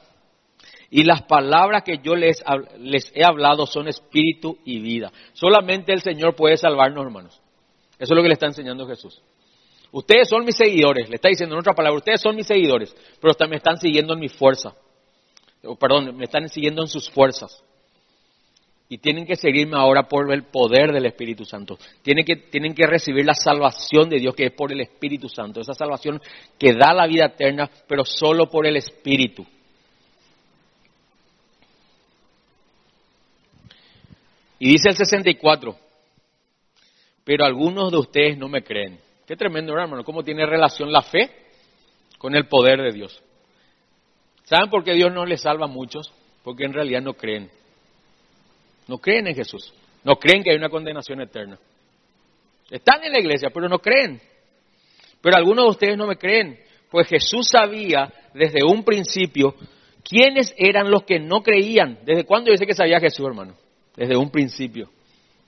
Y 0.88 1.02
las 1.02 1.22
palabras 1.22 1.82
que 1.82 1.98
yo 1.98 2.14
les, 2.14 2.44
les 2.78 3.10
he 3.14 3.24
hablado 3.24 3.66
son 3.66 3.88
espíritu 3.88 4.58
y 4.64 4.78
vida. 4.78 5.12
Solamente 5.32 5.92
el 5.92 6.00
Señor 6.00 6.36
puede 6.36 6.56
salvarnos, 6.56 7.04
hermanos. 7.04 7.40
Eso 7.98 8.14
es 8.14 8.16
lo 8.16 8.22
que 8.22 8.28
le 8.28 8.34
está 8.34 8.46
enseñando 8.46 8.86
Jesús. 8.86 9.20
Ustedes 9.92 10.28
son 10.28 10.44
mis 10.44 10.56
seguidores, 10.56 11.08
le 11.08 11.16
está 11.16 11.28
diciendo 11.28 11.54
en 11.54 11.60
otra 11.60 11.74
palabra, 11.74 11.98
ustedes 11.98 12.20
son 12.20 12.36
mis 12.36 12.46
seguidores, 12.46 12.94
pero 13.20 13.48
me 13.48 13.56
están 13.56 13.78
siguiendo 13.78 14.14
en 14.14 14.20
mi 14.20 14.28
fuerza. 14.28 14.74
perdón, 15.78 16.16
me 16.16 16.24
están 16.24 16.48
siguiendo 16.48 16.82
en 16.82 16.88
sus 16.88 17.08
fuerzas. 17.10 17.62
Y 18.88 18.98
tienen 18.98 19.26
que 19.26 19.34
seguirme 19.34 19.76
ahora 19.76 20.04
por 20.04 20.32
el 20.32 20.44
poder 20.44 20.92
del 20.92 21.06
Espíritu 21.06 21.44
Santo. 21.44 21.76
Tienen 22.02 22.24
que, 22.24 22.36
tienen 22.36 22.72
que 22.72 22.86
recibir 22.86 23.24
la 23.26 23.34
salvación 23.34 24.08
de 24.08 24.20
Dios 24.20 24.34
que 24.36 24.46
es 24.46 24.52
por 24.52 24.72
el 24.72 24.80
Espíritu 24.80 25.28
Santo. 25.28 25.60
Esa 25.60 25.74
salvación 25.74 26.20
que 26.56 26.72
da 26.72 26.94
la 26.94 27.08
vida 27.08 27.26
eterna, 27.26 27.68
pero 27.88 28.04
solo 28.04 28.48
por 28.48 28.64
el 28.64 28.76
Espíritu. 28.76 29.44
Y 34.58 34.70
dice 34.70 34.90
el 34.90 34.96
64, 34.96 35.76
pero 37.24 37.44
algunos 37.44 37.90
de 37.90 37.98
ustedes 37.98 38.38
no 38.38 38.48
me 38.48 38.62
creen. 38.62 38.98
Qué 39.26 39.36
tremendo, 39.36 39.72
hermano, 39.72 40.04
cómo 40.04 40.22
tiene 40.22 40.46
relación 40.46 40.92
la 40.92 41.02
fe 41.02 41.30
con 42.18 42.34
el 42.34 42.46
poder 42.46 42.80
de 42.80 42.92
Dios. 42.92 43.22
¿Saben 44.44 44.70
por 44.70 44.84
qué 44.84 44.94
Dios 44.94 45.12
no 45.12 45.26
les 45.26 45.42
salva 45.42 45.66
a 45.66 45.68
muchos? 45.68 46.12
Porque 46.44 46.64
en 46.64 46.72
realidad 46.72 47.02
no 47.02 47.14
creen. 47.14 47.50
No 48.86 48.98
creen 48.98 49.26
en 49.26 49.34
Jesús. 49.34 49.74
No 50.04 50.16
creen 50.16 50.44
que 50.44 50.52
hay 50.52 50.56
una 50.56 50.68
condenación 50.68 51.20
eterna. 51.20 51.58
Están 52.70 53.02
en 53.02 53.12
la 53.12 53.18
iglesia, 53.18 53.50
pero 53.52 53.68
no 53.68 53.80
creen. 53.80 54.20
Pero 55.20 55.36
algunos 55.36 55.64
de 55.64 55.70
ustedes 55.70 55.98
no 55.98 56.06
me 56.06 56.16
creen. 56.16 56.60
Pues 56.88 57.08
Jesús 57.08 57.48
sabía 57.48 58.12
desde 58.32 58.64
un 58.64 58.84
principio 58.84 59.56
quiénes 60.04 60.54
eran 60.56 60.88
los 60.88 61.02
que 61.02 61.18
no 61.18 61.42
creían. 61.42 61.98
¿Desde 62.04 62.24
cuándo 62.24 62.52
dice 62.52 62.66
que 62.66 62.74
sabía 62.74 63.00
Jesús, 63.00 63.26
hermano? 63.26 63.56
Desde 63.96 64.16
un 64.16 64.30
principio. 64.30 64.88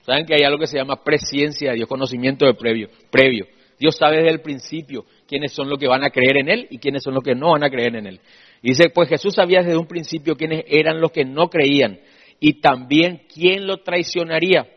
Saben 0.01 0.25
que 0.25 0.33
hay 0.35 0.43
algo 0.43 0.59
que 0.59 0.67
se 0.67 0.77
llama 0.77 1.01
presciencia 1.01 1.69
de 1.69 1.77
Dios, 1.77 1.87
conocimiento 1.87 2.45
de 2.45 2.53
previo. 2.55 2.89
previo. 3.09 3.47
Dios 3.79 3.95
sabe 3.95 4.17
desde 4.17 4.31
el 4.31 4.41
principio 4.41 5.05
quiénes 5.27 5.53
son 5.53 5.69
los 5.69 5.79
que 5.79 5.87
van 5.87 6.03
a 6.03 6.09
creer 6.09 6.37
en 6.37 6.49
Él 6.49 6.67
y 6.69 6.79
quiénes 6.79 7.01
son 7.01 7.13
los 7.13 7.23
que 7.23 7.33
no 7.33 7.51
van 7.51 7.63
a 7.63 7.69
creer 7.69 7.95
en 7.95 8.07
Él. 8.07 8.19
Y 8.61 8.69
dice, 8.69 8.89
pues 8.89 9.07
Jesús 9.07 9.35
sabía 9.35 9.61
desde 9.61 9.77
un 9.77 9.87
principio 9.87 10.35
quiénes 10.35 10.65
eran 10.67 10.99
los 10.99 11.11
que 11.11 11.23
no 11.23 11.49
creían 11.49 11.99
y 12.39 12.59
también 12.61 13.21
quién 13.33 13.65
lo 13.65 13.77
traicionaría. 13.77 14.67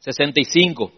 65. 0.00 0.92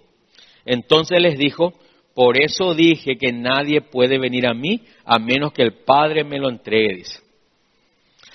Entonces 0.64 1.20
les 1.20 1.38
dijo, 1.38 1.74
por 2.14 2.42
eso 2.42 2.74
dije 2.74 3.16
que 3.16 3.32
nadie 3.32 3.80
puede 3.80 4.18
venir 4.18 4.46
a 4.46 4.54
mí 4.54 4.82
a 5.04 5.18
menos 5.18 5.52
que 5.52 5.62
el 5.62 5.84
Padre 5.84 6.24
me 6.24 6.38
lo 6.38 6.48
entregue. 6.48 7.04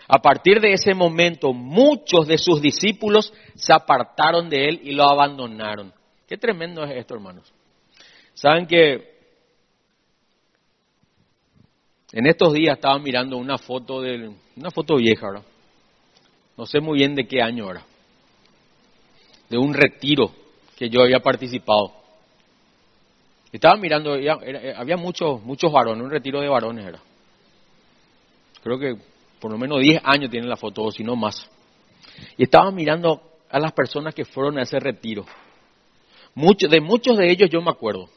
A 0.07 0.19
partir 0.19 0.59
de 0.59 0.73
ese 0.73 0.93
momento, 0.93 1.53
muchos 1.53 2.27
de 2.27 2.37
sus 2.37 2.61
discípulos 2.61 3.33
se 3.55 3.73
apartaron 3.73 4.49
de 4.49 4.67
él 4.67 4.81
y 4.83 4.91
lo 4.91 5.09
abandonaron. 5.09 5.93
Qué 6.27 6.37
tremendo 6.37 6.83
es 6.83 6.91
esto, 6.91 7.15
hermanos. 7.15 7.51
Saben 8.33 8.65
que 8.67 9.13
en 12.11 12.27
estos 12.27 12.53
días 12.53 12.75
estaba 12.75 12.99
mirando 12.99 13.37
una 13.37 13.57
foto 13.57 14.01
de 14.01 14.31
una 14.55 14.71
foto 14.71 14.97
vieja. 14.97 15.27
No 16.55 16.65
sé 16.65 16.79
muy 16.79 16.99
bien 16.99 17.15
de 17.15 17.27
qué 17.27 17.41
año 17.41 17.69
era. 17.71 17.83
De 19.49 19.57
un 19.57 19.73
retiro 19.73 20.31
que 20.77 20.89
yo 20.89 21.01
había 21.01 21.19
participado. 21.19 21.93
Estaba 23.51 23.77
mirando, 23.77 24.13
había 24.13 24.97
muchos 24.97 25.41
muchos 25.43 25.71
varones, 25.71 26.03
un 26.03 26.11
retiro 26.11 26.41
de 26.41 26.47
varones 26.47 26.85
era. 26.85 26.99
Creo 28.63 28.79
que 28.79 28.95
por 29.39 29.51
lo 29.51 29.57
menos 29.57 29.81
10 29.81 30.01
años 30.05 30.31
tiene 30.31 30.47
la 30.47 30.55
foto, 30.55 30.83
o 30.83 30.91
si 30.91 31.03
no 31.03 31.15
más. 31.15 31.49
Y 32.37 32.43
estaba 32.43 32.71
mirando 32.71 33.21
a 33.49 33.59
las 33.59 33.73
personas 33.73 34.15
que 34.15 34.25
fueron 34.25 34.57
a 34.57 34.63
ese 34.63 34.79
retiro. 34.79 35.25
Muchos, 36.33 36.71
de 36.71 36.79
muchos 36.79 37.17
de 37.17 37.29
ellos 37.29 37.49
yo 37.49 37.61
me 37.61 37.69
acuerdo. 37.69 38.09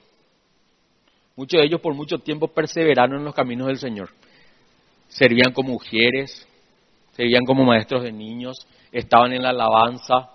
Muchos 1.37 1.61
de 1.61 1.67
ellos 1.67 1.83
por 1.83 1.95
mucho 1.95 2.19
tiempo 2.19 2.49
perseveraron 2.49 3.19
en 3.19 3.25
los 3.25 3.35
caminos 3.35 3.67
del 3.67 3.79
Señor. 3.79 4.09
Servían 5.09 5.53
como 5.53 5.73
mujeres, 5.73 6.49
servían 7.13 7.45
como 7.45 7.65
maestros 7.65 8.03
de 8.03 8.13
niños, 8.13 8.67
estaban 8.91 9.33
en 9.35 9.43
la 9.43 9.51
alabanza, 9.51 10.31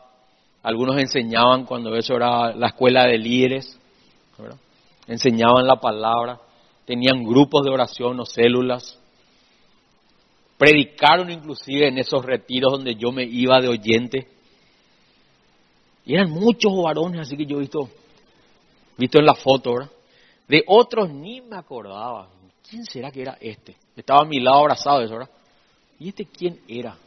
algunos 0.62 1.02
enseñaban 1.02 1.66
cuando 1.66 1.96
eso 1.96 2.16
era 2.16 2.54
la 2.54 2.68
escuela 2.68 3.06
de 3.08 3.18
líderes, 3.18 3.80
enseñaban 5.08 5.66
la 5.66 5.78
palabra, 5.78 6.40
tenían 6.86 7.24
grupos 7.24 7.64
de 7.64 7.72
oración 7.72 8.20
o 8.20 8.26
células, 8.26 9.00
predicaron 10.58 11.32
inclusive 11.32 11.88
en 11.88 11.98
esos 11.98 12.24
retiros 12.24 12.74
donde 12.74 12.94
yo 12.96 13.12
me 13.12 13.24
iba 13.24 13.60
de 13.60 13.70
oyente. 13.70 14.28
Y 16.06 16.14
eran 16.14 16.30
muchos 16.30 16.72
varones, 16.84 17.22
así 17.22 17.36
que 17.36 17.48
yo 17.48 17.58
he 17.58 17.62
visto, 17.62 17.90
visto 18.98 19.18
en 19.18 19.26
la 19.26 19.34
foto, 19.34 19.74
¿verdad? 19.74 19.92
De 20.52 20.66
otros 20.68 21.10
ni 21.10 21.40
me 21.40 21.56
acordaba. 21.56 22.28
¿Quién 22.70 22.84
será 22.84 23.10
que 23.10 23.22
era 23.22 23.38
este? 23.40 23.78
Estaba 23.96 24.24
a 24.24 24.26
mi 24.26 24.42
lado 24.42 24.60
abrazado 24.60 25.00
eso, 25.00 25.14
¿verdad? 25.14 25.30
¿Y 25.98 26.10
este 26.10 26.26
quién 26.26 26.60
era? 26.68 26.98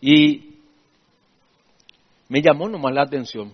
Y 0.00 0.54
me 2.28 2.40
llamó 2.40 2.68
nomás 2.68 2.94
la 2.94 3.02
atención 3.02 3.50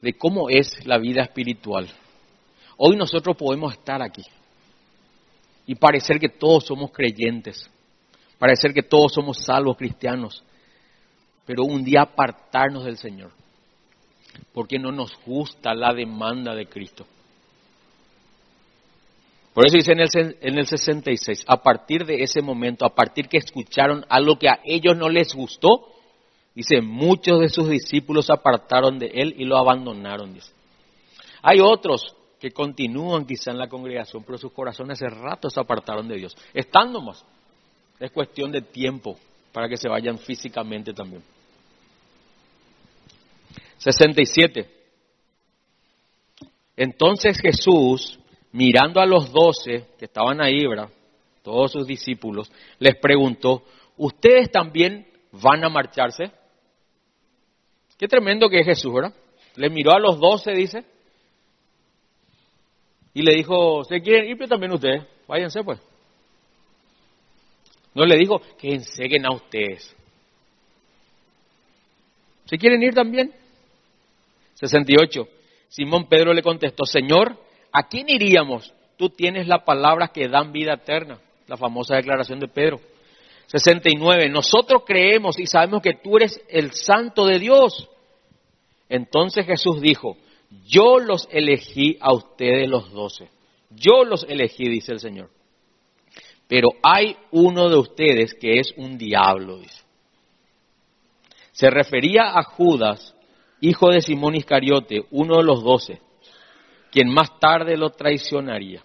de 0.00 0.12
cómo 0.12 0.48
es 0.48 0.86
la 0.86 0.96
vida 0.96 1.22
espiritual. 1.22 1.92
Hoy 2.76 2.94
nosotros 2.94 3.36
podemos 3.36 3.72
estar 3.72 4.00
aquí 4.00 4.22
y 5.66 5.74
parecer 5.74 6.20
que 6.20 6.28
todos 6.28 6.66
somos 6.66 6.92
creyentes, 6.92 7.68
parecer 8.38 8.72
que 8.72 8.84
todos 8.84 9.12
somos 9.12 9.38
salvos 9.44 9.76
cristianos, 9.76 10.44
pero 11.44 11.64
un 11.64 11.82
día 11.82 12.02
apartarnos 12.02 12.84
del 12.84 12.96
Señor, 12.96 13.32
porque 14.52 14.78
no 14.78 14.92
nos 14.92 15.16
gusta 15.24 15.74
la 15.74 15.92
demanda 15.92 16.54
de 16.54 16.66
Cristo. 16.66 17.06
Por 19.54 19.66
eso 19.66 19.76
dice 19.76 19.92
en 19.92 20.00
el, 20.00 20.36
en 20.40 20.58
el 20.58 20.66
66, 20.66 21.44
a 21.46 21.60
partir 21.62 22.06
de 22.06 22.22
ese 22.22 22.42
momento, 22.42 22.86
a 22.86 22.94
partir 22.94 23.28
que 23.28 23.38
escucharon 23.38 24.04
algo 24.08 24.38
que 24.38 24.48
a 24.48 24.60
ellos 24.64 24.96
no 24.96 25.08
les 25.08 25.34
gustó, 25.34 25.88
dice, 26.54 26.80
muchos 26.80 27.40
de 27.40 27.48
sus 27.48 27.68
discípulos 27.68 28.30
apartaron 28.30 28.98
de 28.98 29.06
él 29.06 29.34
y 29.36 29.44
lo 29.44 29.58
abandonaron, 29.58 30.32
dice. 30.32 30.52
Hay 31.42 31.58
otros 31.60 32.14
que 32.38 32.50
continúan 32.52 33.26
quizá 33.26 33.50
en 33.50 33.58
la 33.58 33.68
congregación, 33.68 34.22
pero 34.22 34.38
sus 34.38 34.52
corazones 34.52 35.02
hace 35.02 35.12
rato 35.12 35.50
se 35.50 35.58
apartaron 35.58 36.06
de 36.06 36.16
Dios. 36.16 36.36
Estando 36.54 37.00
más, 37.00 37.24
es 37.98 38.12
cuestión 38.12 38.52
de 38.52 38.62
tiempo 38.62 39.18
para 39.52 39.68
que 39.68 39.76
se 39.76 39.88
vayan 39.88 40.18
físicamente 40.18 40.92
también. 40.92 41.22
67. 43.78 44.70
Entonces 46.76 47.40
Jesús, 47.40 48.18
mirando 48.52 49.00
a 49.00 49.06
los 49.06 49.32
doce 49.32 49.88
que 49.98 50.04
estaban 50.04 50.40
ahí, 50.40 50.66
¿verdad? 50.66 50.90
todos 51.48 51.72
sus 51.72 51.86
discípulos, 51.86 52.52
les 52.78 52.94
preguntó, 52.96 53.62
¿ustedes 53.96 54.50
también 54.50 55.06
van 55.32 55.64
a 55.64 55.70
marcharse? 55.70 56.30
Qué 57.96 58.06
tremendo 58.06 58.50
que 58.50 58.60
es 58.60 58.66
Jesús, 58.66 58.92
¿verdad? 58.92 59.14
Le 59.56 59.70
miró 59.70 59.92
a 59.92 59.98
los 59.98 60.20
doce, 60.20 60.52
dice, 60.52 60.84
y 63.14 63.22
le 63.22 63.34
dijo, 63.34 63.82
¿se 63.84 64.00
quieren 64.00 64.28
ir? 64.28 64.36
Pero 64.36 64.50
también 64.50 64.72
ustedes, 64.72 65.04
váyanse 65.26 65.64
pues. 65.64 65.80
No 67.94 68.04
le 68.04 68.16
dijo 68.16 68.40
que 68.58 68.74
enseguen 68.74 69.24
a 69.24 69.34
ustedes. 69.34 69.96
¿Se 72.44 72.58
quieren 72.58 72.82
ir 72.82 72.94
también? 72.94 73.34
68. 74.58 75.28
Simón 75.68 76.08
Pedro 76.08 76.32
le 76.32 76.42
contestó, 76.42 76.84
Señor, 76.84 77.36
¿a 77.72 77.88
quién 77.88 78.08
iríamos? 78.08 78.72
Tú 78.96 79.10
tienes 79.10 79.46
las 79.46 79.62
palabras 79.62 80.10
que 80.10 80.28
dan 80.28 80.52
vida 80.52 80.74
eterna, 80.74 81.20
la 81.46 81.56
famosa 81.56 81.94
declaración 81.94 82.40
de 82.40 82.48
Pedro. 82.48 82.80
69. 83.46 84.28
Nosotros 84.28 84.82
creemos 84.84 85.38
y 85.38 85.46
sabemos 85.46 85.80
que 85.80 85.94
tú 85.94 86.16
eres 86.16 86.40
el 86.48 86.72
santo 86.72 87.26
de 87.26 87.38
Dios. 87.38 87.88
Entonces 88.88 89.46
Jesús 89.46 89.80
dijo, 89.80 90.16
yo 90.66 90.98
los 90.98 91.28
elegí 91.30 91.96
a 92.00 92.12
ustedes 92.12 92.68
los 92.68 92.92
doce. 92.92 93.28
Yo 93.70 94.04
los 94.04 94.24
elegí, 94.24 94.68
dice 94.68 94.92
el 94.92 95.00
Señor. 95.00 95.30
Pero 96.48 96.68
hay 96.82 97.16
uno 97.30 97.68
de 97.68 97.76
ustedes 97.76 98.34
que 98.34 98.58
es 98.58 98.72
un 98.76 98.96
diablo, 98.96 99.58
dice. 99.58 99.82
Se 101.52 101.70
refería 101.70 102.38
a 102.38 102.42
Judas, 102.42 103.14
hijo 103.60 103.90
de 103.90 104.00
Simón 104.00 104.34
Iscariote, 104.34 105.04
uno 105.10 105.36
de 105.36 105.44
los 105.44 105.62
doce, 105.62 106.00
quien 106.90 107.08
más 107.08 107.38
tarde 107.38 107.76
lo 107.76 107.90
traicionaría. 107.90 108.82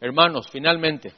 Hermanos, 0.00 0.48
finalmente, 0.50 1.12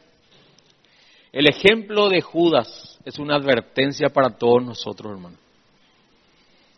el 1.33 1.49
ejemplo 1.49 2.09
de 2.09 2.21
Judas 2.21 2.99
es 3.05 3.19
una 3.19 3.37
advertencia 3.37 4.09
para 4.09 4.31
todos 4.31 4.65
nosotros, 4.65 5.13
hermanos 5.13 5.47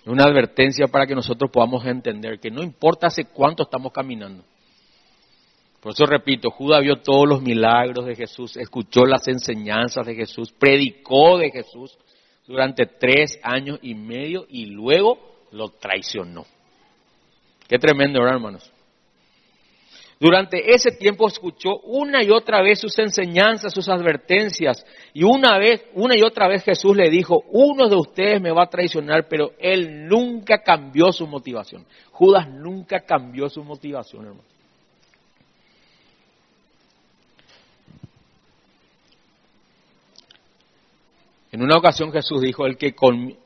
una 0.09 0.25
advertencia 0.25 0.87
para 0.87 1.07
que 1.07 1.15
nosotros 1.15 1.51
podamos 1.51 1.85
entender 1.85 2.41
que 2.41 2.51
no 2.51 2.63
importa 2.63 3.09
hace 3.09 3.27
cuánto 3.27 3.65
estamos 3.65 3.93
caminando. 3.93 4.43
Por 5.81 5.93
eso 5.93 6.07
repito, 6.07 6.51
Judas 6.51 6.83
vio 6.83 6.97
todos 6.97 7.29
los 7.29 7.43
milagros 7.43 8.07
de 8.07 8.17
Jesús, 8.17 8.57
escuchó 8.57 9.05
las 9.05 9.29
enseñanzas 9.29 10.07
de 10.07 10.15
Jesús, 10.15 10.53
predicó 10.53 11.39
de 11.39 11.51
Jesús 11.51 11.97
durante 12.47 12.87
tres 12.87 13.39
años 13.43 13.79
y 13.83 13.95
medio 13.95 14.47
y 14.49 14.67
luego 14.67 15.19
lo 15.53 15.71
traicionó. 15.71 16.47
Qué 17.69 17.79
tremendo, 17.79 18.21
¿verdad, 18.21 18.37
hermanos? 18.37 18.73
Durante 20.21 20.75
ese 20.75 20.91
tiempo 20.91 21.29
escuchó 21.29 21.79
una 21.85 22.25
y 22.25 22.31
otra 22.31 22.61
vez 22.61 22.81
sus 22.81 22.99
enseñanzas, 22.99 23.73
sus 23.73 23.89
advertencias, 23.89 24.85
y 25.13 25.23
una 25.23 25.59
vez, 25.59 25.85
una 25.95 26.17
y 26.17 26.23
otra 26.23 26.49
vez 26.49 26.65
Jesús 26.65 26.97
le 26.97 27.09
dijo, 27.09 27.45
uno 27.51 27.89
de 27.89 27.95
ustedes 27.95 28.41
me 28.41 28.51
va 28.51 28.65
a 28.65 28.71
traicionar, 28.71 29.29
pero 29.29 29.53
él 29.61 30.07
nunca 30.07 30.63
cambió 30.63 31.13
su 31.13 31.27
motivación. 31.27 31.87
Judas 32.11 32.49
nunca 32.49 33.01
cambió 33.01 33.49
su 33.49 33.63
motivación, 33.63 34.25
hermano. 34.27 34.48
En 41.59 41.65
una 41.65 41.77
ocasión 41.77 42.13
Jesús 42.13 42.41
dijo, 42.41 42.67
el 42.67 42.77
que, 42.77 42.95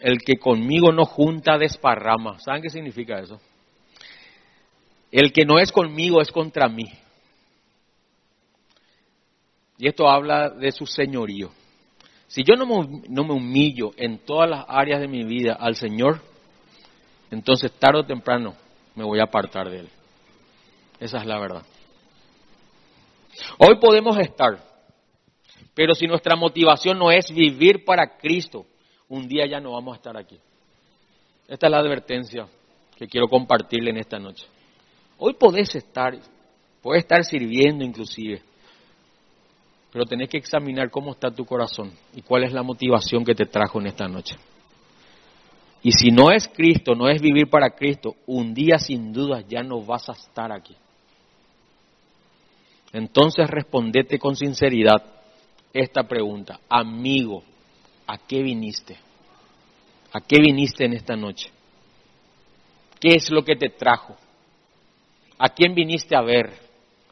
el 0.01 0.19
que 0.19 0.37
conmigo 0.37 0.93
no 0.93 1.07
junta 1.07 1.57
desparrama. 1.57 2.39
¿Saben 2.41 2.61
qué 2.61 2.69
significa 2.69 3.19
eso? 3.19 3.41
El 5.11 5.33
que 5.33 5.47
no 5.47 5.59
es 5.59 5.73
conmigo 5.73 6.21
es 6.21 6.31
contra 6.31 6.69
mí. 6.69 6.93
Y 9.79 9.89
esto 9.89 10.11
habla 10.11 10.51
de 10.51 10.73
su 10.73 10.85
señorío. 10.85 11.53
Si 12.27 12.45
yo 12.45 12.55
no 12.55 12.67
me, 12.67 13.03
no 13.09 13.25
me 13.25 13.33
humillo 13.33 13.93
en 13.97 14.19
todas 14.19 14.51
las 14.51 14.67
áreas 14.69 15.01
de 15.01 15.09
mi 15.09 15.25
vida 15.25 15.55
al 15.59 15.77
Señor, 15.77 16.21
entonces 17.31 17.73
tarde 17.73 18.01
o 18.01 18.05
temprano 18.05 18.55
me 18.95 19.05
voy 19.05 19.21
a 19.21 19.25
apartar 19.25 19.71
de 19.71 19.79
Él. 19.79 19.89
Esa 21.01 21.17
es 21.17 21.25
la 21.25 21.39
verdad. 21.41 21.63
Hoy 23.57 23.77
podemos 23.81 24.19
estar, 24.19 24.63
pero 25.75 25.95
si 25.95 26.07
nuestra 26.07 26.37
motivación 26.37 26.99
no 26.99 27.11
es 27.11 27.33
vivir 27.33 27.85
para 27.85 28.17
Cristo, 28.17 28.67
un 29.09 29.27
día 29.29 29.47
ya 29.47 29.61
no 29.61 29.73
vamos 29.73 29.95
a 29.95 29.97
estar 29.97 30.17
aquí. 30.17 30.39
Esta 31.49 31.67
es 31.67 31.71
la 31.71 31.79
advertencia 31.79 32.47
que 32.97 33.07
quiero 33.07 33.29
compartirle 33.29 33.91
en 33.91 33.99
esta 33.99 34.19
noche. 34.19 34.47
Hoy 35.19 35.35
podés 35.35 35.75
estar, 35.75 36.17
podés 36.81 37.03
estar 37.03 37.25
sirviendo 37.25 37.85
inclusive, 37.85 38.43
pero 39.93 40.05
tenés 40.05 40.29
que 40.29 40.39
examinar 40.39 40.91
cómo 40.91 41.13
está 41.13 41.31
tu 41.31 41.45
corazón 41.45 41.93
y 42.15 42.23
cuál 42.23 42.45
es 42.45 42.53
la 42.53 42.63
motivación 42.63 43.25
que 43.25 43.35
te 43.35 43.47
trajo 43.47 43.81
en 43.81 43.89
esta 43.89 44.09
noche. 44.09 44.37
Y 45.83 45.93
si 45.93 46.11
no 46.11 46.31
es 46.31 46.49
Cristo, 46.49 46.95
no 46.95 47.09
es 47.09 47.21
vivir 47.21 47.51
para 47.51 47.71
Cristo, 47.71 48.15
un 48.27 48.55
día 48.55 48.79
sin 48.79 49.13
duda 49.13 49.43
ya 49.47 49.63
no 49.63 49.83
vas 49.83 50.09
a 50.09 50.13
estar 50.13 50.53
aquí. 50.53 50.77
Entonces 52.93 53.49
respondete 53.51 54.19
con 54.19 54.37
sinceridad 54.37 55.22
esta 55.73 56.03
pregunta. 56.03 56.61
Amigo, 56.69 57.43
¿a 58.07 58.19
qué 58.19 58.43
viniste? 58.43 58.97
¿A 60.13 60.21
qué 60.21 60.39
viniste 60.41 60.85
en 60.85 60.93
esta 60.93 61.17
noche? 61.17 61.51
¿Qué 63.01 63.15
es 63.17 63.31
lo 63.31 63.43
que 63.45 63.57
te 63.57 63.71
trajo? 63.71 64.17
¿A 65.39 65.49
quién 65.49 65.75
viniste 65.75 66.15
a 66.15 66.21
ver? 66.21 66.53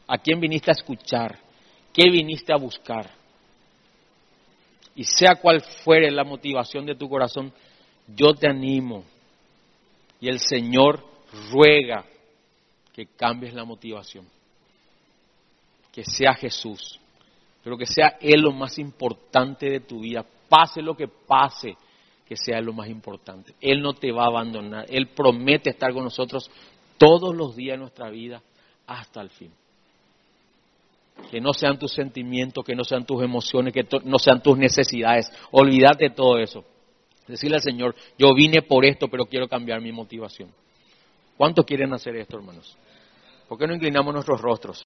¿A 0.07 0.17
quién 0.17 0.39
viniste 0.39 0.71
a 0.71 0.73
escuchar? 0.73 1.37
¿Qué 1.91 2.09
viniste 2.09 2.53
a 2.53 2.57
buscar? 2.57 3.11
Y 4.95 5.03
sea 5.03 5.35
cual 5.35 5.61
fuere 5.83 6.11
la 6.11 6.23
motivación 6.23 6.85
de 6.85 6.95
tu 6.95 7.09
corazón, 7.09 7.51
yo 8.07 8.33
te 8.33 8.47
animo. 8.47 9.03
Y 10.21 10.29
el 10.29 10.39
Señor 10.39 11.03
ruega 11.51 12.05
que 12.93 13.07
cambies 13.07 13.53
la 13.53 13.65
motivación. 13.65 14.25
Que 15.91 16.05
sea 16.05 16.33
Jesús. 16.33 17.00
Pero 17.63 17.77
que 17.77 17.85
sea 17.85 18.17
Él 18.19 18.41
lo 18.41 18.51
más 18.51 18.77
importante 18.79 19.69
de 19.69 19.79
tu 19.81 20.01
vida. 20.01 20.25
Pase 20.49 20.81
lo 20.81 20.95
que 20.95 21.07
pase, 21.07 21.75
que 22.27 22.35
sea 22.35 22.59
lo 22.61 22.73
más 22.73 22.89
importante. 22.89 23.53
Él 23.61 23.81
no 23.81 23.93
te 23.93 24.11
va 24.11 24.23
a 24.23 24.27
abandonar. 24.27 24.85
Él 24.89 25.07
promete 25.09 25.69
estar 25.69 25.93
con 25.93 26.03
nosotros 26.03 26.49
todos 26.97 27.35
los 27.35 27.55
días 27.55 27.75
de 27.75 27.81
nuestra 27.81 28.09
vida 28.09 28.41
hasta 28.87 29.21
el 29.21 29.29
fin. 29.29 29.51
Que 31.29 31.39
no 31.39 31.53
sean 31.53 31.77
tus 31.77 31.93
sentimientos, 31.93 32.65
que 32.65 32.75
no 32.75 32.83
sean 32.83 33.05
tus 33.05 33.21
emociones, 33.23 33.73
que 33.73 33.87
no 34.03 34.17
sean 34.17 34.41
tus 34.41 34.57
necesidades. 34.57 35.31
Olvídate 35.51 36.09
de 36.09 36.15
todo 36.15 36.37
eso. 36.37 36.63
Decirle 37.27 37.57
al 37.57 37.61
Señor, 37.61 37.95
yo 38.17 38.33
vine 38.33 38.61
por 38.61 38.85
esto, 38.85 39.07
pero 39.07 39.25
quiero 39.25 39.47
cambiar 39.47 39.81
mi 39.81 39.91
motivación. 39.91 40.49
¿Cuántos 41.37 41.65
quieren 41.65 41.93
hacer 41.93 42.15
esto, 42.17 42.37
hermanos? 42.37 42.77
¿Por 43.47 43.57
qué 43.57 43.67
no 43.67 43.73
inclinamos 43.73 44.13
nuestros 44.13 44.39
rostros? 44.41 44.79